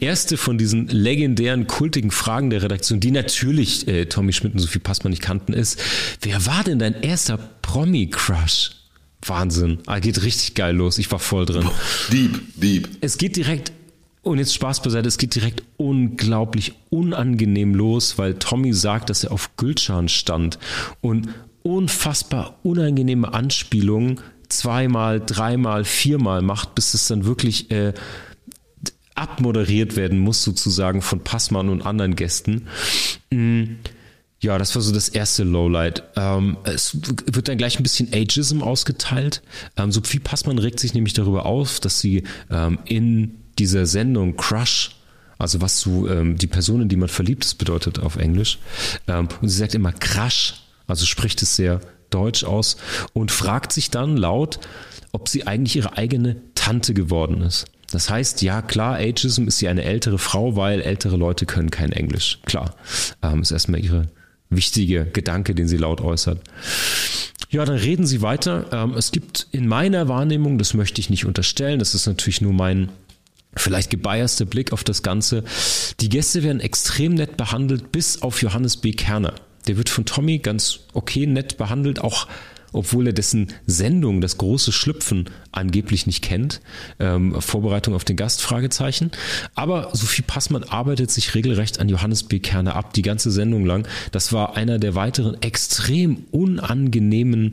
[0.00, 4.78] erste von diesen legendären, kultigen Fragen der Redaktion, die natürlich äh, Tommy Schmidt und Sophie
[4.78, 5.80] Passmann nicht kannten, ist,
[6.22, 8.70] wer war denn dein erster Promi-Crush?
[9.26, 9.80] Wahnsinn.
[9.86, 10.96] Ah, geht richtig geil los.
[10.96, 11.68] Ich war voll drin.
[12.10, 12.88] Deep, deep.
[13.00, 13.72] Es geht direkt,
[14.22, 19.32] und jetzt Spaß beiseite, es geht direkt unglaublich unangenehm los, weil Tommy sagt, dass er
[19.32, 20.58] auf Gülschan stand
[21.00, 21.28] und
[21.62, 27.92] unfassbar unangenehme Anspielungen zweimal, dreimal, viermal macht, bis es dann wirklich äh,
[29.14, 32.68] abmoderiert werden muss, sozusagen von Passmann und anderen Gästen.
[33.30, 33.64] Mm,
[34.40, 36.04] ja, das war so das erste Lowlight.
[36.14, 36.96] Ähm, es
[37.26, 39.42] wird dann gleich ein bisschen Ageism ausgeteilt.
[39.76, 44.92] Ähm, Sophie Passmann regt sich nämlich darüber auf, dass sie ähm, in dieser Sendung Crush
[45.38, 48.58] also was zu ähm, die Person, in die man verliebt ist, bedeutet auf Englisch.
[49.06, 50.54] Ähm, und sie sagt immer Crush,
[50.86, 51.80] also spricht es sehr
[52.10, 52.76] deutsch aus
[53.12, 54.60] und fragt sich dann laut,
[55.12, 57.66] ob sie eigentlich ihre eigene Tante geworden ist.
[57.90, 61.92] Das heißt, ja klar, Ageism ist sie eine ältere Frau, weil ältere Leute können kein
[61.92, 62.38] Englisch.
[62.44, 62.74] Klar,
[63.22, 64.08] ähm, ist erstmal ihre
[64.50, 66.40] wichtige Gedanke, den sie laut äußert.
[67.50, 68.66] Ja, dann reden sie weiter.
[68.72, 72.52] Ähm, es gibt in meiner Wahrnehmung, das möchte ich nicht unterstellen, das ist natürlich nur
[72.52, 72.90] mein
[73.56, 75.44] vielleicht gebiaster Blick auf das Ganze.
[76.00, 78.92] Die Gäste werden extrem nett behandelt, bis auf Johannes B.
[78.92, 79.34] Kerner.
[79.66, 82.26] Der wird von Tommy ganz okay nett behandelt, auch
[82.72, 86.60] obwohl er dessen Sendung, das große Schlüpfen, angeblich nicht kennt.
[86.98, 89.10] Ähm, Vorbereitung auf den Gast, Fragezeichen.
[89.54, 92.38] Aber Sophie Passmann arbeitet sich regelrecht an Johannes B.
[92.38, 93.88] Kerner ab, die ganze Sendung lang.
[94.12, 97.52] Das war einer der weiteren extrem unangenehmen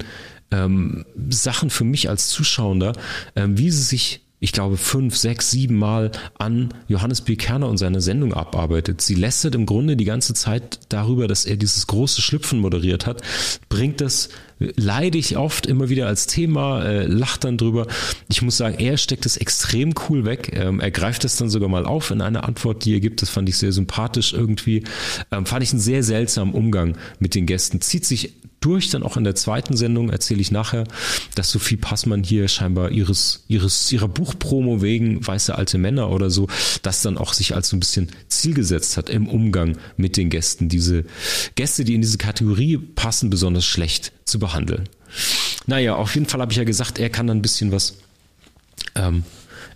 [0.51, 2.93] ähm, Sachen für mich als Zuschauer,
[3.35, 7.35] ähm, wie sie sich ich glaube, fünf, sechs, sieben Mal an Johannes B.
[7.35, 9.01] Kerner und seine Sendung abarbeitet.
[9.01, 13.21] Sie lästert im Grunde die ganze Zeit darüber, dass er dieses große Schlüpfen moderiert hat,
[13.69, 14.29] bringt das
[14.59, 17.87] leidig oft immer wieder als Thema, äh, lacht dann drüber.
[18.29, 20.51] Ich muss sagen, er steckt es extrem cool weg.
[20.53, 23.21] Ähm, er greift es dann sogar mal auf in einer Antwort, die er gibt.
[23.21, 24.83] Das fand ich sehr sympathisch irgendwie.
[25.31, 27.81] Ähm, fand ich einen sehr seltsamen Umgang mit den Gästen.
[27.81, 28.33] Zieht sich
[28.65, 30.85] durch, dann auch in der zweiten Sendung erzähle ich nachher,
[31.35, 36.47] dass Sophie Passmann hier scheinbar ihres, ihres, ihrer Buchpromo wegen weiße alte Männer oder so,
[36.81, 40.29] das dann auch sich als so ein bisschen Ziel gesetzt hat im Umgang mit den
[40.29, 40.69] Gästen.
[40.69, 41.05] Diese
[41.55, 44.89] Gäste, die in diese Kategorie passen, besonders schlecht zu behandeln.
[45.67, 47.97] Naja, auf jeden Fall habe ich ja gesagt, er kann dann ein bisschen was
[48.95, 49.23] ähm,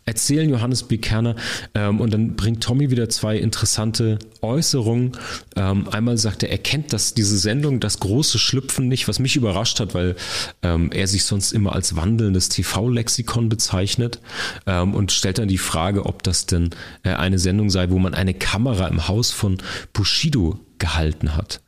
[0.09, 0.97] erzählen Johannes B.
[0.97, 1.35] Kerner
[1.75, 5.11] ähm, und dann bringt Tommy wieder zwei interessante Äußerungen.
[5.55, 9.35] Ähm, einmal sagt er, er kennt das, diese Sendung, das große Schlüpfen nicht, was mich
[9.35, 10.15] überrascht hat, weil
[10.63, 14.19] ähm, er sich sonst immer als wandelndes TV-Lexikon bezeichnet
[14.65, 16.71] ähm, und stellt dann die Frage, ob das denn
[17.03, 19.59] äh, eine Sendung sei, wo man eine Kamera im Haus von
[19.93, 21.61] Bushido gehalten hat.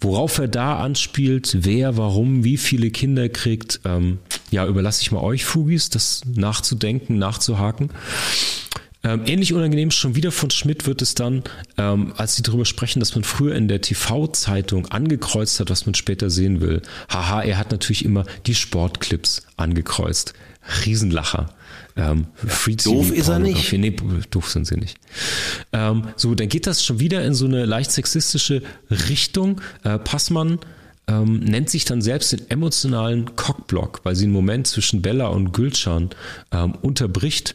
[0.00, 4.18] Worauf er da anspielt, wer, warum, wie viele Kinder kriegt, ähm,
[4.50, 7.90] ja, überlasse ich mal euch, Fugis, das nachzudenken, nachzuhaken.
[9.04, 11.42] Ähm, ähnlich unangenehm schon wieder von Schmidt wird es dann,
[11.76, 15.94] ähm, als sie darüber sprechen, dass man früher in der TV-Zeitung angekreuzt hat, was man
[15.94, 16.80] später sehen will.
[17.10, 20.32] Haha, er hat natürlich immer die Sportclips angekreuzt.
[20.86, 21.54] Riesenlacher.
[21.96, 23.72] Ähm, Free doof ist er nicht.
[23.72, 23.94] Nee,
[24.30, 24.98] doof sind sie nicht.
[25.72, 29.60] Ähm, so, dann geht das schon wieder in so eine leicht sexistische Richtung.
[29.84, 30.58] Äh, Passmann
[31.06, 35.52] ähm, nennt sich dann selbst den emotionalen Cockblock, weil sie einen Moment zwischen Bella und
[35.52, 36.10] Gülcan
[36.50, 37.54] ähm, unterbricht.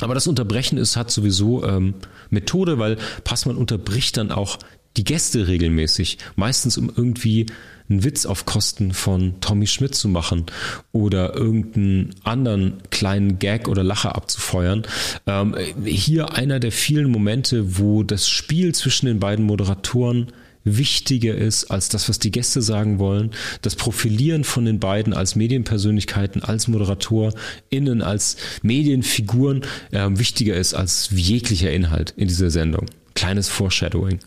[0.00, 1.94] Aber das Unterbrechen ist, hat sowieso ähm,
[2.30, 4.58] Methode, weil Passmann unterbricht dann auch
[4.96, 6.18] die Gäste regelmäßig.
[6.36, 7.46] Meistens um irgendwie
[7.88, 10.46] einen Witz auf Kosten von Tommy Schmidt zu machen
[10.92, 14.82] oder irgendeinen anderen kleinen Gag oder Lacher abzufeuern.
[15.26, 20.32] Ähm, hier einer der vielen Momente, wo das Spiel zwischen den beiden Moderatoren
[20.76, 23.30] wichtiger ist als das, was die Gäste sagen wollen.
[23.62, 29.62] Das Profilieren von den beiden als Medienpersönlichkeiten, als ModeratorInnen, als Medienfiguren
[29.92, 32.86] äh, wichtiger ist als jeglicher Inhalt in dieser Sendung.
[33.14, 34.20] Kleines Foreshadowing.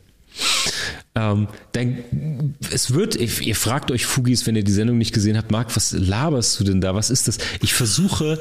[1.13, 5.35] Ähm, dann, es wird, ihr, ihr, fragt euch Fugis, wenn ihr die Sendung nicht gesehen
[5.35, 6.95] habt, Marc, was laberst du denn da?
[6.95, 7.37] Was ist das?
[7.61, 8.39] Ich versuche,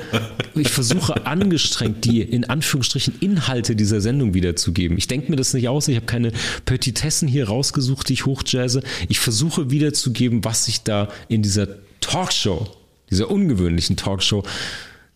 [0.55, 4.97] ich versuche angestrengt die in Anführungsstrichen Inhalte dieser Sendung wiederzugeben.
[4.99, 5.89] Ich denke mir das nicht aus.
[5.89, 6.33] Ich habe keine
[6.65, 8.83] Petitessen hier rausgesucht, die ich hochjazze.
[9.09, 11.67] Ich versuche wiederzugeben, was sich da in dieser
[12.01, 12.69] Talkshow,
[13.11, 14.45] dieser ungewöhnlichen Talkshow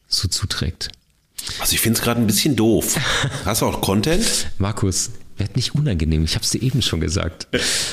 [0.09, 0.91] so zuträgt.
[1.61, 2.97] Also ich finde es gerade ein bisschen doof.
[3.45, 4.49] Hast du auch Content?
[4.59, 6.25] Markus, wird nicht unangenehm.
[6.25, 7.49] Ich habe es dir eben schon gesagt.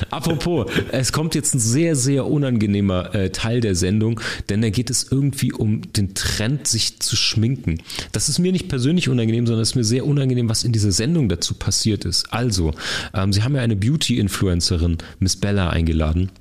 [0.10, 4.20] Apropos, es kommt jetzt ein sehr, sehr unangenehmer äh, Teil der Sendung,
[4.50, 7.82] denn da geht es irgendwie um den Trend, sich zu schminken.
[8.12, 10.92] Das ist mir nicht persönlich unangenehm, sondern es ist mir sehr unangenehm, was in dieser
[10.92, 12.32] Sendung dazu passiert ist.
[12.32, 12.74] Also,
[13.14, 16.32] ähm, sie haben ja eine Beauty-Influencerin, Miss Bella, eingeladen.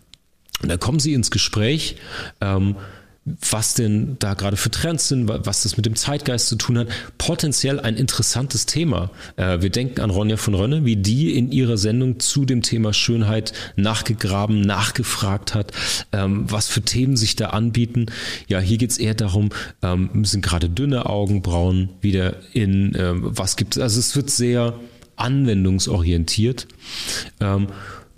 [0.62, 1.96] Und da kommen sie ins Gespräch.
[2.40, 2.76] Ähm,
[3.24, 6.88] was denn da gerade für Trends sind, was das mit dem Zeitgeist zu tun hat.
[7.18, 9.10] Potenziell ein interessantes Thema.
[9.36, 12.94] Äh, wir denken an Ronja von Rönne, wie die in ihrer Sendung zu dem Thema
[12.94, 15.72] Schönheit nachgegraben, nachgefragt hat,
[16.12, 18.06] ähm, was für Themen sich da anbieten.
[18.48, 19.50] Ja, hier geht es eher darum,
[19.82, 23.82] ähm, sind gerade dünne Augenbrauen wieder in, ähm, was gibt es.
[23.82, 24.80] Also es wird sehr
[25.16, 26.66] anwendungsorientiert.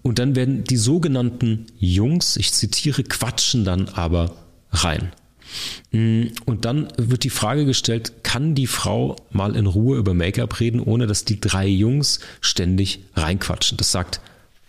[0.02, 4.30] Und dann werden die sogenannten Jungs, ich zitiere, quatschen dann aber
[4.72, 5.12] rein.
[5.90, 10.60] Mm, und dann wird die Frage gestellt, kann die Frau mal in Ruhe über Make-up
[10.60, 13.76] reden, ohne dass die drei Jungs ständig reinquatschen?
[13.76, 14.20] Das sagt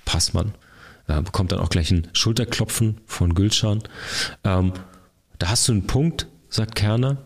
[0.05, 0.53] Passmann.
[1.07, 3.83] Äh, bekommt dann auch gleich ein Schulterklopfen von Gülschan.
[4.43, 4.73] Ähm,
[5.39, 7.25] da hast du einen Punkt, sagt Kerner.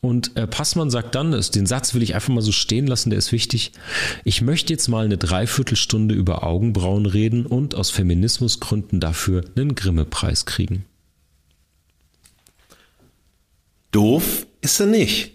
[0.00, 3.18] Und äh, Passmann sagt dann, den Satz will ich einfach mal so stehen lassen, der
[3.18, 3.72] ist wichtig.
[4.24, 10.46] Ich möchte jetzt mal eine Dreiviertelstunde über Augenbrauen reden und aus Feminismusgründen dafür einen Grimme-Preis
[10.46, 10.84] kriegen.
[13.90, 15.32] Doof ist er nicht.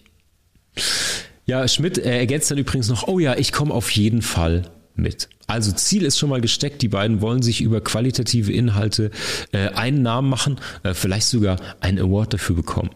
[1.46, 5.30] Ja, Schmidt äh, ergänzt dann übrigens noch, oh ja, ich komme auf jeden Fall mit.
[5.48, 9.12] Also Ziel ist schon mal gesteckt, die beiden wollen sich über qualitative Inhalte
[9.52, 12.92] äh, einen Namen machen, äh, vielleicht sogar einen Award dafür bekommen.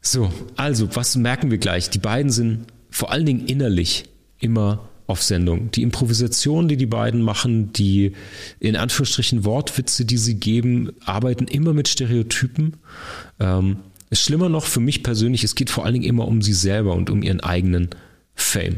[0.00, 1.90] So, also was merken wir gleich?
[1.90, 4.04] Die beiden sind vor allen Dingen innerlich
[4.38, 5.70] immer auf Sendung.
[5.72, 8.12] Die Improvisation, die die beiden machen, die
[8.60, 12.76] in Anführungsstrichen Wortwitze, die sie geben, arbeiten immer mit Stereotypen.
[13.40, 13.78] Ähm,
[14.12, 16.94] ist schlimmer noch für mich persönlich, es geht vor allen Dingen immer um sie selber
[16.94, 17.90] und um ihren eigenen
[18.34, 18.76] Fame.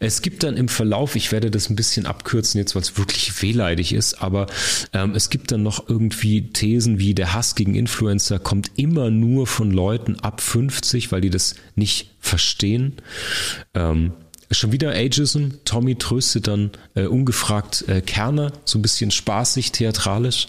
[0.00, 3.42] Es gibt dann im Verlauf, ich werde das ein bisschen abkürzen jetzt, weil es wirklich
[3.42, 4.46] wehleidig ist, aber
[4.92, 9.46] ähm, es gibt dann noch irgendwie Thesen wie der Hass gegen Influencer kommt immer nur
[9.46, 12.94] von Leuten ab 50, weil die das nicht verstehen.
[13.74, 14.12] Ähm,
[14.50, 15.48] Schon wieder Ageism.
[15.64, 20.48] Tommy tröstet dann äh, ungefragt äh, Kerner, so ein bisschen spaßig, theatralisch.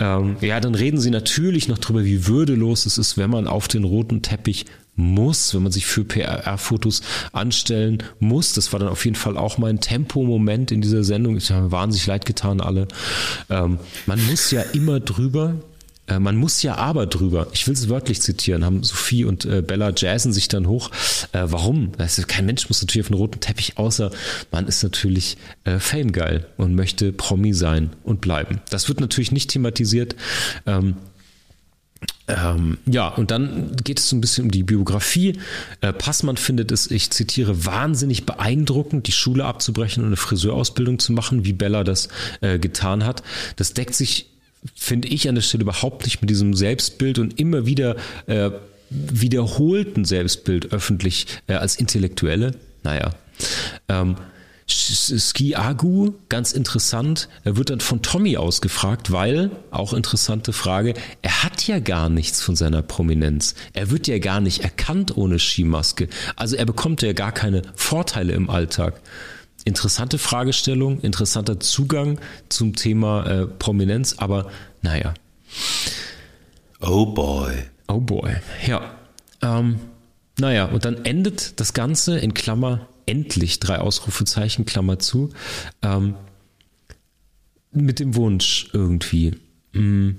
[0.00, 3.68] Ähm, ja, dann reden sie natürlich noch drüber, wie würdelos es ist, wenn man auf
[3.68, 4.64] den roten Teppich
[4.96, 7.02] muss, wenn man sich für PR-Fotos
[7.32, 8.54] anstellen muss.
[8.54, 11.36] Das war dann auf jeden Fall auch mein Tempomoment in dieser Sendung.
[11.36, 12.88] Ich habe mir wahnsinnig leid getan, alle.
[13.50, 15.56] Ähm, man muss ja immer drüber.
[16.06, 17.48] Äh, man muss ja aber drüber.
[17.52, 20.90] Ich will es wörtlich zitieren, haben Sophie und äh, Bella jazzen sich dann hoch.
[21.32, 21.92] Äh, warum?
[21.98, 24.10] Ist, kein Mensch muss natürlich auf den roten Teppich, außer
[24.50, 28.60] man ist natürlich äh, famegeil und möchte Promi sein und bleiben.
[28.70, 30.16] Das wird natürlich nicht thematisiert.
[30.66, 30.96] Ähm,
[32.28, 35.38] ähm, ja, und dann geht es so ein bisschen um die Biografie.
[35.80, 41.12] Äh, Passmann findet es, ich zitiere, wahnsinnig beeindruckend, die Schule abzubrechen und eine Friseurausbildung zu
[41.12, 42.08] machen, wie Bella das
[42.40, 43.22] äh, getan hat.
[43.56, 44.26] Das deckt sich
[44.74, 48.50] finde ich an der Stelle überhaupt nicht mit diesem Selbstbild und immer wieder äh,
[48.90, 52.52] wiederholten Selbstbild öffentlich äh, als Intellektuelle.
[52.82, 53.10] Naja.
[53.88, 54.16] Ähm,
[54.68, 57.28] Ski Agu, ganz interessant.
[57.44, 62.42] Er wird dann von Tommy ausgefragt, weil, auch interessante Frage, er hat ja gar nichts
[62.42, 63.54] von seiner Prominenz.
[63.74, 66.08] Er wird ja gar nicht erkannt ohne Skimaske.
[66.34, 69.00] Also er bekommt ja gar keine Vorteile im Alltag.
[69.66, 74.48] Interessante Fragestellung, interessanter Zugang zum Thema äh, Prominenz, aber
[74.80, 75.12] naja.
[76.80, 77.52] Oh boy.
[77.88, 78.96] Oh boy, ja.
[79.42, 79.80] Ähm,
[80.38, 85.30] naja, und dann endet das Ganze in Klammer endlich drei Ausrufezeichen, Klammer zu,
[85.82, 86.14] ähm,
[87.72, 89.32] mit dem Wunsch irgendwie,
[89.72, 90.16] mh, mm,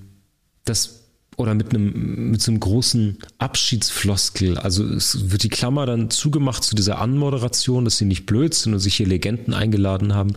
[0.65, 0.96] dass
[1.37, 4.57] oder mit einem mit so einem großen Abschiedsfloskel.
[4.57, 8.73] Also es wird die Klammer dann zugemacht zu dieser Anmoderation, dass sie nicht blöd sind
[8.73, 10.33] und sich hier Legenden eingeladen haben.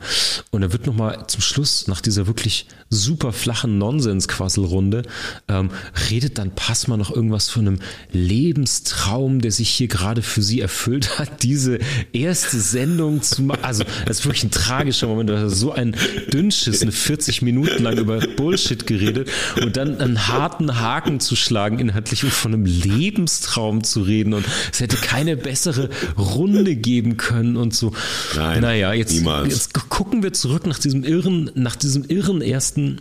[0.50, 5.02] Und er wird nochmal zum Schluss nach dieser wirklich super flachen Nonsens-Quasselrunde
[5.48, 5.70] ähm,
[6.10, 7.78] redet dann Passmann noch irgendwas von einem
[8.12, 11.78] Lebenstraum, der sich hier gerade für sie erfüllt hat, diese
[12.12, 13.64] erste Sendung zu machen.
[13.64, 15.30] Also das ist wirklich ein tragischer Moment.
[15.30, 15.96] Da so ein
[16.30, 19.30] Dünnschiss, eine 40 Minuten lang über Bullshit geredet
[19.62, 24.34] und dann einen harten, harten Haken zu schlagen, inhaltlich und von einem Lebenstraum zu reden
[24.34, 25.88] und es hätte keine bessere
[26.18, 27.92] Runde geben können und so.
[28.34, 29.52] Nein, naja, jetzt, niemals.
[29.52, 33.00] jetzt gucken wir zurück nach diesem irren, nach diesem irren ersten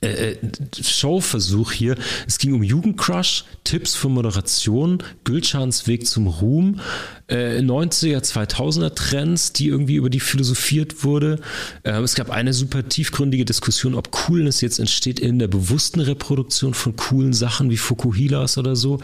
[0.00, 0.36] äh, äh,
[0.80, 1.96] Showversuch hier.
[2.26, 6.80] Es ging um Jugendcrush, Tipps für Moderation, Gülschans Weg zum Ruhm,
[7.28, 11.40] äh, 90er, 2000er Trends, die irgendwie über die philosophiert wurde.
[11.84, 16.74] Ähm, es gab eine super tiefgründige Diskussion, ob Coolness jetzt entsteht in der bewussten Reproduktion
[16.74, 18.98] von coolen Sachen wie Fukuhilas oder so.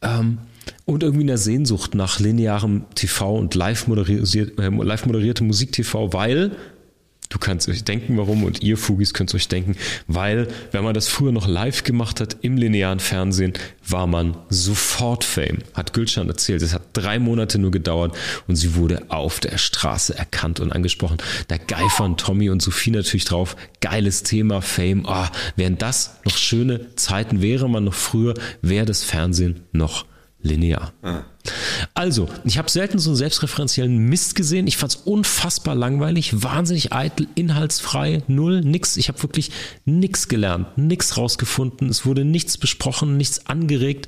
[0.00, 0.38] Ähm,
[0.84, 6.52] und irgendwie eine Sehnsucht nach linearem TV und live, moderiert, äh, live moderierte Musik-TV, weil
[7.32, 9.74] Du kannst euch denken, warum und ihr Fugis könnt euch denken,
[10.06, 13.54] weil wenn man das früher noch live gemacht hat im linearen Fernsehen,
[13.88, 15.60] war man sofort Fame.
[15.72, 16.60] Hat Gülschan erzählt.
[16.60, 18.14] Es hat drei Monate nur gedauert
[18.48, 21.16] und sie wurde auf der Straße erkannt und angesprochen.
[21.48, 23.56] Da geifern Tommy und Sophie natürlich drauf.
[23.80, 25.06] Geiles Thema, Fame.
[25.08, 25.24] Oh,
[25.56, 30.04] wären das noch schöne Zeiten, wäre man noch früher, wäre das Fernsehen noch
[30.42, 30.92] linear.
[31.02, 31.22] Ah.
[31.94, 34.66] Also, ich habe selten so einen selbstreferenziellen Mist gesehen.
[34.68, 38.96] Ich fand es unfassbar langweilig, wahnsinnig eitel, inhaltsfrei, null, nix.
[38.96, 39.50] Ich habe wirklich
[39.84, 41.88] nix gelernt, nix rausgefunden.
[41.88, 44.06] Es wurde nichts besprochen, nichts angeregt.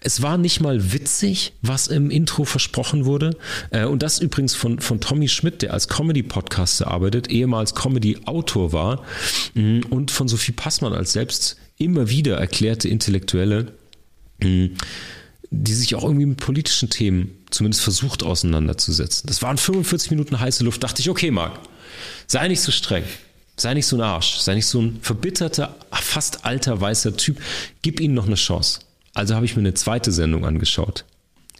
[0.00, 3.36] Es war nicht mal witzig, was im Intro versprochen wurde.
[3.70, 9.04] Äh, und das übrigens von, von Tommy Schmidt, der als Comedy-Podcaster arbeitet, ehemals Comedy-Autor war.
[9.54, 13.72] Mm, und von Sophie Passmann als selbst immer wieder erklärte Intellektuelle
[14.42, 14.66] mm,
[15.54, 19.26] die sich auch irgendwie mit politischen Themen zumindest versucht auseinanderzusetzen.
[19.26, 20.82] Das waren 45 Minuten heiße Luft.
[20.82, 21.60] Dachte ich, okay, Marc,
[22.26, 23.04] sei nicht so streng.
[23.56, 24.38] Sei nicht so ein Arsch.
[24.38, 27.38] Sei nicht so ein verbitterter, fast alter weißer Typ.
[27.82, 28.80] Gib ihnen noch eine Chance.
[29.12, 31.04] Also habe ich mir eine zweite Sendung angeschaut.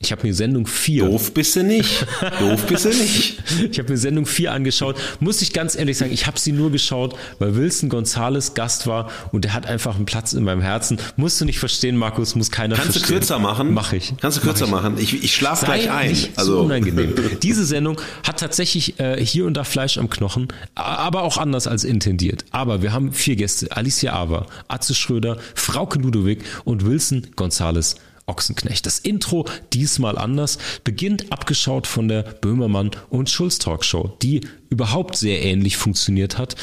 [0.02, 1.04] Ich habe mir Sendung 4.
[1.04, 2.06] Doof bist du nicht.
[2.40, 3.40] Doof bist du nicht.
[3.70, 4.96] ich habe mir Sendung 4 angeschaut.
[5.20, 9.10] Muss ich ganz ehrlich sagen, ich habe sie nur geschaut, weil Wilson Gonzales Gast war
[9.30, 10.98] und der hat einfach einen Platz in meinem Herzen.
[11.16, 13.14] Musst du nicht verstehen, Markus, muss keiner Kannst verstehen.
[13.14, 13.72] Kannst du kürzer machen?
[13.74, 14.12] Mach ich.
[14.20, 14.98] Kannst du kürzer Mach machen?
[14.98, 16.10] Ich, ich schlafe gleich ein.
[16.10, 16.54] Nicht also.
[16.54, 17.14] so unangenehm.
[17.40, 21.84] Diese Sendung hat tatsächlich äh, hier und da Fleisch am Knochen, aber auch anders als
[21.84, 22.44] intendiert.
[22.50, 23.68] Aber wir haben vier Gäste.
[23.70, 27.94] Alicia Ava, Atze Schröder, Frauke Ludowig und Wilson Gonzales
[28.26, 28.86] Ochsenknecht.
[28.86, 35.42] Das Intro diesmal anders, beginnt abgeschaut von der Böhmermann und Schulz Talkshow, die überhaupt sehr
[35.42, 36.56] ähnlich funktioniert hat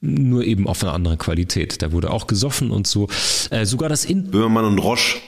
[0.00, 1.82] nur eben auf einer anderen Qualität.
[1.82, 3.08] Da wurde auch gesoffen und so.
[3.50, 5.18] Äh, sogar das In Böhmermann und Roche.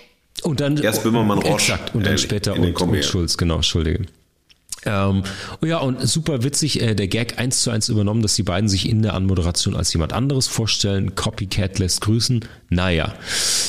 [0.42, 1.72] Und dann erst Böhmermann Roche.
[1.72, 1.94] Exakt.
[1.94, 4.06] Und dann äh, später und, und Schulz, genau, Entschuldige.
[4.86, 5.24] Ähm,
[5.60, 8.68] oh ja, und super witzig, äh, der Gag eins zu eins übernommen, dass die beiden
[8.68, 11.14] sich in der Anmoderation als jemand anderes vorstellen.
[11.14, 12.46] Copycat lässt grüßen.
[12.70, 13.14] Naja.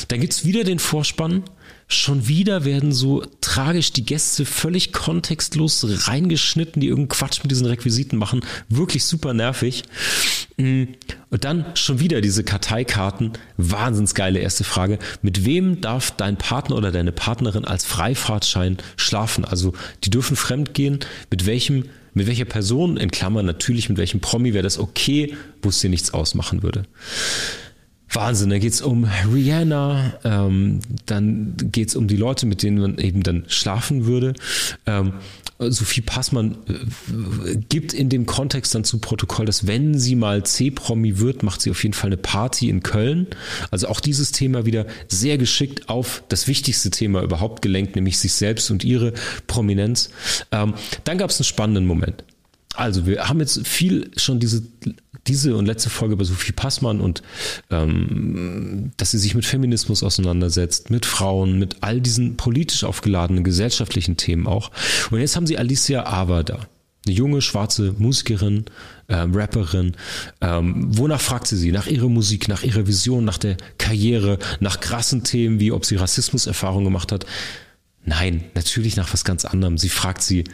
[0.08, 1.42] Dann gibt's wieder den Vorspann
[1.92, 7.66] Schon wieder werden so tragisch die Gäste völlig kontextlos reingeschnitten, die irgendeinen Quatsch mit diesen
[7.66, 8.40] Requisiten machen.
[8.70, 9.84] Wirklich super nervig.
[10.56, 10.84] Mm,
[11.28, 13.32] und dann schon wieder diese Karteikarten.
[13.58, 14.98] Wahnsinns geile erste Frage.
[15.20, 19.44] Mit wem darf dein Partner oder deine Partnerin als Freifahrtschein schlafen?
[19.44, 21.00] Also, die dürfen fremd gehen.
[21.30, 25.70] Mit welchem mit welcher Person, in Klammern natürlich mit welchem Promi wäre das okay, wo
[25.70, 26.84] es dir nichts ausmachen würde.
[28.12, 33.22] Wahnsinn, da geht's um Rihanna, ähm, dann geht's um die Leute, mit denen man eben
[33.22, 34.34] dann schlafen würde.
[34.86, 35.14] Ähm,
[35.58, 41.18] Sophie Passmann äh, gibt in dem Kontext dann zu Protokoll, dass wenn sie mal C-Promi
[41.18, 43.28] wird, macht sie auf jeden Fall eine Party in Köln.
[43.70, 48.34] Also auch dieses Thema wieder sehr geschickt auf das wichtigste Thema überhaupt gelenkt, nämlich sich
[48.34, 49.12] selbst und ihre
[49.46, 50.10] Prominenz.
[50.50, 50.74] Ähm,
[51.04, 52.24] dann gab es einen spannenden Moment.
[52.74, 54.62] Also wir haben jetzt viel schon diese
[55.26, 57.22] diese und letzte Folge über Sophie Passmann und
[57.70, 64.16] ähm, dass sie sich mit Feminismus auseinandersetzt, mit Frauen, mit all diesen politisch aufgeladenen gesellschaftlichen
[64.16, 64.70] Themen auch.
[65.10, 66.66] Und jetzt haben sie Alicia Ava da.
[67.04, 68.64] Eine junge schwarze Musikerin,
[69.08, 69.96] ähm, Rapperin.
[70.40, 71.72] Ähm, wonach fragt sie sie?
[71.72, 75.96] Nach ihrer Musik, nach ihrer Vision, nach der Karriere, nach krassen Themen, wie ob sie
[75.96, 77.26] Rassismuserfahrung gemacht hat.
[78.04, 79.78] Nein, natürlich nach was ganz anderem.
[79.78, 80.44] Sie fragt sie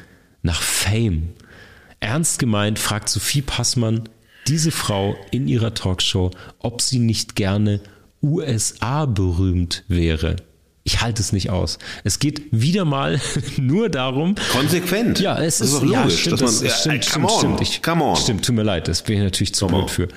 [0.43, 1.31] nach Fame.
[2.01, 4.09] Ernst gemeint fragt Sophie Passmann
[4.49, 7.81] diese Frau in ihrer Talkshow, ob sie nicht gerne
[8.23, 10.37] USA berühmt wäre
[10.89, 11.79] ich halte es nicht aus.
[12.03, 13.21] Es geht wieder mal
[13.59, 14.37] nur darum.
[14.53, 15.21] Konsequent.
[15.21, 17.83] Ja, es das ist, ist logisch, ja, stimmt, das, man, stimmt, ja, stimmt, stimmt, ich,
[17.83, 18.17] come on.
[18.17, 20.09] Stimmt, tut mir leid, das bin ich natürlich zu blöd für.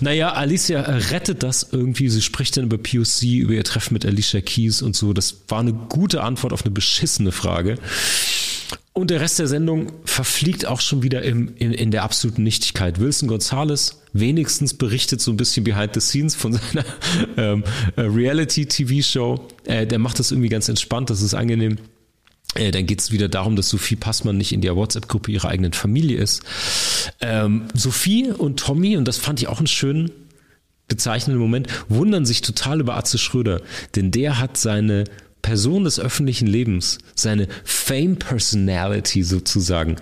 [0.00, 2.08] Naja, Alicia rettet das irgendwie.
[2.08, 5.12] Sie spricht dann über POC, über ihr Treffen mit Alicia Keys und so.
[5.12, 7.76] Das war eine gute Antwort auf eine beschissene Frage.
[8.92, 12.98] Und der Rest der Sendung verfliegt auch schon wieder im, in, in der absoluten Nichtigkeit.
[12.98, 16.84] Wilson Gonzalez wenigstens berichtet so ein bisschen behind the scenes von seiner
[17.36, 17.64] ähm,
[17.96, 19.46] äh, Reality-TV-Show.
[19.64, 21.78] Äh, der macht das irgendwie ganz entspannt, das ist angenehm.
[22.54, 25.72] Äh, dann geht es wieder darum, dass Sophie Passmann nicht in der WhatsApp-Gruppe ihrer eigenen
[25.72, 26.42] Familie ist.
[27.20, 30.10] Ähm, Sophie und Tommy, und das fand ich auch einen schönen
[30.88, 33.60] bezeichnenden Moment, wundern sich total über Atze Schröder,
[33.94, 35.04] denn der hat seine
[35.42, 39.96] Person des öffentlichen Lebens, seine Fame Personality sozusagen,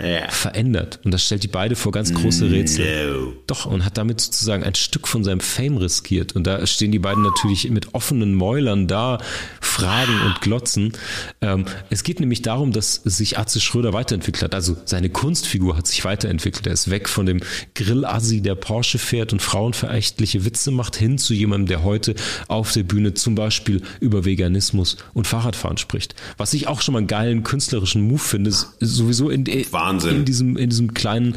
[0.00, 0.28] ja.
[0.28, 1.00] verändert.
[1.04, 3.10] Und das stellt die beide vor ganz große Rätsel.
[3.10, 3.32] No.
[3.46, 6.34] Doch, und hat damit sozusagen ein Stück von seinem Fame riskiert.
[6.34, 9.18] Und da stehen die beiden natürlich mit offenen Mäulern da,
[9.60, 10.92] fragen und glotzen.
[11.40, 14.54] Ähm, es geht nämlich darum, dass sich Atze Schröder weiterentwickelt hat.
[14.54, 16.66] Also seine Kunstfigur hat sich weiterentwickelt.
[16.66, 17.40] Er ist weg von dem
[17.74, 22.14] Grillassi, der Porsche fährt und frauenverächtliche Witze macht, hin zu jemandem, der heute
[22.48, 26.14] auf der Bühne zum Beispiel über Veganismus und Fahrradfahren spricht.
[26.36, 29.85] Was ich auch schon mal einen geilen künstlerischen Move finde, ist sowieso in, Wahnsinn.
[29.90, 31.36] In diesem, in diesem kleinen,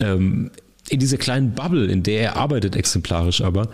[0.00, 0.50] ähm,
[0.88, 3.68] in dieser kleinen Bubble, in der er arbeitet, exemplarisch aber.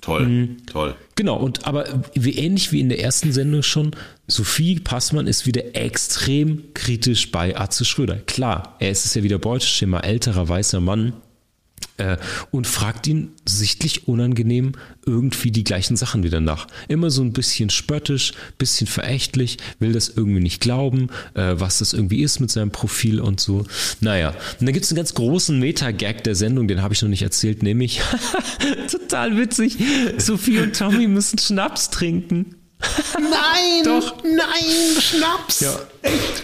[0.00, 0.56] Toll, mhm.
[0.66, 0.94] toll.
[1.16, 1.84] Genau, und aber
[2.14, 3.90] wie ähnlich wie in der ersten Sendung schon,
[4.28, 8.16] Sophie Passmann ist wieder extrem kritisch bei Atze Schröder.
[8.16, 11.14] Klar, er ist es ja wieder Beuteschema, älterer weißer Mann,
[11.98, 12.16] äh,
[12.50, 14.72] und fragt ihn sichtlich unangenehm
[15.04, 16.66] irgendwie die gleichen Sachen wieder nach.
[16.88, 21.92] Immer so ein bisschen spöttisch, bisschen verächtlich, will das irgendwie nicht glauben, äh, was das
[21.92, 23.64] irgendwie ist mit seinem Profil und so.
[24.00, 27.08] Naja, und dann gibt es einen ganz großen Meta-Gag der Sendung, den habe ich noch
[27.08, 28.00] nicht erzählt, nämlich
[28.90, 29.78] total witzig,
[30.18, 32.56] Sophie und Tommy müssen Schnaps trinken.
[33.14, 33.84] Nein!
[33.84, 34.22] Doch.
[34.22, 35.60] Nein, Schnaps!
[35.60, 35.78] Ja.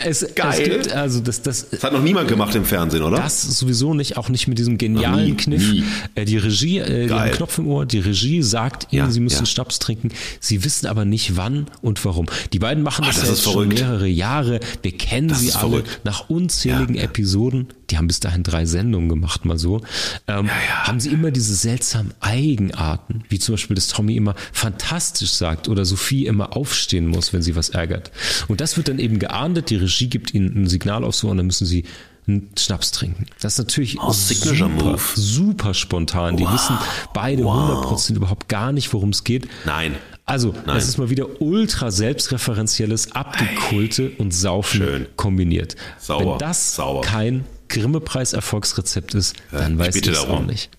[0.05, 0.61] Es, Geil.
[0.61, 3.17] Es gibt, also das, das, das hat noch niemand gemacht im Fernsehen, oder?
[3.17, 5.73] Das sowieso nicht, auch nicht mit diesem genialen nie, Kniff.
[5.73, 5.85] Nie.
[6.15, 9.21] Äh, die Regie, äh, die haben Knopf im Ohr, die Regie sagt ihnen, ja, sie
[9.21, 9.47] müssen ja.
[9.47, 10.11] Schnaps trinken.
[10.41, 12.27] Sie wissen aber nicht wann und warum.
[12.53, 14.61] Die beiden machen das, Ach, das jetzt schon mehrere Jahre.
[14.83, 16.01] Wir kennen das sie alle verrückt.
[16.05, 17.69] nach unzähligen ja, Episoden.
[17.91, 19.83] Die haben bis dahin drei Sendungen gemacht, mal so.
[20.27, 20.49] Ähm,
[20.85, 25.85] haben sie immer diese seltsamen Eigenarten, wie zum Beispiel, dass Tommy immer fantastisch sagt oder
[25.85, 28.11] Sophie immer aufstehen muss, wenn sie was ärgert.
[28.49, 29.19] Und das wird dann eben
[29.53, 29.71] geahndet.
[29.71, 31.85] Die Regie gibt ihnen ein Signal auf so und dann müssen sie
[32.27, 33.27] einen Schnaps trinken.
[33.41, 36.37] Das ist natürlich oh, super, super spontan.
[36.37, 36.53] Die wow.
[36.53, 36.79] wissen
[37.13, 37.85] beide wow.
[37.93, 39.49] 100% überhaupt gar nicht, worum es geht.
[39.65, 39.97] Nein.
[40.25, 40.63] Also, Nein.
[40.67, 44.17] das ist mal wieder ultra selbstreferenzielles Abgekulte hey.
[44.19, 45.07] und Saufen Schön.
[45.17, 45.75] kombiniert.
[45.99, 46.33] Sauber.
[46.33, 47.01] Wenn das Sauber.
[47.01, 50.71] kein Grimme-Preis-Erfolgsrezept ist, dann ja, weiß ich es auch nicht.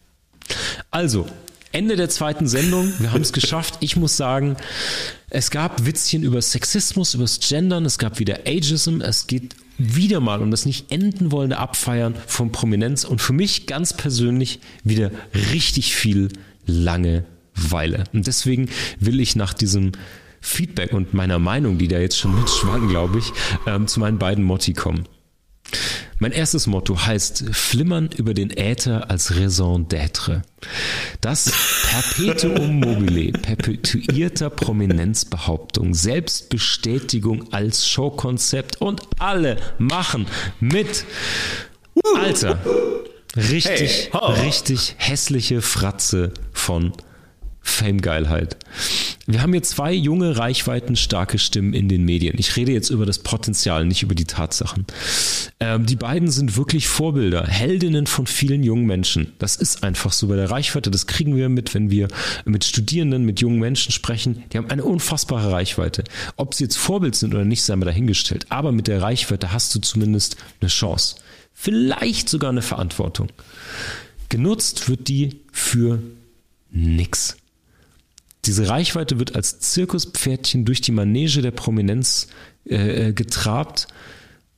[0.92, 1.28] Also,
[1.74, 2.94] Ende der zweiten Sendung.
[3.00, 3.78] Wir haben es geschafft.
[3.80, 4.56] Ich muss sagen,
[5.30, 10.20] es gab Witzchen über Sexismus, über das Gendern, es gab wieder Ageism, es geht wieder
[10.20, 15.10] mal um das nicht enden wollende Abfeiern von Prominenz und für mich ganz persönlich wieder
[15.52, 16.30] richtig viel
[16.68, 18.04] Langeweile.
[18.14, 18.70] Und deswegen
[19.00, 19.94] will ich nach diesem
[20.42, 23.32] Feedback und meiner Meinung, die da jetzt schon mitschwang, glaube ich,
[23.66, 25.08] ähm, zu meinen beiden Motti kommen.
[26.20, 30.42] Mein erstes Motto heißt Flimmern über den Äther als Raison d'être.
[31.22, 31.52] Das
[31.90, 40.28] Perpetuum mobile, perpetuierter Prominenzbehauptung, Selbstbestätigung als Showkonzept und alle machen
[40.60, 41.06] mit.
[42.16, 42.60] Alter,
[43.36, 46.94] richtig, hey, richtig hässliche Fratze von
[47.64, 48.58] Fame-Geilheit.
[49.26, 52.36] Wir haben hier zwei junge, reichweitenstarke Stimmen in den Medien.
[52.38, 54.86] Ich rede jetzt über das Potenzial, nicht über die Tatsachen.
[55.62, 59.32] Ähm, die beiden sind wirklich Vorbilder, Heldinnen von vielen jungen Menschen.
[59.40, 60.92] Das ist einfach so bei der Reichweite.
[60.92, 62.10] Das kriegen wir mit, wenn wir
[62.44, 64.44] mit Studierenden, mit jungen Menschen sprechen.
[64.52, 66.04] Die haben eine unfassbare Reichweite.
[66.36, 68.46] Ob sie jetzt Vorbild sind oder nicht, sei mal dahingestellt.
[68.50, 71.16] Aber mit der Reichweite hast du zumindest eine Chance.
[71.54, 73.30] Vielleicht sogar eine Verantwortung.
[74.28, 76.00] Genutzt wird die für
[76.72, 77.38] nix.
[78.46, 82.28] Diese Reichweite wird als Zirkuspferdchen durch die Manege der Prominenz
[82.66, 83.88] äh, äh, getrabt.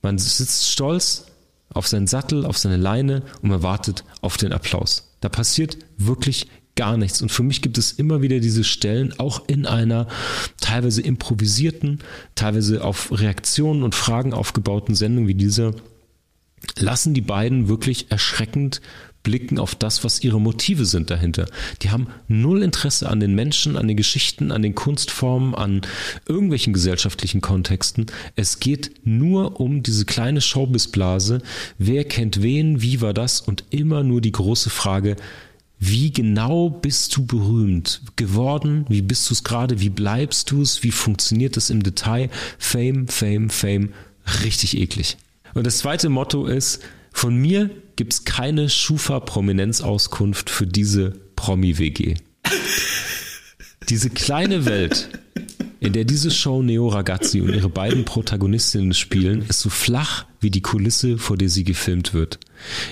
[0.02, 1.26] Man sitzt stolz
[1.70, 5.14] auf seinen Sattel, auf seine Leine und man wartet auf den Applaus.
[5.20, 7.22] Da passiert wirklich gar nichts.
[7.22, 10.06] Und für mich gibt es immer wieder diese Stellen, auch in einer
[10.60, 12.00] teilweise improvisierten,
[12.34, 15.74] teilweise auf Reaktionen und Fragen aufgebauten Sendung wie dieser,
[16.78, 18.80] lassen die beiden wirklich erschreckend
[19.26, 21.46] blicken auf das, was ihre Motive sind dahinter.
[21.82, 25.80] Die haben null Interesse an den Menschen, an den Geschichten, an den Kunstformen, an
[26.28, 28.06] irgendwelchen gesellschaftlichen Kontexten.
[28.36, 31.42] Es geht nur um diese kleine Showbizblase.
[31.76, 32.82] Wer kennt wen?
[32.82, 33.40] Wie war das?
[33.40, 35.16] Und immer nur die große Frage,
[35.80, 38.86] wie genau bist du berühmt geworden?
[38.88, 39.80] Wie bist du es gerade?
[39.80, 40.84] Wie bleibst du es?
[40.84, 42.30] Wie funktioniert es im Detail?
[42.58, 43.92] Fame, Fame, Fame.
[44.44, 45.16] Richtig eklig.
[45.52, 46.80] Und das zweite Motto ist,
[47.12, 52.14] von mir gibt es keine Schufa-Prominenzauskunft für diese Promi-WG.
[53.88, 55.08] Diese kleine Welt,
[55.80, 60.50] in der diese Show Neo Ragazzi und ihre beiden Protagonistinnen spielen, ist so flach wie
[60.50, 62.38] die Kulisse, vor der sie gefilmt wird.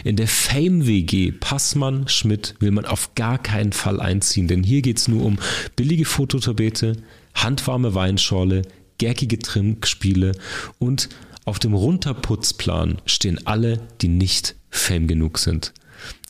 [0.05, 4.99] In der Fame-WG Passmann Schmidt will man auf gar keinen Fall einziehen, denn hier geht
[4.99, 5.39] es nur um
[5.77, 6.97] billige Fototapete,
[7.35, 8.63] handwarme Weinschorle,
[8.99, 10.33] gackige Trinkspiele
[10.79, 11.09] und
[11.45, 15.73] auf dem Runterputzplan stehen alle, die nicht Fame genug sind.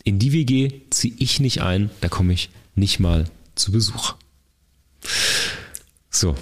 [0.04, 3.24] In die WG ziehe ich nicht ein, da komme ich nicht mal
[3.54, 4.14] zu Besuch.
[6.10, 6.34] So.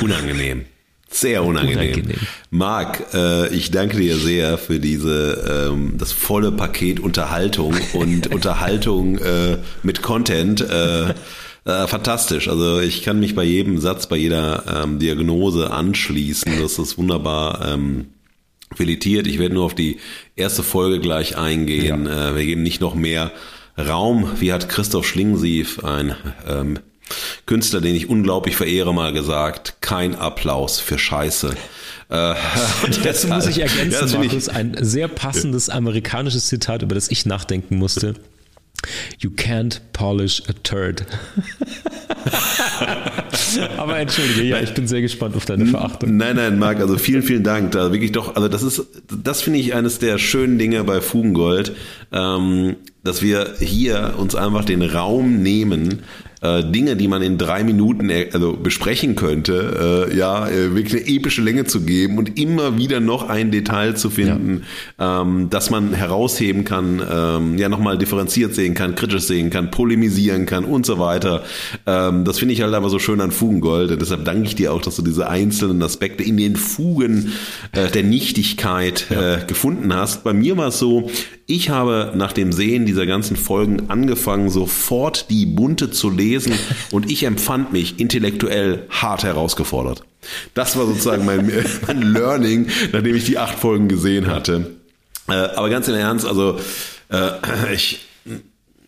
[0.00, 0.66] Unangenehm.
[1.10, 1.94] Sehr unangenehm.
[1.94, 2.18] unangenehm.
[2.50, 9.18] Marc, äh, ich danke dir sehr für diese ähm, das volle Paket Unterhaltung und Unterhaltung
[9.18, 10.60] äh, mit Content.
[10.60, 11.14] Äh,
[11.64, 12.48] äh, fantastisch.
[12.48, 16.60] Also ich kann mich bei jedem Satz, bei jeder ähm, Diagnose anschließen.
[16.60, 18.06] Das ist wunderbar ähm,
[18.78, 19.26] filetiert.
[19.26, 19.98] Ich werde nur auf die
[20.36, 22.06] erste Folge gleich eingehen.
[22.06, 22.30] Ja.
[22.30, 23.32] Äh, wir geben nicht noch mehr
[23.76, 24.30] Raum.
[24.38, 26.14] Wie hat Christoph Schlingensief, ein
[26.48, 26.78] ähm,
[27.46, 31.56] Künstler, den ich unglaublich verehre, mal gesagt, kein Applaus für Scheiße.
[32.08, 32.34] Äh,
[33.02, 37.76] das muss ich ergänzen, ja, Markus, ein sehr passendes amerikanisches Zitat, über das ich nachdenken
[37.76, 38.14] musste.
[39.18, 41.04] You can't polish a turd.
[43.78, 46.16] Aber entschuldige, ja, ich bin sehr gespannt auf deine Verachtung.
[46.16, 47.72] Nein, nein, Marc, also vielen, vielen Dank.
[47.72, 48.86] Da wirklich doch, also das ist,
[49.22, 51.74] das finde ich eines der schönen Dinge bei Fugengold,
[52.12, 56.02] ähm, dass wir hier uns einfach den Raum nehmen,
[56.40, 61.02] äh, Dinge, die man in drei Minuten äh, also besprechen könnte, äh, ja, äh, wirklich
[61.02, 64.62] eine epische Länge zu geben und immer wieder noch ein Detail zu finden,
[65.00, 65.22] ja.
[65.22, 70.46] ähm, dass man herausheben kann, ähm, ja, nochmal differenziert sehen kann, kritisch sehen kann, polemisieren
[70.46, 71.42] kann und so weiter.
[71.86, 74.00] Ähm, das finde ich halt aber so schön an Fugengold.
[74.00, 77.32] Deshalb danke ich dir auch, dass du diese einzelnen Aspekte in den Fugen
[77.72, 79.38] äh, der Nichtigkeit ja.
[79.38, 80.22] äh, gefunden hast.
[80.22, 81.10] Bei mir war es so,
[81.46, 86.27] ich habe nach dem Sehen dieser ganzen Folgen angefangen, sofort die bunte zu lesen
[86.90, 90.02] und ich empfand mich intellektuell hart herausgefordert.
[90.54, 91.50] Das war sozusagen mein,
[91.86, 94.76] mein Learning, nachdem ich die acht Folgen gesehen hatte.
[95.28, 96.58] Äh, aber ganz im Ernst, also
[97.10, 98.07] äh, ich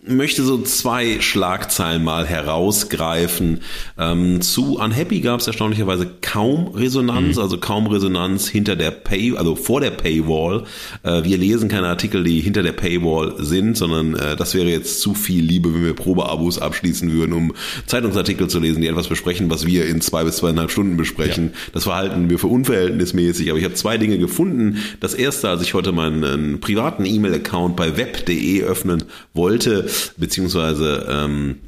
[0.07, 3.61] möchte so zwei Schlagzeilen mal herausgreifen.
[3.99, 7.43] Ähm, zu Unhappy gab es erstaunlicherweise kaum Resonanz, mhm.
[7.43, 10.65] also kaum Resonanz hinter der Pay, also vor der Paywall.
[11.03, 15.03] Äh, wir lesen keine Artikel, die hinter der Paywall sind, sondern äh, das wäre jetzt
[15.03, 17.53] zu viel Liebe, wenn wir Probeabos abschließen würden, um
[17.85, 21.51] Zeitungsartikel zu lesen, die etwas besprechen, was wir in zwei bis zweieinhalb Stunden besprechen.
[21.53, 21.59] Ja.
[21.75, 24.79] Das verhalten wir für unverhältnismäßig, aber ich habe zwei Dinge gefunden.
[25.01, 29.05] Das erste, als ich heute meinen privaten E-Mail-Account bei web.de öffnen
[29.35, 31.59] wollte, beziehungsweise ähm,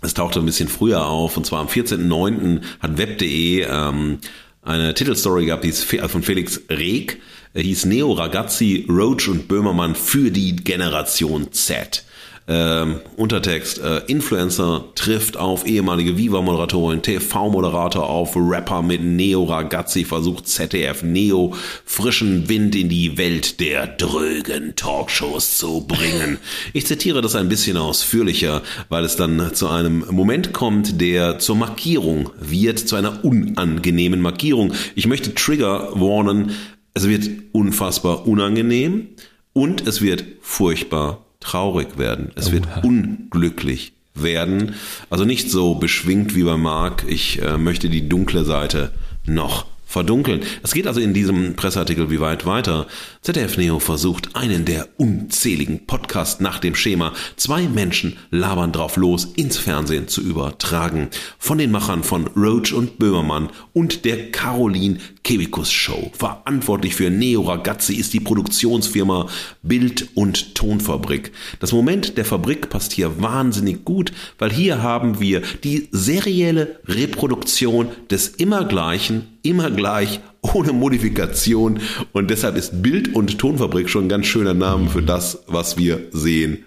[0.00, 2.60] es tauchte ein bisschen früher auf, und zwar am 14.09.
[2.80, 4.18] hat web.de ähm,
[4.62, 7.20] eine Titelstory gehabt, die ist von Felix Reg,
[7.54, 12.04] hieß Neo Ragazzi, Roach und Böhmermann für die Generation Z.
[12.50, 20.48] Ähm, Untertext, äh, Influencer trifft auf ehemalige Viva-Moderatorin, TV-Moderator auf Rapper mit Neo Ragazzi, versucht
[20.48, 21.54] ZDF Neo
[21.84, 26.38] frischen Wind in die Welt der drögen Talkshows zu bringen.
[26.72, 31.56] Ich zitiere das ein bisschen ausführlicher, weil es dann zu einem Moment kommt, der zur
[31.56, 34.72] Markierung wird, zu einer unangenehmen Markierung.
[34.94, 36.52] Ich möchte Trigger warnen,
[36.94, 39.08] es wird unfassbar unangenehm
[39.52, 42.32] und es wird furchtbar traurig werden.
[42.34, 44.74] Es oh, wird unglücklich werden.
[45.10, 47.04] Also nicht so beschwingt wie bei Mark.
[47.08, 48.92] Ich äh, möchte die dunkle Seite
[49.24, 50.42] noch verdunkeln.
[50.62, 52.86] Es geht also in diesem Presseartikel wie weit weiter.
[53.22, 59.24] ZDF Neo versucht einen der unzähligen Podcasts nach dem Schema Zwei Menschen labern drauf los
[59.24, 61.08] ins Fernsehen zu übertragen.
[61.38, 64.98] Von den Machern von Roach und Böhmermann und der Caroline
[65.28, 66.10] Kebikus Show.
[66.14, 69.28] Verantwortlich für Neo Ragazzi ist die Produktionsfirma
[69.62, 71.32] Bild und Tonfabrik.
[71.60, 77.88] Das Moment der Fabrik passt hier wahnsinnig gut, weil hier haben wir die serielle Reproduktion
[78.08, 81.80] des immer gleichen immer gleich, ohne Modifikation.
[82.12, 86.06] Und deshalb ist Bild- und Tonfabrik schon ein ganz schöner Name für das, was wir
[86.10, 86.64] sehen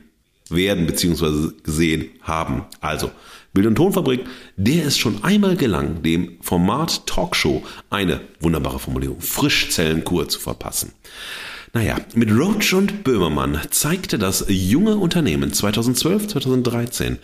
[0.55, 1.51] werden bzw.
[1.63, 2.65] gesehen haben.
[2.79, 3.11] Also,
[3.53, 4.21] Bild- und Tonfabrik,
[4.55, 10.93] der ist schon einmal gelang, dem Format Talkshow eine wunderbare Formulierung, Frischzellenkur zu verpassen.
[11.73, 17.17] Naja, mit Roach und Böhmermann zeigte das junge Unternehmen 2012, 2013,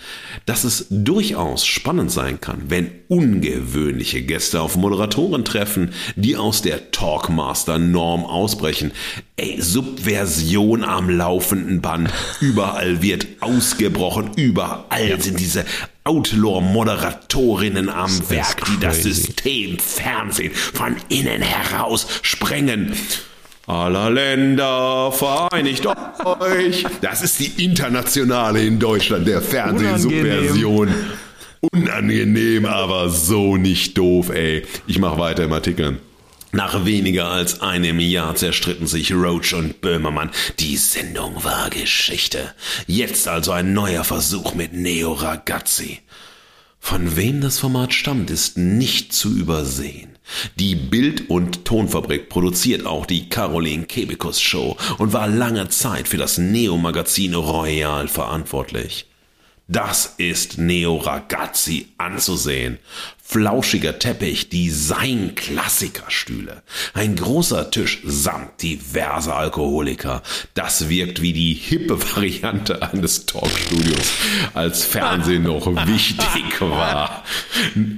[0.46, 6.92] dass es durchaus spannend sein kann, wenn ungewöhnliche Gäste auf Moderatoren treffen, die aus der
[6.92, 8.94] Talkmaster-Norm ausbrechen.
[9.36, 12.10] Ey, Subversion am laufenden Band.
[12.40, 14.32] Überall wird ausgebrochen.
[14.38, 15.66] Überall sind diese
[16.06, 22.94] Outlaw-Moderatorinnen am Werk, die das System Fernsehen von innen heraus sprengen.
[23.68, 25.86] Aller Länder vereinigt
[26.26, 26.86] euch.
[27.02, 30.94] Das ist die internationale in Deutschland der Fernsehsubversion.
[31.74, 34.66] Unangenehm, aber so nicht doof, ey.
[34.88, 36.00] Ich mach weiter im Artikel.
[36.54, 40.32] Nach weniger als einem Jahr zerstritten sich Roach und Böhmermann.
[40.60, 42.54] Die Sendung war Geschichte.
[42.86, 46.00] Jetzt also ein neuer Versuch mit Neo Ragazzi.
[46.80, 50.17] Von wem das Format stammt, ist nicht zu übersehen.
[50.60, 56.18] Die Bild- und Tonfabrik produziert auch die Caroline Kebekus Show und war lange Zeit für
[56.18, 59.08] das Neo-Magazin Royal verantwortlich.
[59.70, 62.80] Das ist Neo Ragazzi anzusehen.
[63.30, 66.64] Flauschiger Teppich, Design-Klassikerstühle,
[66.94, 70.24] ein großer Tisch samt diverse Alkoholiker.
[70.54, 74.14] Das wirkt wie die hippe Variante eines Talkstudios,
[74.54, 77.26] als Fernsehen noch wichtig war.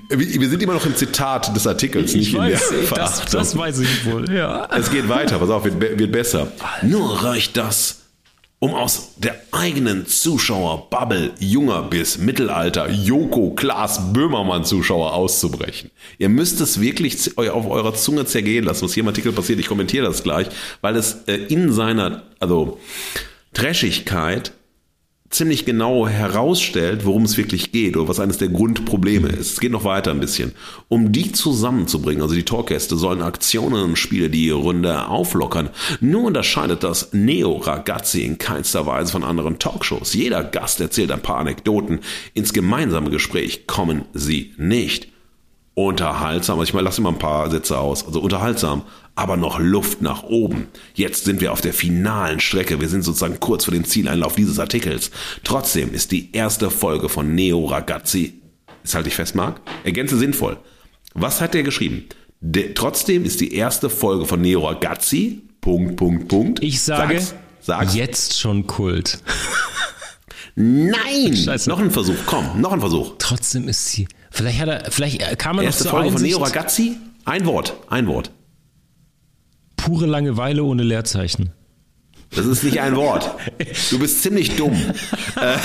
[0.10, 3.56] Wir sind immer noch im Zitat des Artikels, nicht ich weiß, in der das, das
[3.56, 4.68] weiß ich wohl, ja.
[4.76, 6.52] Es geht weiter, pass auf, wird, wird besser.
[6.82, 8.00] Nur reicht das
[8.60, 15.91] um aus der eigenen Zuschauerbubble junger bis Mittelalter Joko Klaas Böhmermann Zuschauer auszubrechen.
[16.18, 19.60] Ihr müsst es wirklich auf eurer Zunge zergehen lassen, was hier im Artikel passiert.
[19.60, 20.48] Ich kommentiere das gleich,
[20.81, 22.80] weil es äh, in seiner, also
[23.53, 24.52] Trashigkeit
[25.30, 29.54] ziemlich genau herausstellt, worum es wirklich geht oder was eines der Grundprobleme ist.
[29.54, 30.54] Es geht noch weiter ein bisschen.
[30.88, 35.70] Um die zusammenzubringen, also die Talkgäste sollen Aktionen und Spiele die Runde auflockern.
[36.02, 40.14] Nur unterscheidet das Neo Ragazzi in keinster Weise von anderen Talkshows.
[40.14, 42.00] Jeder Gast erzählt ein paar Anekdoten.
[42.34, 45.09] Ins gemeinsame Gespräch kommen sie nicht
[45.88, 46.60] unterhaltsam.
[46.60, 48.06] Also ich lasse mal ein paar Sätze aus.
[48.06, 48.84] Also unterhaltsam,
[49.16, 50.68] aber noch Luft nach oben.
[50.94, 52.82] Jetzt sind wir auf der finalen Strecke.
[52.82, 55.12] Wir sind sozusagen kurz vor dem Zieleinlauf dieses Artikels.
[55.44, 58.42] Trotzdem ist die erste Folge von Neo Ragazzi,
[58.84, 60.58] das halte ich fest, Marc, ergänze sinnvoll.
[61.14, 62.06] Was hat der geschrieben?
[62.42, 66.64] De, trotzdem ist die erste Folge von Neo Ragazzi, Punkt, Punkt, Punkt.
[66.64, 67.96] Ich sage, sag's, sag's.
[67.96, 69.20] jetzt schon Kult.
[70.56, 71.36] Nein!
[71.36, 71.70] Scheiße.
[71.70, 73.16] Noch ein Versuch, komm, noch ein Versuch.
[73.18, 74.08] Trotzdem ist sie.
[74.32, 76.34] Vielleicht hat er, vielleicht kam er Erste noch zur Folge Einsicht.
[76.34, 76.98] von Neo Ragazzi?
[77.26, 78.32] Ein Wort, ein Wort.
[79.78, 81.52] Pure Langeweile ohne Leerzeichen.
[82.32, 83.32] Das ist nicht ein Wort.
[83.90, 84.76] Du bist ziemlich dumm.
[85.36, 85.58] Äh,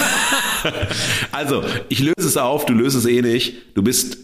[1.32, 3.54] also, ich löse es auf, du löst es eh nicht.
[3.74, 4.18] Du bist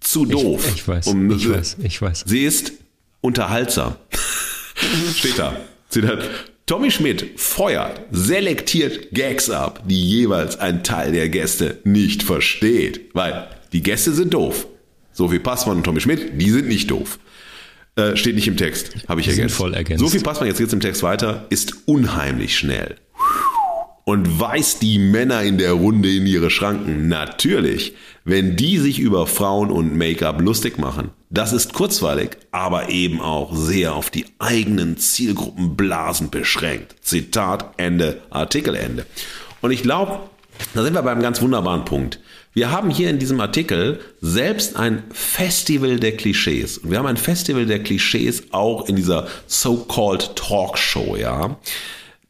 [0.00, 0.64] zu doof.
[0.68, 2.24] Ich, ich weiß, um, ich weiß, ich weiß.
[2.26, 2.72] Sie ist
[3.20, 3.96] unterhaltsam.
[5.16, 5.56] Steht da.
[5.88, 6.20] Zitat.
[6.66, 13.10] Tommy Schmidt feuert, selektiert Gags ab, die jeweils ein Teil der Gäste nicht versteht.
[13.14, 14.66] Weil die Gäste sind doof.
[15.12, 17.18] Sophie Passmann und Tommy Schmidt, die sind nicht doof.
[17.96, 19.56] Äh, steht nicht im Text, habe ich ergänzt.
[19.56, 20.02] Sinnvoll ergänzt.
[20.02, 22.96] Sophie Passmann, jetzt geht's im Text weiter, ist unheimlich schnell.
[24.04, 27.08] Und weist die Männer in der Runde in ihre Schranken.
[27.08, 27.94] Natürlich,
[28.24, 31.10] wenn die sich über Frauen und Make-up lustig machen.
[31.30, 36.96] Das ist kurzweilig, aber eben auch sehr auf die eigenen Zielgruppenblasen beschränkt.
[37.00, 39.06] Zitat Ende, Artikelende.
[39.62, 40.20] Und ich glaube,
[40.74, 42.20] da sind wir beim ganz wunderbaren Punkt.
[42.56, 46.78] Wir haben hier in diesem Artikel selbst ein Festival der Klischees.
[46.78, 51.58] Und wir haben ein Festival der Klischees auch in dieser so-called Talkshow, ja.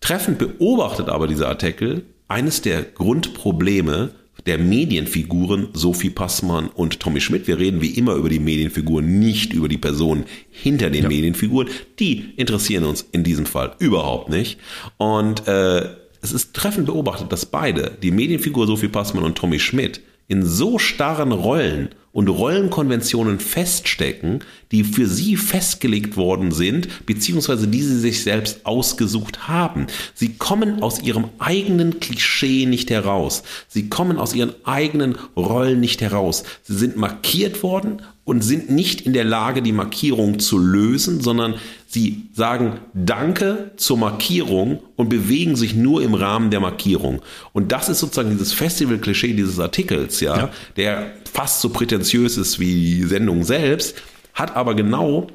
[0.01, 4.13] Treffend beobachtet aber dieser Artikel eines der Grundprobleme
[4.47, 7.47] der Medienfiguren Sophie Passmann und Tommy Schmidt.
[7.47, 11.09] Wir reden wie immer über die Medienfiguren, nicht über die Personen hinter den ja.
[11.09, 11.69] Medienfiguren.
[11.99, 14.59] Die interessieren uns in diesem Fall überhaupt nicht.
[14.97, 15.91] Und äh,
[16.23, 20.79] es ist treffend beobachtet, dass beide, die Medienfigur Sophie Passmann und Tommy Schmidt, in so
[20.79, 28.23] starren Rollen und Rollenkonventionen feststecken, die für sie festgelegt worden sind, beziehungsweise die sie sich
[28.23, 29.89] selbst ausgesucht haben.
[30.15, 33.43] Sie kommen aus ihrem eigenen Klischee nicht heraus.
[33.67, 36.45] Sie kommen aus ihren eigenen Rollen nicht heraus.
[36.63, 41.57] Sie sind markiert worden und sind nicht in der Lage, die Markierung zu lösen, sondern
[41.95, 47.23] sie sagen Danke zur Markierung und bewegen sich nur im Rahmen der Markierung.
[47.53, 52.61] Und das ist sozusagen dieses Festival-Klischee dieses Artikels, ja, ja, der fast so prätentiös ist
[52.61, 53.97] wie die Sendung selbst,
[54.35, 55.29] hat aber genau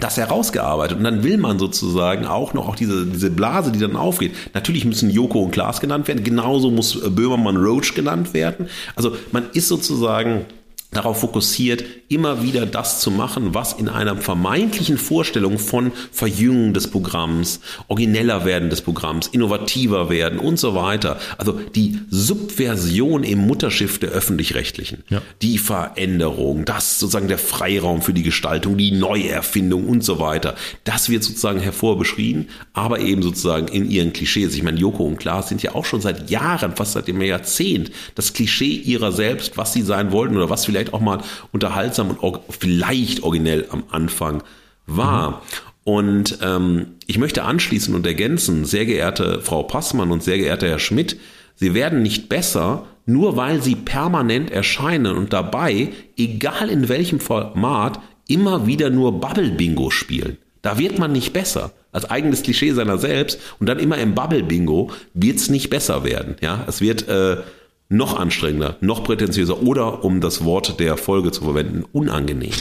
[0.00, 0.98] das herausgearbeitet.
[0.98, 4.32] Und dann will man sozusagen auch noch auch diese, diese Blase, die dann aufgeht.
[4.54, 6.24] Natürlich müssen Joko und Klaas genannt werden.
[6.24, 8.68] Genauso muss Böhmermann Roach genannt werden.
[8.94, 10.46] Also man ist sozusagen
[10.90, 16.88] darauf fokussiert, immer wieder das zu machen, was in einer vermeintlichen Vorstellung von Verjüngung des
[16.88, 21.18] Programms, origineller werden des Programms, innovativer werden und so weiter.
[21.36, 25.20] Also die Subversion im Mutterschiff der öffentlich-rechtlichen, ja.
[25.42, 30.54] die Veränderung, das sozusagen der Freiraum für die Gestaltung, die Neuerfindung und so weiter.
[30.84, 34.54] Das wird sozusagen hervorbeschrieben, aber eben sozusagen in ihren Klischees.
[34.54, 37.90] Ich meine, Joko und Klaas sind ja auch schon seit Jahren, fast seit dem Jahrzehnt,
[38.14, 41.22] das Klischee ihrer selbst, was sie sein wollten oder was vielleicht auch mal
[41.52, 44.42] unterhaltsam und vielleicht originell am Anfang
[44.86, 45.30] war.
[45.30, 45.36] Mhm.
[45.84, 50.78] Und ähm, ich möchte anschließen und ergänzen, sehr geehrte Frau Passmann und sehr geehrter Herr
[50.78, 51.18] Schmidt,
[51.60, 58.00] Sie werden nicht besser, nur weil Sie permanent erscheinen und dabei, egal in welchem Format,
[58.28, 60.36] immer wieder nur Bubble-Bingo spielen.
[60.62, 61.72] Da wird man nicht besser.
[61.90, 66.36] Als eigenes Klischee seiner selbst und dann immer im Bubble-Bingo wird es nicht besser werden.
[66.42, 67.38] Ja, es wird äh,
[67.88, 72.52] noch anstrengender, noch prätentiöser oder, um das Wort der Folge zu verwenden, unangenehm.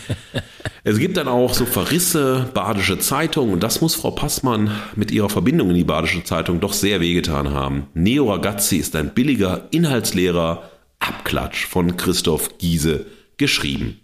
[0.84, 5.30] es gibt dann auch so Verrisse, Badische Zeitung und das muss Frau Passmann mit ihrer
[5.30, 7.86] Verbindung in die Badische Zeitung doch sehr wehgetan haben.
[7.94, 13.06] Neo Ragazzi ist ein billiger, inhaltsleerer Abklatsch von Christoph Giese
[13.38, 14.00] geschrieben.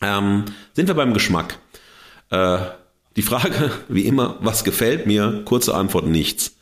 [0.00, 1.58] Ähm, sind wir beim Geschmack.
[2.30, 2.58] Äh,
[3.14, 5.42] die Frage, wie immer, was gefällt mir?
[5.44, 6.56] Kurze Antwort, nichts.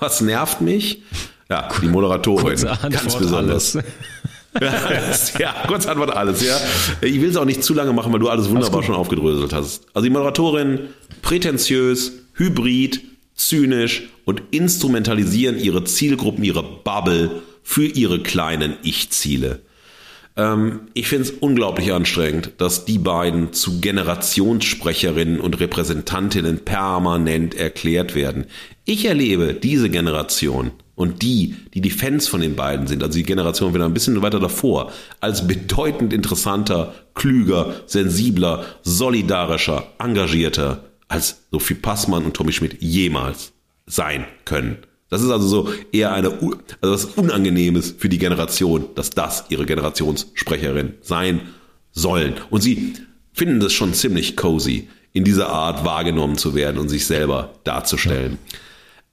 [0.00, 1.02] Was nervt mich?
[1.50, 2.46] Ja, die Moderatorin.
[2.46, 3.76] Kurze Antwort, ganz besonders.
[3.76, 5.32] Alles.
[5.38, 6.56] ja, kurz Antwort alles, ja.
[7.00, 9.52] Ich will es auch nicht zu lange machen, weil du alles wunderbar alles schon aufgedröselt
[9.52, 9.86] hast.
[9.94, 10.88] Also die Moderatorin,
[11.22, 13.00] prätentiös, hybrid,
[13.34, 19.60] zynisch und instrumentalisieren ihre Zielgruppen, ihre Bubble für ihre kleinen Ich-Ziele.
[20.36, 28.14] Ähm, ich finde es unglaublich anstrengend, dass die beiden zu Generationssprecherinnen und Repräsentantinnen permanent erklärt
[28.14, 28.46] werden.
[28.84, 33.24] Ich erlebe diese Generation und die, die die Fans von den beiden sind, also die
[33.24, 41.74] Generation wieder ein bisschen weiter davor, als bedeutend interessanter, klüger, sensibler, solidarischer, engagierter, als Sophie
[41.74, 43.52] Passmann und Tommy Schmidt jemals
[43.86, 44.78] sein können.
[45.10, 46.30] Das ist also so eher eine,
[46.80, 51.40] also was Unangenehmes für die Generation, dass das ihre Generationssprecherin sein
[51.92, 52.34] sollen.
[52.50, 52.94] Und sie
[53.32, 58.38] finden das schon ziemlich cozy, in dieser Art wahrgenommen zu werden und sich selber darzustellen.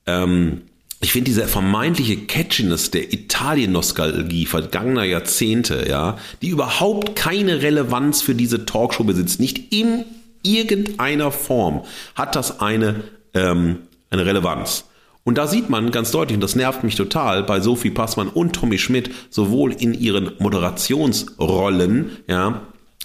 [0.08, 0.64] Ähm,
[1.04, 8.36] ich finde diese vermeintliche Catchiness der Italien-Nostalgie vergangener Jahrzehnte, ja, die überhaupt keine Relevanz für
[8.36, 10.06] diese Talkshow besitzt, nicht in
[10.44, 11.84] irgendeiner Form
[12.16, 13.04] hat das eine,
[13.34, 13.80] ähm,
[14.12, 14.86] eine Relevanz.
[15.24, 18.54] Und da sieht man ganz deutlich, und das nervt mich total, bei Sophie Passmann und
[18.54, 22.62] Tommy Schmidt, sowohl in ihren Moderationsrollen, ja,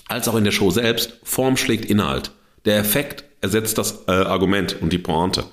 [0.08, 2.30] als auch in der Show selbst, Form schlägt Inhalt.
[2.66, 5.44] Der Effekt ersetzt das äh, Argument und die Pointe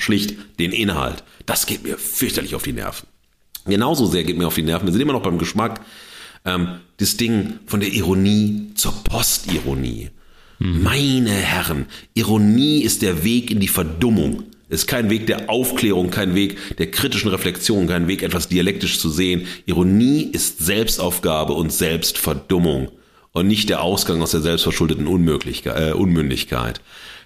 [0.00, 1.24] schlicht den Inhalt.
[1.46, 3.06] Das geht mir fürchterlich auf die Nerven.
[3.66, 4.86] Genauso sehr geht mir auf die Nerven.
[4.86, 5.80] Wir sind immer noch beim Geschmack.
[6.44, 10.10] Ähm, das Ding von der Ironie zur Postironie.
[10.58, 10.82] Mhm.
[10.82, 14.44] Meine Herren, Ironie ist der Weg in die Verdummung.
[14.68, 19.10] Ist kein Weg der Aufklärung, kein Weg der kritischen Reflexion, kein Weg, etwas dialektisch zu
[19.10, 19.46] sehen.
[19.66, 22.88] Ironie ist Selbstaufgabe und Selbstverdummung
[23.32, 26.80] und nicht der Ausgang aus der selbstverschuldeten Unmöglichkeit, äh, Unmündigkeit.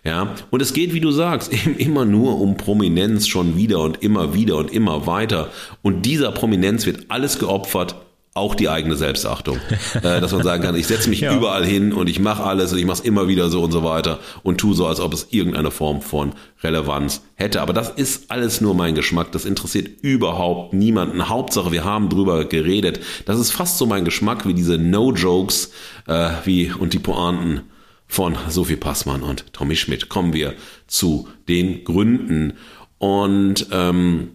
[0.04, 4.02] Ja, und es geht, wie du sagst, eben immer nur um Prominenz schon wieder und
[4.02, 5.48] immer wieder und immer weiter.
[5.82, 7.96] Und dieser Prominenz wird alles geopfert,
[8.34, 9.58] auch die eigene Selbstachtung.
[9.94, 11.34] äh, dass man sagen kann, ich setze mich ja.
[11.34, 13.82] überall hin und ich mache alles und ich mache es immer wieder so und so
[13.82, 16.32] weiter und tu so, als ob es irgendeine Form von
[16.62, 17.62] Relevanz hätte.
[17.62, 19.32] Aber das ist alles nur mein Geschmack.
[19.32, 21.30] Das interessiert überhaupt niemanden.
[21.30, 23.00] Hauptsache, wir haben drüber geredet.
[23.24, 25.70] Das ist fast so mein Geschmack wie diese No-Jokes
[26.08, 27.62] äh, wie und die Pointen
[28.06, 30.08] von Sophie Passmann und Tommy Schmidt.
[30.08, 30.54] Kommen wir
[30.86, 32.54] zu den Gründen.
[32.98, 34.30] Und ähm,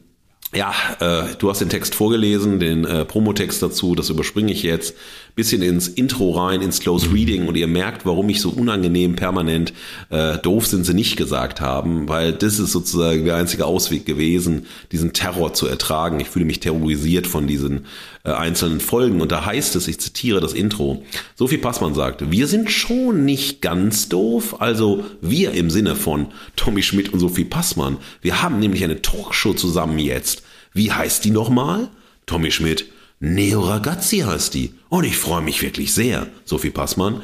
[0.53, 4.95] ja, äh, du hast den Text vorgelesen, den äh, Promotext dazu, das überspringe ich jetzt.
[5.39, 9.73] Bisschen ins Intro rein, ins Close Reading und ihr merkt, warum ich so unangenehm permanent
[10.09, 14.65] äh, doof sind sie nicht gesagt haben, weil das ist sozusagen der einzige Ausweg gewesen,
[14.91, 16.19] diesen Terror zu ertragen.
[16.19, 17.85] Ich fühle mich terrorisiert von diesen
[18.25, 21.03] äh, einzelnen Folgen und da heißt es, ich zitiere das Intro,
[21.35, 26.83] Sophie Passmann sagt, wir sind schon nicht ganz doof, also wir im Sinne von Tommy
[26.83, 30.43] Schmidt und Sophie Passmann, wir haben nämlich eine Talkshow zusammen jetzt
[30.73, 31.89] wie heißt die nochmal?
[32.25, 32.85] Tommy Schmidt.
[33.19, 34.73] Neo Ragazzi heißt die.
[34.87, 37.21] Und ich freue mich wirklich sehr, Sophie Passmann.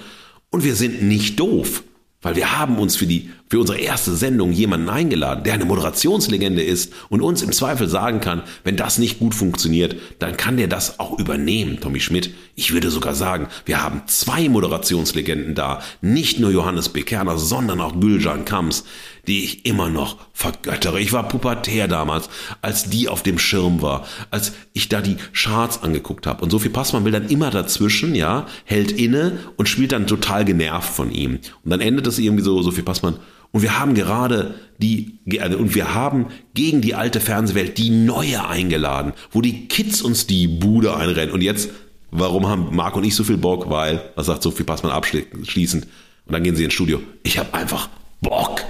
[0.50, 1.84] Und wir sind nicht doof,
[2.22, 6.64] weil wir haben uns für die, für unsere erste Sendung jemanden eingeladen, der eine Moderationslegende
[6.64, 10.68] ist und uns im Zweifel sagen kann, wenn das nicht gut funktioniert, dann kann der
[10.68, 12.34] das auch übernehmen, Tommy Schmidt.
[12.56, 15.82] Ich würde sogar sagen, wir haben zwei Moderationslegenden da.
[16.02, 18.86] Nicht nur Johannes Bekerner, sondern auch Gülcan Kams
[19.28, 21.00] die ich immer noch vergöttere.
[21.00, 22.30] Ich war pubertär damals,
[22.62, 26.44] als die auf dem Schirm war, als ich da die Charts angeguckt habe.
[26.44, 30.94] Und Sophie Passmann will dann immer dazwischen, ja, hält inne und spielt dann total genervt
[30.94, 31.40] von ihm.
[31.64, 33.18] Und dann endet es irgendwie so, Sophie Passmann,
[33.56, 38.46] und wir haben gerade die, also, und wir haben gegen die alte Fernsehwelt die neue
[38.46, 41.34] eingeladen, wo die Kids uns die Bude einrennen.
[41.34, 41.70] Und jetzt,
[42.12, 43.70] warum haben Marc und ich so viel Bock?
[43.70, 45.86] Weil, was sagt Sophie Passmann abschließend?
[45.86, 47.02] Und dann gehen sie ins Studio.
[47.24, 47.88] Ich habe einfach
[48.20, 48.62] Bock.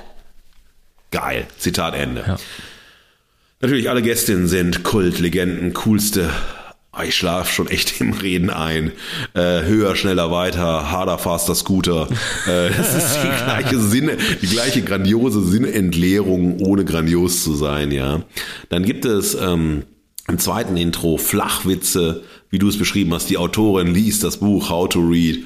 [1.16, 1.48] Geil.
[1.58, 2.24] Zitat Ende.
[2.28, 2.38] Ja.
[3.62, 6.30] Natürlich, alle Gästinnen sind Kultlegenden, coolste
[6.98, 8.94] Ah, ich schlafe schon echt im Reden ein.
[9.34, 12.08] Äh, höher, schneller, weiter, harder, faster, Scooter.
[12.48, 18.24] Äh, das ist die gleiche Sinne, die gleiche grandiose Sinnentleerung, ohne grandios zu sein, ja.
[18.70, 19.84] Dann gibt es ähm,
[20.30, 23.30] im zweiten Intro Flachwitze, wie du es beschrieben hast.
[23.30, 25.44] Die Autorin liest das Buch How to Read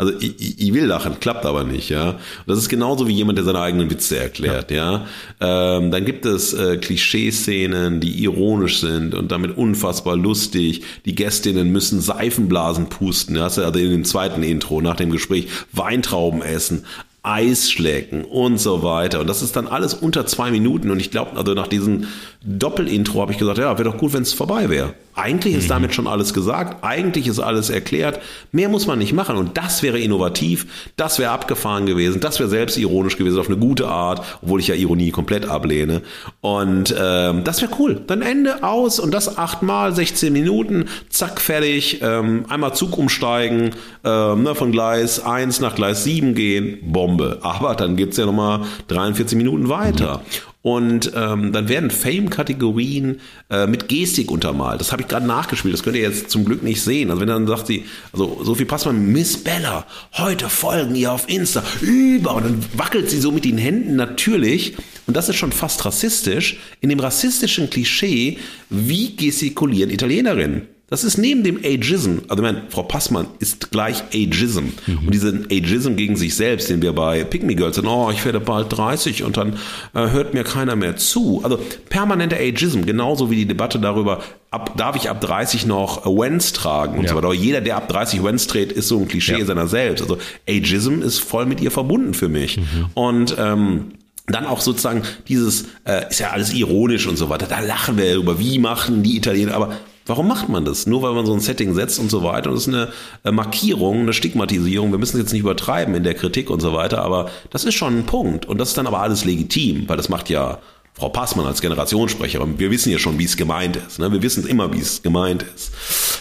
[0.00, 2.18] also ich, ich will lachen, klappt aber nicht, ja.
[2.46, 5.04] das ist genauso wie jemand, der seine eigenen Witze erklärt, ja.
[5.40, 5.76] ja?
[5.76, 10.84] Ähm, dann gibt es äh, Klischeeszenen, die ironisch sind und damit unfassbar lustig.
[11.04, 13.42] Die Gästinnen müssen Seifenblasen pusten, ja?
[13.42, 16.86] also in dem zweiten Intro nach dem Gespräch Weintrauben essen.
[17.22, 19.20] Eis schlecken und so weiter.
[19.20, 20.90] Und das ist dann alles unter zwei Minuten.
[20.90, 22.06] Und ich glaube, also nach diesem
[22.42, 24.94] Doppelintro habe ich gesagt, ja, wäre doch gut, wenn es vorbei wäre.
[25.14, 25.68] Eigentlich ist mhm.
[25.68, 28.20] damit schon alles gesagt, eigentlich ist alles erklärt.
[28.52, 29.36] Mehr muss man nicht machen.
[29.36, 33.88] Und das wäre innovativ, das wäre abgefahren gewesen, das wäre selbstironisch gewesen auf eine gute
[33.88, 36.00] Art, obwohl ich ja Ironie komplett ablehne.
[36.40, 38.00] Und ähm, das wäre cool.
[38.06, 42.00] Dann Ende aus und das achtmal, 16 Minuten, zack, fertig.
[42.00, 43.72] Ähm, einmal Zug umsteigen,
[44.04, 46.78] ähm, ne, von Gleis 1 nach Gleis 7 gehen,
[47.10, 47.38] Bombe.
[47.42, 50.18] Aber dann geht's ja nochmal 43 Minuten weiter.
[50.18, 50.50] Mhm.
[50.62, 54.78] Und ähm, dann werden Fame-Kategorien äh, mit Gestik untermalt.
[54.80, 55.72] Das habe ich gerade nachgespielt.
[55.72, 57.08] Das könnt ihr jetzt zum Glück nicht sehen.
[57.08, 61.62] Also wenn dann sagt sie, also Sophie Passmann, Miss Bella, heute folgen ihr auf Insta
[61.80, 64.76] über und dann wackelt sie so mit den Händen natürlich.
[65.06, 66.58] Und das ist schon fast rassistisch.
[66.82, 68.36] In dem rassistischen Klischee,
[68.68, 70.68] wie gestikulieren Italienerinnen?
[70.90, 74.64] Das ist neben dem Ageism, also ich meine, Frau Passmann ist gleich Ageism.
[74.86, 74.98] Mhm.
[75.06, 78.40] Und diesen Ageism gegen sich selbst, den wir bei Pygmy Girls sind, oh, ich werde
[78.40, 79.52] bald 30 und dann
[79.94, 81.42] äh, hört mir keiner mehr zu.
[81.44, 86.52] Also permanenter Ageism, genauso wie die Debatte darüber, ab, darf ich ab 30 noch Wens
[86.52, 87.10] tragen und ja.
[87.10, 87.28] so weiter.
[87.28, 89.44] Aber jeder, der ab 30 Wens trägt, ist so ein Klischee ja.
[89.44, 90.02] seiner selbst.
[90.02, 90.18] Also
[90.48, 92.56] Ageism ist voll mit ihr verbunden für mich.
[92.56, 92.86] Mhm.
[92.94, 93.92] Und ähm,
[94.26, 98.16] dann auch sozusagen dieses, äh, ist ja alles ironisch und so weiter, da lachen wir
[98.16, 99.76] über, wie machen die Italiener, aber
[100.10, 100.88] Warum macht man das?
[100.88, 102.50] Nur weil man so ein Setting setzt und so weiter.
[102.50, 102.88] Und das ist eine
[103.22, 104.90] äh, Markierung, eine Stigmatisierung.
[104.90, 107.74] Wir müssen es jetzt nicht übertreiben in der Kritik und so weiter, aber das ist
[107.74, 108.44] schon ein Punkt.
[108.44, 110.58] Und das ist dann aber alles legitim, weil das macht ja
[110.94, 112.58] Frau Passmann als Generationssprecherin.
[112.58, 114.00] Wir wissen ja schon, wie es gemeint ist.
[114.00, 114.10] Ne?
[114.10, 115.70] Wir wissen immer, wie es gemeint ist.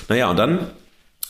[0.07, 0.67] Naja, und dann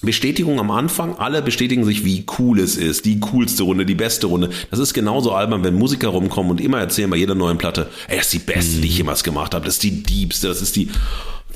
[0.02, 4.28] Bestätigung am Anfang, alle bestätigen sich, wie cool es ist, die coolste Runde, die beste
[4.28, 4.50] Runde.
[4.70, 8.18] Das ist genauso albern, wenn Musiker rumkommen und immer erzählen bei jeder neuen Platte, ey,
[8.18, 10.76] das ist die beste, die ich jemals gemacht habe, das ist die diebste, das ist
[10.76, 10.90] die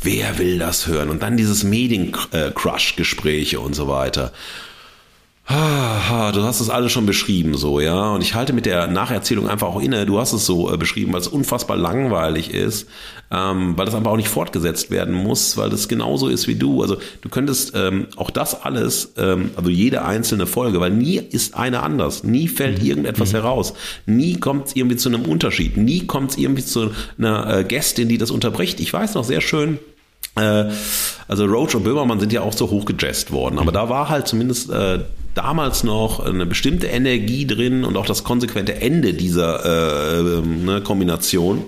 [0.04, 1.10] wer will das hören?
[1.10, 4.32] Und dann dieses Medien-Crush-Gespräche und so weiter.
[5.46, 5.54] Du
[6.44, 8.12] hast es alles schon beschrieben, so, ja.
[8.14, 10.06] Und ich halte mit der Nacherzählung einfach auch inne.
[10.06, 12.88] Du hast es so äh, beschrieben, weil es unfassbar langweilig ist,
[13.30, 16.82] ähm, weil das einfach auch nicht fortgesetzt werden muss, weil das genauso ist wie du.
[16.82, 21.56] Also du könntest ähm, auch das alles, ähm, also jede einzelne Folge, weil nie ist
[21.56, 22.24] eine anders.
[22.24, 22.88] Nie fällt mhm.
[22.88, 23.38] irgendetwas mhm.
[23.38, 23.74] heraus.
[24.06, 25.76] Nie kommt es irgendwie zu einem Unterschied.
[25.76, 28.80] Nie kommt es irgendwie zu einer äh, Gästin, die das unterbricht.
[28.80, 29.78] Ich weiß noch sehr schön,
[30.36, 33.76] also Roach und Böhmermann sind ja auch so hochgejazzt worden, aber mhm.
[33.76, 35.00] da war halt zumindest äh,
[35.36, 41.66] damals noch eine bestimmte Energie drin und auch das konsequente Ende dieser äh, ne, Kombination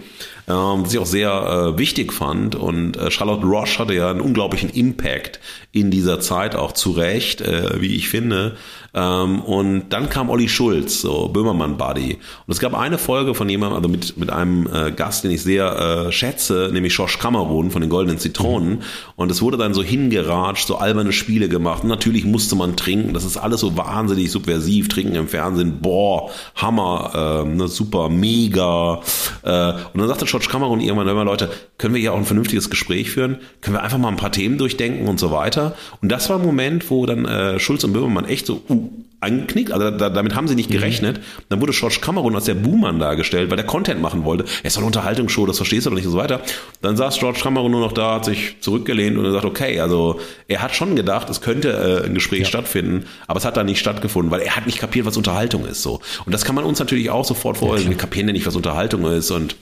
[0.47, 2.55] ähm, was ich auch sehr äh, wichtig fand.
[2.55, 5.39] Und äh, Charlotte Roche hatte ja einen unglaublichen Impact
[5.71, 8.55] in dieser Zeit auch zu Recht, äh, wie ich finde.
[8.95, 12.13] Ähm, und dann kam Olli Schulz, so Böhmermann-Buddy.
[12.13, 15.43] Und es gab eine Folge von jemandem, also mit, mit einem äh, Gast, den ich
[15.43, 18.83] sehr äh, schätze, nämlich Schorsch Kamerun von den Goldenen Zitronen.
[19.17, 21.83] Und es wurde dann so hingeratscht, so alberne Spiele gemacht.
[21.83, 23.13] Und natürlich musste man trinken.
[23.13, 24.87] Das ist alles so wahnsinnig subversiv.
[24.87, 29.01] Trinken im Fernsehen, boah, Hammer, äh, ne, super, mega.
[29.43, 32.25] Äh, und dann sagte George Cameron irgendwann, hör mal Leute, können wir hier auch ein
[32.25, 33.39] vernünftiges Gespräch führen?
[33.59, 35.75] Können wir einfach mal ein paar Themen durchdenken und so weiter?
[36.01, 38.84] Und das war ein Moment, wo dann äh, Schulz und Böhmermann echt so, uh,
[39.25, 40.75] angeknickt, also da, damit haben sie nicht mhm.
[40.75, 41.19] gerechnet.
[41.49, 44.45] Dann wurde George Cameron als der Buhmann dargestellt, weil der Content machen wollte.
[44.63, 46.41] Er ist doch eine Unterhaltungsshow, das verstehst du doch nicht und so weiter.
[46.81, 50.19] Dann saß George Cameron nur noch da, hat sich zurückgelehnt und er sagt, okay, also
[50.47, 52.45] er hat schon gedacht, es könnte äh, ein Gespräch ja.
[52.45, 55.81] stattfinden, aber es hat da nicht stattgefunden, weil er hat nicht kapiert, was Unterhaltung ist.
[55.81, 56.01] so.
[56.25, 57.91] Und das kann man uns natürlich auch sofort vorstellen.
[57.91, 59.55] Ja, wir kapieren ja nicht, was Unterhaltung ist und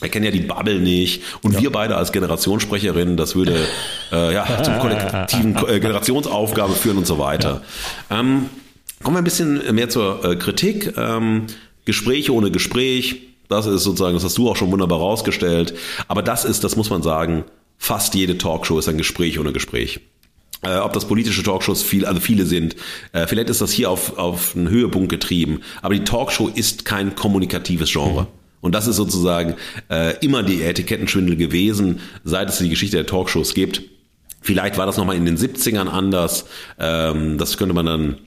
[0.00, 1.22] wir kennen ja die Bubble nicht.
[1.42, 1.60] Und ja.
[1.60, 3.66] wir beide als Generationssprecherinnen, das würde
[4.12, 7.62] äh, ja, zum kollektiven äh, Generationsaufgabe führen und so weiter.
[8.10, 8.20] Ja.
[8.20, 8.48] Ähm,
[9.02, 10.94] kommen wir ein bisschen mehr zur äh, Kritik.
[10.96, 11.46] Ähm,
[11.84, 15.74] Gespräch ohne Gespräch, das ist sozusagen, das hast du auch schon wunderbar rausgestellt.
[16.08, 17.44] Aber das ist, das muss man sagen,
[17.78, 20.00] fast jede Talkshow ist ein Gespräch ohne Gespräch.
[20.62, 22.76] Äh, ob das politische Talkshows viel, also viele sind.
[23.12, 25.60] Äh, vielleicht ist das hier auf, auf einen Höhepunkt getrieben.
[25.80, 28.22] Aber die Talkshow ist kein kommunikatives Genre.
[28.22, 28.26] Mhm.
[28.60, 29.54] Und das ist sozusagen
[29.88, 33.82] äh, immer die Etikettenschwindel gewesen, seit es die Geschichte der Talkshows gibt.
[34.42, 36.44] Vielleicht war das nochmal in den 70ern anders.
[36.78, 38.18] Ähm, das könnte man dann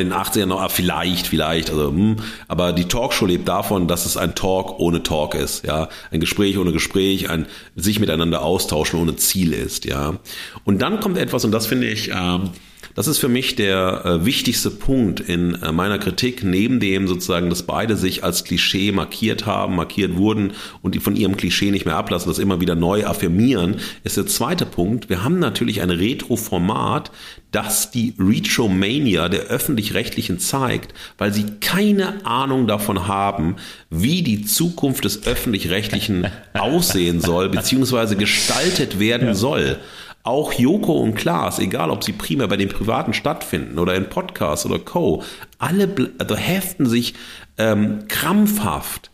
[0.00, 2.16] in den 80ern noch, ah, vielleicht, vielleicht, also, hm,
[2.48, 6.58] aber die Talkshow lebt davon, dass es ein Talk ohne Talk ist, ja, ein Gespräch
[6.58, 7.46] ohne Gespräch, ein
[7.76, 10.18] sich miteinander austauschen ohne Ziel ist, ja.
[10.64, 12.50] Und dann kommt etwas, und das finde ich, ähm,
[12.94, 17.50] das ist für mich der äh, wichtigste Punkt in äh, meiner Kritik, neben dem sozusagen,
[17.50, 21.86] dass beide sich als Klischee markiert haben, markiert wurden und die von ihrem Klischee nicht
[21.86, 25.08] mehr ablassen, das immer wieder neu affirmieren, ist der zweite Punkt.
[25.08, 27.10] Wir haben natürlich ein Retro-Format,
[27.50, 33.56] das die Retromania der öffentlich-rechtlichen zeigt, weil sie keine Ahnung davon haben,
[33.90, 39.34] wie die Zukunft des öffentlich-rechtlichen aussehen soll, beziehungsweise gestaltet werden ja.
[39.34, 39.78] soll.
[40.24, 44.64] Auch Joko und Klaas, egal ob sie primär bei den Privaten stattfinden oder in Podcasts
[44.64, 45.22] oder Co.,
[45.58, 47.14] alle also heften sich
[47.58, 49.10] ähm, krampfhaft,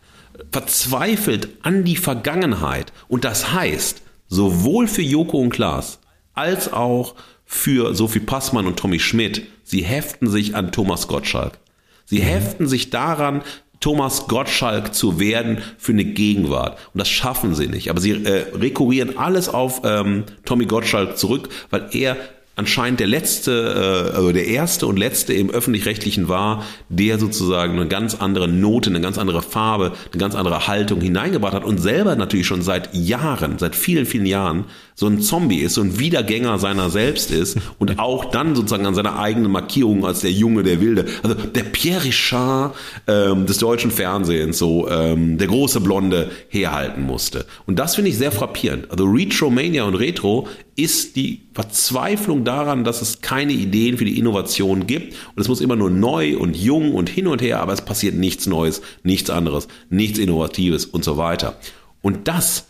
[0.53, 2.93] verzweifelt an die Vergangenheit.
[3.09, 5.99] Und das heißt, sowohl für Joko und Klaas
[6.33, 7.15] als auch
[7.45, 11.59] für Sophie Passmann und Tommy Schmidt, sie heften sich an Thomas Gottschalk.
[12.05, 12.23] Sie mhm.
[12.23, 13.41] heften sich daran,
[13.81, 16.77] Thomas Gottschalk zu werden für eine Gegenwart.
[16.93, 17.89] Und das schaffen sie nicht.
[17.89, 22.15] Aber sie äh, rekurrieren alles auf ähm, Tommy Gottschalk zurück, weil er
[22.55, 27.87] anscheinend der letzte, äh, also der erste und letzte im öffentlich-rechtlichen war, der sozusagen eine
[27.87, 32.15] ganz andere Note, eine ganz andere Farbe, eine ganz andere Haltung hineingebracht hat und selber
[32.15, 34.65] natürlich schon seit Jahren, seit vielen, vielen Jahren
[35.01, 38.93] so ein Zombie ist, so ein Wiedergänger seiner selbst ist und auch dann sozusagen an
[38.93, 42.75] seiner eigenen Markierung als der Junge, der Wilde, also der Pierre Richard
[43.07, 47.47] ähm, des deutschen Fernsehens, so ähm, der große Blonde herhalten musste.
[47.65, 48.91] Und das finde ich sehr frappierend.
[48.91, 54.85] Also Retromania und Retro ist die Verzweiflung daran, dass es keine Ideen für die Innovation
[54.85, 57.81] gibt und es muss immer nur neu und jung und hin und her, aber es
[57.81, 61.57] passiert nichts Neues, nichts anderes, nichts Innovatives und so weiter.
[62.03, 62.67] Und das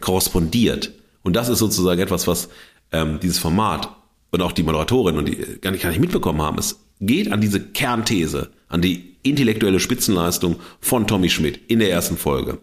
[0.00, 2.48] korrespondiert und das ist sozusagen etwas, was
[2.92, 3.88] ähm, dieses Format
[4.30, 6.58] und auch die Moderatorin und die gar nicht, gar nicht mitbekommen haben.
[6.58, 12.16] Es geht an diese Kernthese, an die intellektuelle Spitzenleistung von Tommy Schmidt in der ersten
[12.16, 12.58] Folge.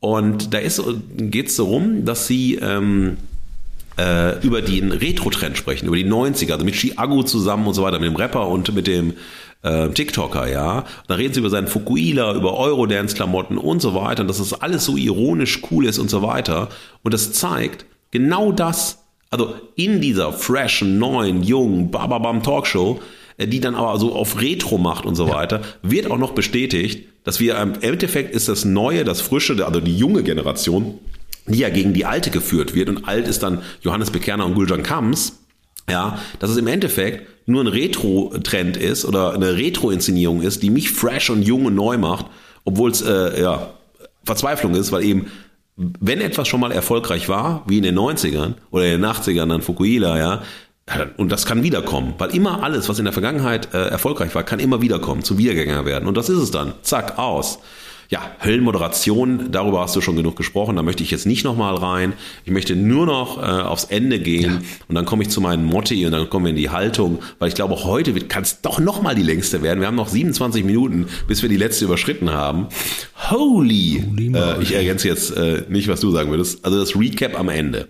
[0.00, 3.16] Und da geht es darum, dass sie ähm,
[3.98, 7.98] äh, über den Retro-Trend sprechen, über die 90er, also mit Chiago zusammen und so weiter,
[7.98, 9.14] mit dem Rapper und mit dem
[9.64, 10.84] äh, TikToker, ja.
[11.08, 14.84] Da reden sie über seinen Fukuila, über Eurodance-Klamotten und so weiter und dass das alles
[14.84, 16.68] so ironisch cool ist und so weiter.
[17.02, 23.00] Und das zeigt genau das, also in dieser freshen, neuen, jungen, Bababam Talkshow,
[23.38, 27.08] äh, die dann aber so auf Retro macht und so weiter, wird auch noch bestätigt,
[27.24, 30.98] dass wir im Endeffekt ist das Neue, das Frische, also die junge Generation,
[31.46, 34.82] die ja gegen die alte geführt wird und alt ist dann Johannes Bekerner und Guljan
[34.82, 35.43] Kams,
[35.88, 40.90] ja, dass es im Endeffekt nur ein Retro-Trend ist oder eine Retro-Inszenierung ist, die mich
[40.90, 42.26] fresh und jung und neu macht,
[42.64, 43.74] obwohl es äh, ja,
[44.24, 45.30] Verzweiflung ist, weil eben
[45.76, 49.60] wenn etwas schon mal erfolgreich war, wie in den 90ern oder in den 80ern dann
[49.60, 50.42] Fukuila, ja,
[51.16, 54.60] und das kann wiederkommen, weil immer alles, was in der Vergangenheit äh, erfolgreich war, kann
[54.60, 56.06] immer wiederkommen, zum Wiedergänger werden.
[56.06, 56.74] Und das ist es dann.
[56.82, 57.58] Zack, aus
[58.08, 62.12] ja, Höllenmoderation, darüber hast du schon genug gesprochen, da möchte ich jetzt nicht nochmal rein.
[62.44, 64.68] Ich möchte nur noch äh, aufs Ende gehen ja.
[64.88, 67.48] und dann komme ich zu meinen Motti und dann kommen wir in die Haltung, weil
[67.48, 69.80] ich glaube, heute kann es doch nochmal die längste werden.
[69.80, 72.68] Wir haben noch 27 Minuten, bis wir die letzte überschritten haben.
[73.30, 74.04] Holy!
[74.08, 76.64] Holy äh, ich ergänze jetzt äh, nicht, was du sagen würdest.
[76.64, 77.88] Also das Recap am Ende.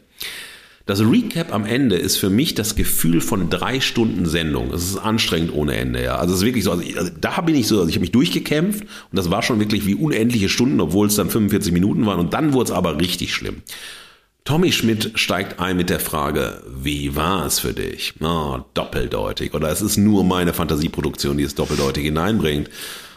[0.86, 4.70] Das Recap am Ende ist für mich das Gefühl von drei Stunden Sendung.
[4.70, 6.16] Es ist anstrengend ohne Ende, ja.
[6.16, 8.02] Also es ist wirklich so, also, ich, also da bin ich so, also ich habe
[8.02, 12.05] mich durchgekämpft und das war schon wirklich wie unendliche Stunden, obwohl es dann 45 Minuten
[12.05, 13.62] waren und dann wurde es aber richtig schlimm.
[14.44, 18.12] Tommy Schmidt steigt ein mit der Frage, wie war es für dich?
[18.20, 19.55] Oh, doppeldeutig.
[19.55, 22.69] Oder es ist nur meine Fantasieproduktion, die es doppeldeutig hineinbringt.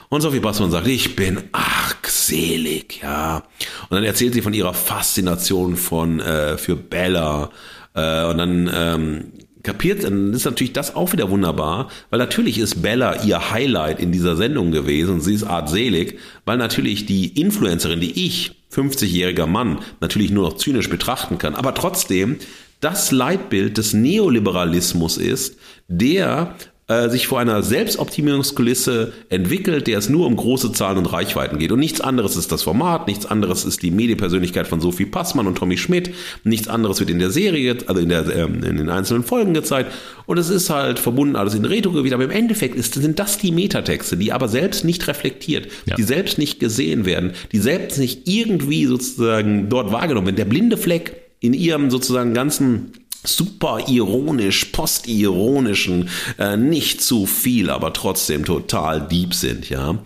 [0.10, 3.44] Und Sophie Passmann sagt, ich bin argselig, ja.
[3.90, 7.50] Und dann erzählt sie von ihrer Faszination von äh, für Bella.
[7.94, 9.32] Äh, und dann ähm,
[9.64, 14.14] kapiert, dann ist natürlich das auch wieder wunderbar, weil natürlich ist Bella ihr Highlight in
[14.14, 15.20] dieser Sendung gewesen.
[15.20, 20.90] Sie ist artselig, weil natürlich die Influencerin, die ich, 50-jähriger Mann, natürlich nur noch zynisch
[20.90, 22.38] betrachten kann, aber trotzdem
[22.80, 25.58] das Leitbild des Neoliberalismus ist,
[25.90, 26.56] der
[26.90, 31.74] äh, sich vor einer Selbstoptimierungskulisse entwickelt, der es nur um große Zahlen und Reichweiten geht.
[31.74, 35.58] Und nichts anderes ist das Format, nichts anderes ist die Medienpersönlichkeit von Sophie Passmann und
[35.58, 36.14] Tommy Schmidt,
[36.46, 39.92] nichts anderes wird in der Serie, also in, der, ähm, in den einzelnen Folgen gezeigt.
[40.28, 43.52] Und es ist halt verbunden alles in Retro-Gewicht, aber im Endeffekt ist, sind das die
[43.52, 45.96] Metatexte, die aber selbst nicht reflektiert, ja.
[45.96, 50.38] die selbst nicht gesehen werden, die selbst nicht irgendwie sozusagen dort wahrgenommen werden.
[50.38, 52.94] Der blinde Fleck in ihrem sozusagen ganzen
[53.28, 60.00] super ironisch, postironischen, äh, nicht zu viel, aber trotzdem total deep sind, ja.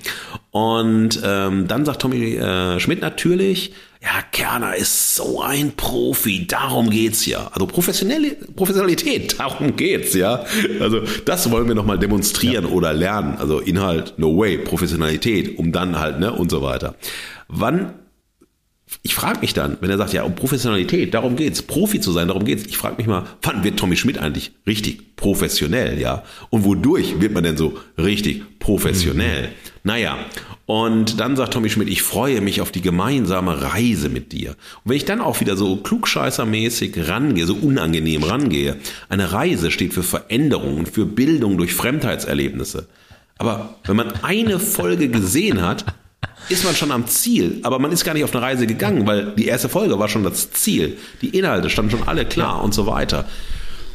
[0.52, 3.74] Und ähm, dann sagt Tommy äh, Schmidt natürlich,
[4.04, 7.52] ja, Kerner ist so ein Profi, darum geht's ja.
[7.54, 10.44] Also professionelle Professionalität, darum geht's ja.
[10.80, 12.72] Also das wollen wir nochmal demonstrieren ja.
[12.72, 13.38] oder lernen.
[13.38, 16.96] Also Inhalt, no way, Professionalität, um dann halt, ne, und so weiter.
[17.48, 17.94] Wann
[19.04, 22.28] ich frage mich dann, wenn er sagt, ja, um Professionalität, darum geht's, Profi zu sein,
[22.28, 22.66] darum geht's.
[22.66, 26.24] Ich frage mich mal, wann wird Tommy Schmidt eigentlich richtig professionell, ja?
[26.50, 29.48] Und wodurch wird man denn so richtig professionell?
[29.48, 29.54] Mhm.
[29.84, 30.18] Naja,
[30.68, 34.52] und dann sagt Tommy Schmidt, ich freue mich auf die gemeinsame Reise mit dir.
[34.52, 38.78] Und wenn ich dann auch wieder so klugscheißermäßig rangehe, so unangenehm rangehe,
[39.10, 42.88] eine Reise steht für Veränderung und für Bildung durch Fremdheitserlebnisse.
[43.40, 45.86] Aber wenn man eine Folge gesehen hat,
[46.52, 49.34] ist man schon am Ziel, aber man ist gar nicht auf eine Reise gegangen, weil
[49.36, 50.98] die erste Folge war schon das Ziel.
[51.22, 52.62] Die Inhalte standen schon alle klar ja.
[52.62, 53.28] und so weiter.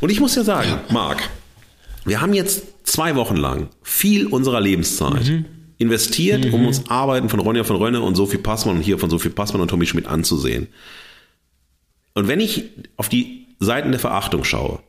[0.01, 0.83] Und ich muss ja sagen, ja.
[0.93, 1.23] Marc,
[2.05, 5.45] wir haben jetzt zwei Wochen lang viel unserer Lebenszeit mhm.
[5.79, 6.55] investiert, mhm.
[6.55, 9.61] um uns Arbeiten von Ronja von Rönne und Sophie Passmann und hier von Sophie Passmann
[9.61, 10.69] und Tommy Schmidt anzusehen.
[12.15, 12.65] Und wenn ich
[12.97, 14.81] auf die Seiten der Verachtung schaue,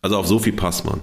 [0.00, 1.00] also auf Sophie Passmann,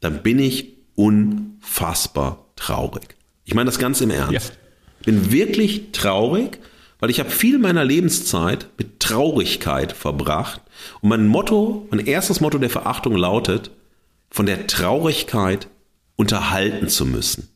[0.00, 3.16] dann bin ich unfassbar traurig.
[3.44, 4.32] Ich meine das ganz im Ernst.
[4.32, 4.65] Ja
[5.06, 6.58] bin wirklich traurig,
[6.98, 10.60] weil ich habe viel meiner Lebenszeit mit Traurigkeit verbracht.
[11.00, 13.70] Und mein Motto, mein erstes Motto der Verachtung lautet,
[14.30, 15.68] von der Traurigkeit
[16.16, 17.48] unterhalten zu müssen.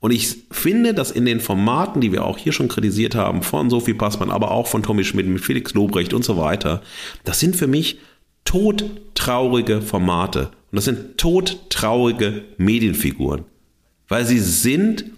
[0.00, 3.70] Und ich finde, dass in den Formaten, die wir auch hier schon kritisiert haben, von
[3.70, 6.82] Sophie Passmann, aber auch von Tommy Schmidt, mit Felix Lobrecht und so weiter,
[7.24, 7.98] das sind für mich
[8.44, 10.50] todtraurige Formate.
[10.70, 13.44] Und das sind todtraurige Medienfiguren.
[14.08, 15.15] Weil sie sind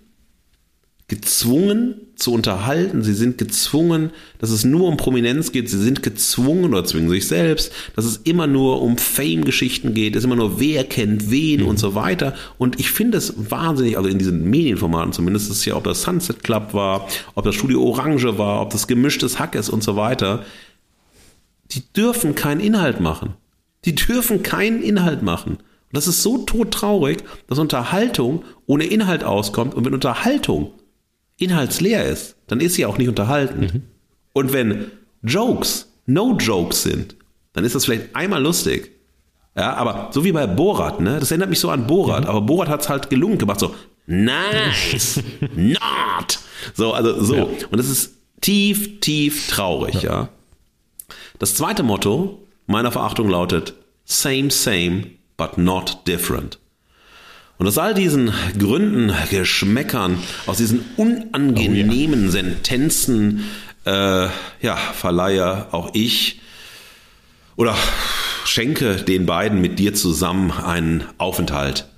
[1.08, 6.66] gezwungen zu unterhalten, sie sind gezwungen, dass es nur um Prominenz geht, sie sind gezwungen
[6.66, 10.84] oder zwingen sich selbst, dass es immer nur um Fame-Geschichten geht, es immer nur wer
[10.84, 11.68] kennt wen mhm.
[11.68, 12.34] und so weiter.
[12.58, 16.44] Und ich finde es wahnsinnig, also in diesen Medienformaten zumindest, ist ja, ob das Sunset
[16.44, 20.44] Club war, ob das Studio Orange war, ob das gemischtes Hack ist und so weiter,
[21.70, 23.34] die dürfen keinen Inhalt machen.
[23.86, 25.52] Die dürfen keinen Inhalt machen.
[25.56, 30.72] Und das ist so todtraurig, dass Unterhaltung ohne Inhalt auskommt und wenn Unterhaltung
[31.38, 33.60] inhaltsleer ist, dann ist sie auch nicht unterhalten.
[33.60, 33.82] Mhm.
[34.32, 34.90] Und wenn
[35.22, 37.16] Jokes No Jokes sind,
[37.52, 38.92] dann ist das vielleicht einmal lustig.
[39.56, 41.18] Ja, aber so wie bei Borat, ne?
[41.18, 42.30] Das erinnert mich so an Borat, mhm.
[42.30, 43.74] aber Borat hat es halt gelungen gemacht, so
[44.06, 45.22] nice,
[45.54, 46.38] not.
[46.74, 47.34] So, also so.
[47.34, 47.44] Ja.
[47.70, 50.10] Und das ist tief, tief traurig, ja.
[50.10, 50.28] ja.
[51.38, 53.74] Das zweite Motto meiner Verachtung lautet
[54.04, 56.58] same, same, but not different.
[57.58, 62.30] Und aus all diesen Gründen, Geschmäckern, aus diesen unangenehmen oh, ja.
[62.30, 63.44] Sentenzen,
[63.84, 64.26] äh,
[64.60, 66.40] ja, verleihe auch ich
[67.56, 67.74] oder
[68.44, 71.88] schenke den beiden mit dir zusammen einen Aufenthalt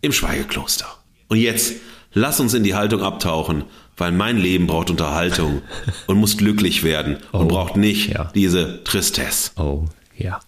[0.00, 0.86] im Schweigekloster.
[1.28, 1.74] Und jetzt
[2.14, 3.64] lass uns in die Haltung abtauchen,
[3.98, 5.60] weil mein Leben braucht Unterhaltung
[6.06, 8.30] und muss glücklich werden oh, und braucht nicht ja.
[8.34, 9.50] diese Tristesse.
[9.56, 9.84] Oh,
[10.16, 10.40] ja.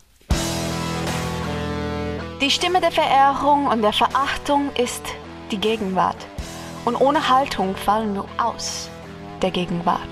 [2.40, 5.02] Die Stimme der Verehrung und der Verachtung ist
[5.50, 6.16] die Gegenwart.
[6.84, 8.88] Und ohne Haltung fallen wir aus
[9.42, 10.08] der Gegenwart.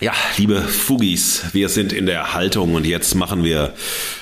[0.00, 3.72] Ja, liebe Fugis, wir sind in der Haltung und jetzt machen wir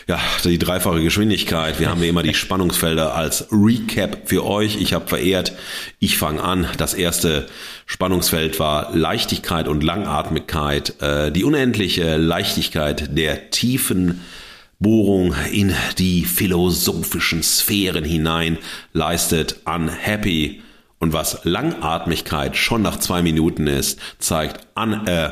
[0.06, 1.80] ja die dreifache Geschwindigkeit.
[1.80, 4.76] Wir haben ja immer die Spannungsfelder als Recap für euch.
[4.78, 5.54] Ich habe verehrt,
[6.00, 6.68] ich fange an.
[6.76, 7.46] Das erste
[7.86, 14.20] Spannungsfeld war Leichtigkeit und Langatmigkeit, äh, die unendliche Leichtigkeit der tiefen
[14.80, 18.58] Bohrung in die philosophischen Sphären hinein
[18.94, 20.62] leistet Unhappy.
[20.98, 25.30] Und was Langatmigkeit schon nach zwei Minuten ist, zeigt an, äh,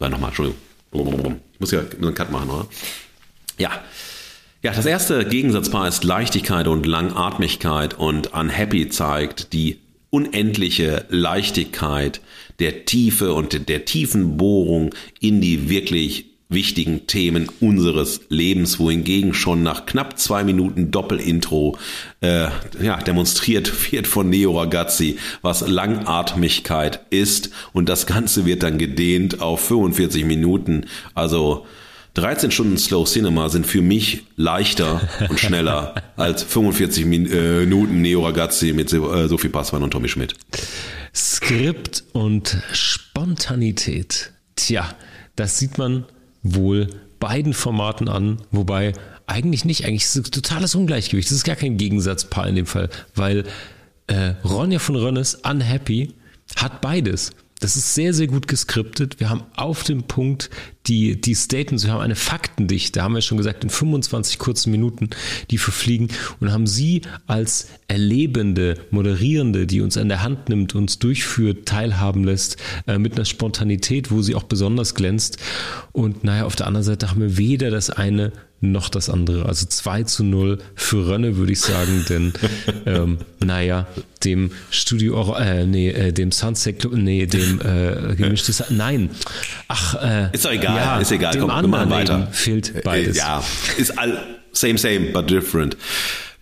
[0.00, 1.40] nochmal, Entschuldigung.
[1.54, 2.66] Ich muss ja einen Cut machen, oder?
[3.56, 3.70] Ja.
[4.62, 9.78] Ja, das erste Gegensatzpaar ist Leichtigkeit und Langatmigkeit und Unhappy zeigt die
[10.10, 12.20] unendliche Leichtigkeit
[12.58, 19.62] der Tiefe und der tiefen Bohrung in die wirklich wichtigen Themen unseres Lebens, wohingegen schon
[19.62, 21.76] nach knapp zwei Minuten Doppelintro
[22.20, 22.48] äh,
[22.80, 29.40] ja, demonstriert wird von Neo Ragazzi, was Langatmigkeit ist und das Ganze wird dann gedehnt
[29.42, 30.86] auf 45 Minuten.
[31.14, 31.66] Also
[32.14, 38.72] 13 Stunden Slow Cinema sind für mich leichter und schneller als 45 Minuten Neo Ragazzi
[38.72, 40.34] mit äh, Sophie Passmann und Tommy Schmidt.
[41.14, 44.32] Skript und Spontanität.
[44.56, 44.88] Tja,
[45.36, 46.06] das sieht man
[46.54, 46.88] wohl
[47.20, 48.92] beiden Formaten an, wobei
[49.26, 51.28] eigentlich nicht, eigentlich ist es ein totales Ungleichgewicht.
[51.28, 53.44] Das ist gar kein Gegensatzpaar in dem Fall, weil
[54.06, 56.14] äh, Ronja von Rönnes, Unhappy,
[56.56, 57.32] hat beides.
[57.60, 59.18] Das ist sehr, sehr gut geskriptet.
[59.18, 60.50] Wir haben auf dem Punkt
[60.86, 65.10] die, die Statements, wir haben eine Faktendichte, haben wir schon gesagt, in 25 kurzen Minuten,
[65.50, 66.08] die verfliegen
[66.40, 72.24] und haben sie als Erlebende, Moderierende, die uns an der Hand nimmt, uns durchführt, teilhaben
[72.24, 72.56] lässt,
[72.86, 75.38] äh, mit einer Spontanität, wo sie auch besonders glänzt.
[75.92, 79.46] Und naja, auf der anderen Seite haben wir weder das eine noch das andere.
[79.46, 82.32] Also 2 zu 0 für Rönne, würde ich sagen, denn
[82.86, 83.86] ähm, naja,
[84.24, 89.10] dem Studio, äh, nee, äh, dem Sunset Club, nee, dem äh, gemischtes, nein,
[89.68, 92.28] ach, äh, ist doch egal, ja, ist egal, dem komm, machen weiter.
[92.32, 93.16] fehlt äh, beides.
[93.16, 93.42] Ja,
[93.76, 94.20] ist all,
[94.52, 95.76] same, same, but different.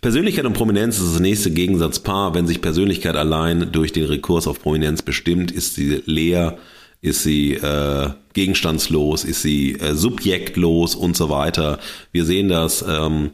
[0.01, 2.35] Persönlichkeit und Prominenz ist das nächste Gegensatzpaar.
[2.35, 6.59] Wenn sich Persönlichkeit allein durch den Rekurs auf Prominenz bestimmt, ist sie leer
[7.01, 11.79] ist sie äh, gegenstandslos, ist sie äh, subjektlos und so weiter.
[12.13, 13.31] Wir sehen das ähm,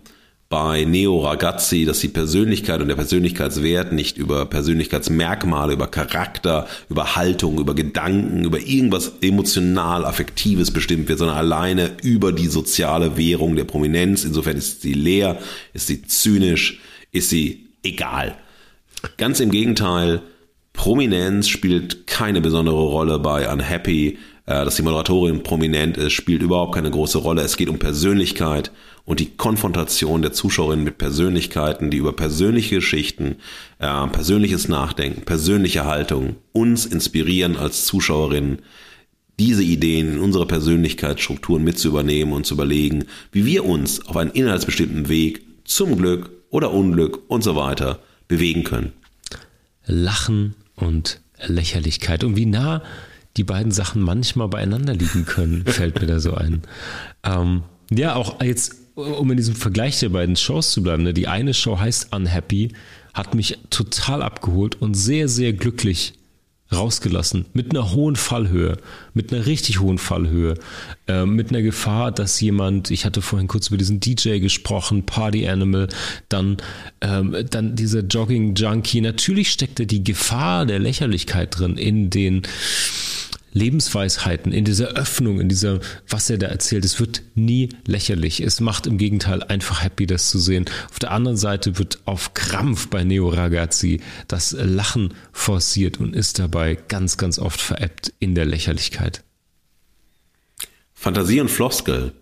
[0.53, 7.17] bei Neo Ragazzi, dass die Persönlichkeit und der Persönlichkeitswert nicht über Persönlichkeitsmerkmale, über Charakter, über
[7.17, 13.57] Haltung, über Gedanken, über irgendwas emotional affektives bestimmt wird, sondern alleine über die soziale Währung
[13.57, 14.25] der Prominenz.
[14.25, 15.39] Insofern ist sie leer,
[15.73, 16.81] ist sie zynisch,
[17.13, 18.37] ist sie egal.
[19.17, 20.21] Ganz im Gegenteil,
[20.73, 24.19] Prominenz spielt keine besondere Rolle bei Unhappy.
[24.45, 27.43] Äh, dass die Moderatorin prominent ist, spielt überhaupt keine große Rolle.
[27.43, 28.73] Es geht um Persönlichkeit
[29.05, 33.37] und die Konfrontation der Zuschauerin mit Persönlichkeiten, die über persönliche Geschichten,
[33.79, 38.59] äh, persönliches Nachdenken, persönliche Haltung uns inspirieren als Zuschauerinnen,
[39.39, 44.17] diese Ideen in unsere Persönlichkeitsstrukturen mit zu übernehmen und zu überlegen, wie wir uns auf
[44.17, 48.93] einen inhaltsbestimmten Weg zum Glück oder Unglück und so weiter bewegen können.
[49.85, 52.83] Lachen und Lächerlichkeit und wie nah
[53.37, 56.63] die beiden Sachen manchmal beieinander liegen können, fällt mir da so ein.
[57.25, 61.29] Ähm, ja, auch jetzt, um in diesem Vergleich der beiden Shows zu bleiben, ne, die
[61.29, 62.73] eine Show heißt Unhappy,
[63.15, 66.15] hat mich total abgeholt und sehr, sehr glücklich
[66.73, 67.47] rausgelassen.
[67.53, 68.79] Mit einer hohen Fallhöhe,
[69.15, 70.55] mit einer richtig hohen Fallhöhe,
[71.07, 75.49] äh, mit einer Gefahr, dass jemand, ich hatte vorhin kurz über diesen DJ gesprochen, Party
[75.49, 75.89] Animal,
[76.29, 76.57] dann,
[77.01, 82.43] ähm, dann dieser Jogging Junkie, natürlich steckt da die Gefahr der Lächerlichkeit drin in den
[83.53, 88.41] Lebensweisheiten, in dieser Öffnung, in dieser, was er da erzählt, es wird nie lächerlich.
[88.41, 90.65] Es macht im Gegenteil einfach happy, das zu sehen.
[90.91, 96.39] Auf der anderen Seite wird auf Krampf bei Neo Ragazzi das Lachen forciert und ist
[96.39, 99.23] dabei ganz, ganz oft veräppt in der Lächerlichkeit.
[100.95, 102.13] Fantasie und Floskel.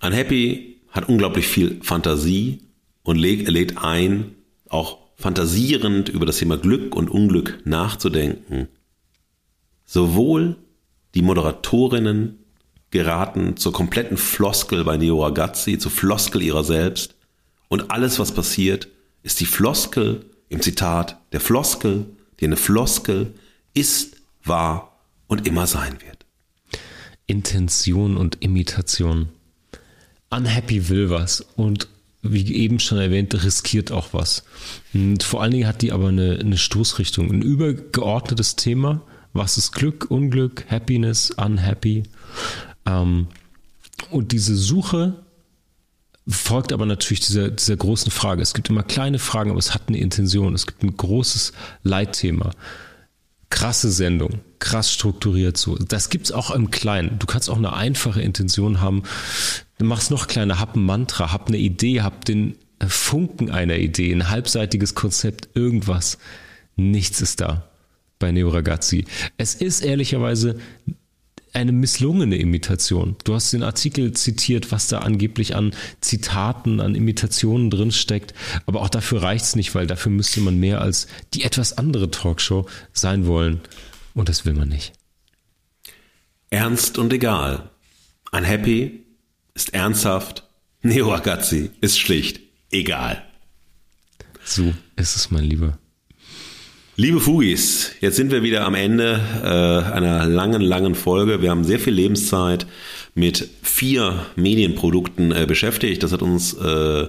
[0.00, 2.60] Unhappy hat unglaublich viel Fantasie
[3.02, 4.32] und lädt ein,
[4.68, 8.68] auch fantasierend über das Thema Glück und Unglück nachzudenken
[9.92, 10.56] Sowohl
[11.14, 12.38] die Moderatorinnen
[12.90, 17.14] geraten zur kompletten Floskel bei Neo Ragazzi, zur Floskel ihrer selbst.
[17.68, 18.88] Und alles, was passiert,
[19.22, 22.06] ist die Floskel im Zitat der Floskel,
[22.40, 23.34] die eine Floskel
[23.74, 26.24] ist, war und immer sein wird.
[27.26, 29.28] Intention und Imitation.
[30.30, 31.88] Unhappy will was und
[32.22, 34.44] wie eben schon erwähnt, riskiert auch was.
[34.94, 39.02] Und vor allen Dingen hat die aber eine, eine Stoßrichtung, ein übergeordnetes Thema,
[39.32, 42.04] was ist Glück, Unglück, Happiness, Unhappy.
[42.86, 43.28] Ähm,
[44.10, 45.24] und diese Suche
[46.28, 48.42] folgt aber natürlich dieser, dieser großen Frage.
[48.42, 50.54] Es gibt immer kleine Fragen, aber es hat eine Intention.
[50.54, 51.52] Es gibt ein großes
[51.82, 52.50] Leitthema.
[53.50, 55.76] Krasse Sendung, krass strukturiert so.
[55.76, 57.18] Das gibt es auch im Kleinen.
[57.18, 59.02] Du kannst auch eine einfache Intention haben.
[59.78, 62.56] Du machst noch kleiner, hab ein Mantra, hab eine Idee, hab den
[62.86, 66.18] Funken einer Idee, ein halbseitiges Konzept, irgendwas.
[66.76, 67.71] Nichts ist da
[68.22, 69.04] bei Neo Ragazzi.
[69.36, 70.58] Es ist ehrlicherweise
[71.52, 73.16] eine misslungene Imitation.
[73.24, 78.32] Du hast den Artikel zitiert, was da angeblich an Zitaten, an Imitationen drinsteckt.
[78.64, 82.10] Aber auch dafür reicht es nicht, weil dafür müsste man mehr als die etwas andere
[82.10, 83.60] Talkshow sein wollen.
[84.14, 84.92] Und das will man nicht.
[86.48, 87.70] Ernst und egal.
[88.30, 89.04] Ein Happy
[89.52, 90.48] ist ernsthaft.
[90.80, 92.40] Neo Ragazzi ist schlicht
[92.72, 93.22] egal.
[94.44, 95.78] So ist es, mein Lieber.
[96.96, 101.40] Liebe Fugis, jetzt sind wir wieder am Ende äh, einer langen, langen Folge.
[101.40, 102.66] Wir haben sehr viel Lebenszeit
[103.14, 106.02] mit vier Medienprodukten äh, beschäftigt.
[106.02, 107.06] Das hat uns äh,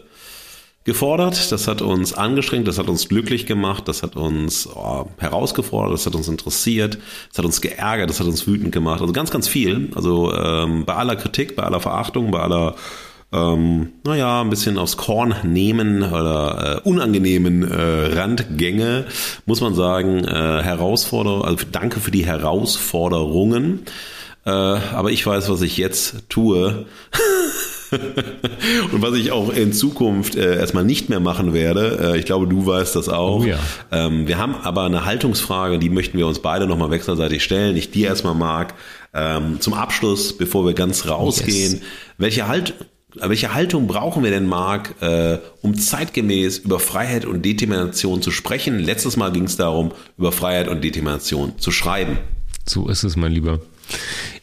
[0.86, 5.94] gefordert, das hat uns angestrengt, das hat uns glücklich gemacht, das hat uns oh, herausgefordert,
[5.96, 6.98] das hat uns interessiert,
[7.28, 9.02] das hat uns geärgert, das hat uns wütend gemacht.
[9.02, 9.90] Also ganz, ganz viel.
[9.96, 12.76] Also ähm, bei aller Kritik, bei aller Verachtung, bei aller
[13.34, 19.06] ähm, naja, ein bisschen aufs Korn nehmen oder äh, unangenehmen äh, Randgänge,
[19.48, 23.86] muss man sagen, äh, Herausforderung, also danke für die Herausforderungen.
[24.46, 26.86] Äh, aber ich weiß, was ich jetzt tue.
[28.92, 32.14] und was ich auch in Zukunft äh, erstmal nicht mehr machen werde.
[32.14, 33.42] Äh, ich glaube, du weißt das auch.
[33.42, 33.58] Oh ja.
[33.92, 37.76] ähm, wir haben aber eine Haltungsfrage, die möchten wir uns beide nochmal wechselseitig stellen.
[37.78, 38.74] Ich dir erstmal mag.
[39.14, 41.82] Ähm, zum Abschluss, bevor wir ganz rausgehen, yes.
[42.18, 42.74] welche halt
[43.16, 48.80] welche Haltung brauchen wir denn, Marc, äh, um zeitgemäß über Freiheit und Determination zu sprechen?
[48.80, 52.18] Letztes Mal ging es darum, über Freiheit und Determination zu schreiben.
[52.66, 53.60] So ist es, mein Lieber.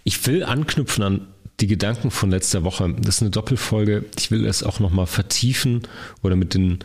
[0.04, 1.26] Ich will anknüpfen an
[1.60, 2.94] die Gedanken von letzter Woche.
[3.00, 4.04] Das ist eine Doppelfolge.
[4.18, 5.82] Ich will es auch nochmal vertiefen
[6.22, 6.78] oder mit den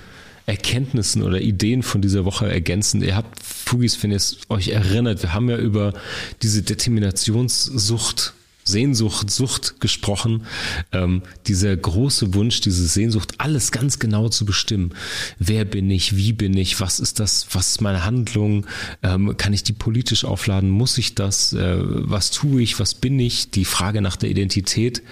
[0.47, 3.01] Erkenntnissen oder Ideen von dieser Woche ergänzen.
[3.01, 5.93] Ihr habt, Fugis, wenn ihr es euch erinnert, wir haben ja über
[6.41, 8.33] diese Determinationssucht
[8.67, 10.43] Sehnsucht, Sucht gesprochen.
[10.91, 14.93] Ähm, dieser große Wunsch, diese Sehnsucht, alles ganz genau zu bestimmen.
[15.37, 16.17] Wer bin ich?
[16.17, 16.81] Wie bin ich?
[16.81, 17.47] Was ist das?
[17.51, 18.65] Was ist meine Handlung?
[19.03, 20.71] Ähm, kann ich die politisch aufladen?
[20.71, 21.53] Muss ich das?
[21.53, 22.79] Äh, was tue ich?
[22.79, 23.51] Was bin ich?
[23.51, 25.03] Die Frage nach der Identität.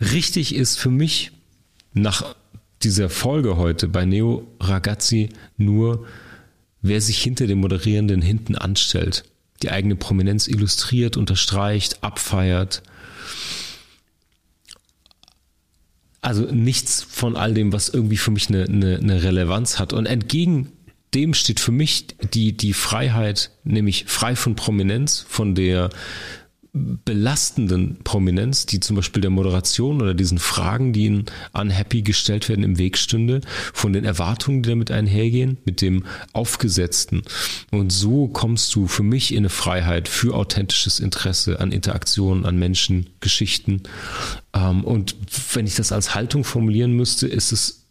[0.00, 1.32] Richtig ist für mich
[1.94, 2.36] nach
[2.84, 6.06] dieser Folge heute bei Neo Ragazzi nur,
[6.80, 9.24] wer sich hinter dem Moderierenden hinten anstellt
[9.62, 12.82] die eigene Prominenz illustriert, unterstreicht, abfeiert.
[16.20, 19.92] Also nichts von all dem, was irgendwie für mich eine, eine, eine Relevanz hat.
[19.92, 20.72] Und entgegen
[21.14, 25.90] dem steht für mich die, die Freiheit, nämlich frei von Prominenz, von der
[26.72, 32.62] belastenden Prominenz, die zum Beispiel der Moderation oder diesen Fragen, die ihnen unhappy gestellt werden,
[32.62, 33.40] im Weg stünde,
[33.72, 37.22] von den Erwartungen, die damit einhergehen, mit dem Aufgesetzten.
[37.70, 42.58] Und so kommst du für mich in eine Freiheit für authentisches Interesse an Interaktionen, an
[42.58, 43.82] Menschen, Geschichten.
[44.52, 45.16] Ähm, und
[45.54, 47.84] wenn ich das als Haltung formulieren müsste, ist es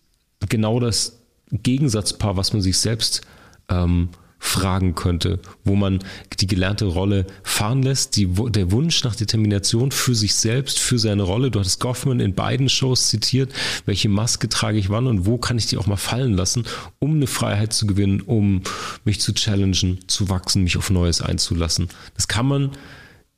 [0.47, 1.19] genau das
[1.51, 3.21] Gegensatzpaar, was man sich selbst
[3.69, 4.09] ähm,
[4.39, 5.99] fragen könnte, wo man
[6.39, 11.23] die gelernte Rolle fahren lässt, die, der Wunsch nach Determination für sich selbst, für seine
[11.23, 11.51] Rolle.
[11.51, 13.51] Du hattest Goffman in beiden Shows zitiert,
[13.85, 16.65] welche Maske trage ich wann und wo kann ich die auch mal fallen lassen,
[16.99, 18.61] um eine Freiheit zu gewinnen, um
[19.05, 21.89] mich zu challengen, zu wachsen, mich auf Neues einzulassen.
[22.15, 22.71] Das kann man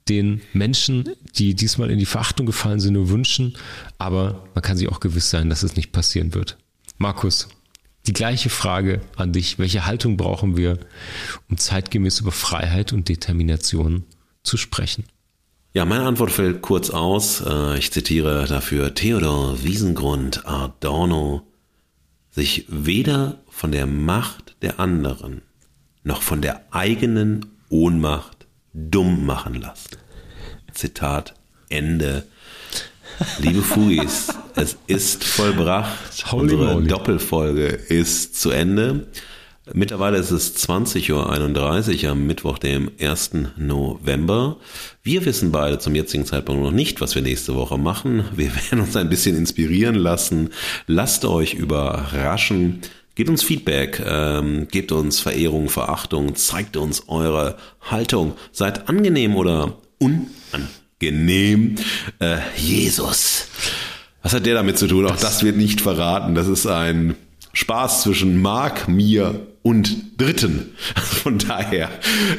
[0.10, 3.56] den Menschen, die diesmal in die Verachtung gefallen sind, nur wünschen,
[4.00, 6.58] aber man kann sich auch gewiss sein, dass es nicht passieren wird.
[6.98, 7.48] Markus,
[8.08, 9.60] die gleiche Frage an dich.
[9.60, 10.80] Welche Haltung brauchen wir,
[11.50, 14.06] um zeitgemäß über Freiheit und Determination
[14.44, 15.06] zu sprechen?
[15.74, 17.42] Ja, meine Antwort fällt kurz aus.
[17.42, 21.44] Äh, ich zitiere dafür Theodor Wiesengrund Adorno,
[22.32, 25.42] sich weder von der Macht der anderen
[26.04, 29.98] noch von der eigenen Ohnmacht dumm machen lassen.
[30.74, 31.36] Zitat
[31.70, 32.28] Ende.
[33.40, 36.32] Liebe Fugis, es ist vollbracht.
[36.32, 36.88] Holy Unsere moly.
[36.88, 39.08] Doppelfolge ist zu Ende.
[39.74, 43.32] Mittlerweile ist es 20.31 Uhr am Mittwoch, dem 1.
[43.58, 44.58] November.
[45.04, 48.24] Wir wissen beide zum jetzigen Zeitpunkt noch nicht, was wir nächste Woche machen.
[48.36, 50.52] Wir werden uns ein bisschen inspirieren lassen.
[50.88, 52.82] Lasst euch überraschen.
[53.16, 58.34] Gebt uns Feedback, ähm, gebt uns Verehrung, Verachtung, zeigt uns eure Haltung.
[58.54, 60.79] Seid angenehm oder unangenehm.
[61.02, 63.48] Äh, Jesus.
[64.22, 65.06] Was hat der damit zu tun?
[65.06, 66.36] Auch das wird nicht verraten.
[66.36, 67.16] Das ist ein
[67.54, 70.76] Spaß zwischen Mark, mir und Dritten.
[70.96, 71.90] Von daher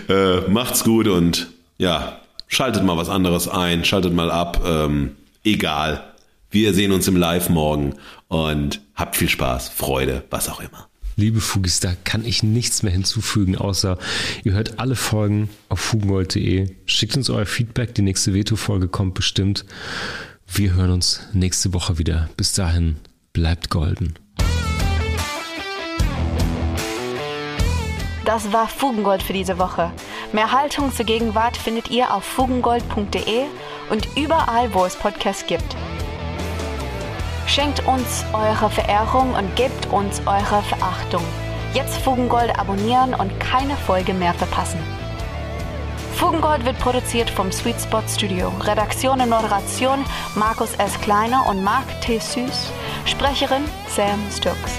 [0.09, 4.63] äh, macht's gut und ja, schaltet mal was anderes ein, schaltet mal ab.
[4.67, 6.05] Ähm, egal.
[6.51, 7.95] Wir sehen uns im Live morgen
[8.29, 10.90] und habt viel Spaß, Freude, was auch immer.
[11.21, 13.99] Liebe Fugis, da kann ich nichts mehr hinzufügen, außer
[14.43, 16.75] ihr hört alle Folgen auf fugengold.de.
[16.87, 19.67] Schickt uns euer Feedback, die nächste Veto-Folge kommt bestimmt.
[20.47, 22.31] Wir hören uns nächste Woche wieder.
[22.39, 22.97] Bis dahin,
[23.35, 24.15] bleibt golden.
[28.25, 29.93] Das war Fugengold für diese Woche.
[30.33, 33.43] Mehr Haltung zur Gegenwart findet ihr auf fugengold.de
[33.91, 35.77] und überall, wo es Podcasts gibt.
[37.51, 41.25] Schenkt uns eure Verehrung und gebt uns eure Verachtung.
[41.75, 44.79] Jetzt Fugengold abonnieren und keine Folge mehr verpassen.
[46.15, 48.53] Fugengold wird produziert vom Sweet Spot Studio.
[48.61, 50.05] Redaktion und Moderation
[50.37, 51.01] Markus S.
[51.01, 52.21] Kleiner und Marc T.
[52.21, 52.71] Süß.
[53.05, 54.79] Sprecherin Sam Stokes.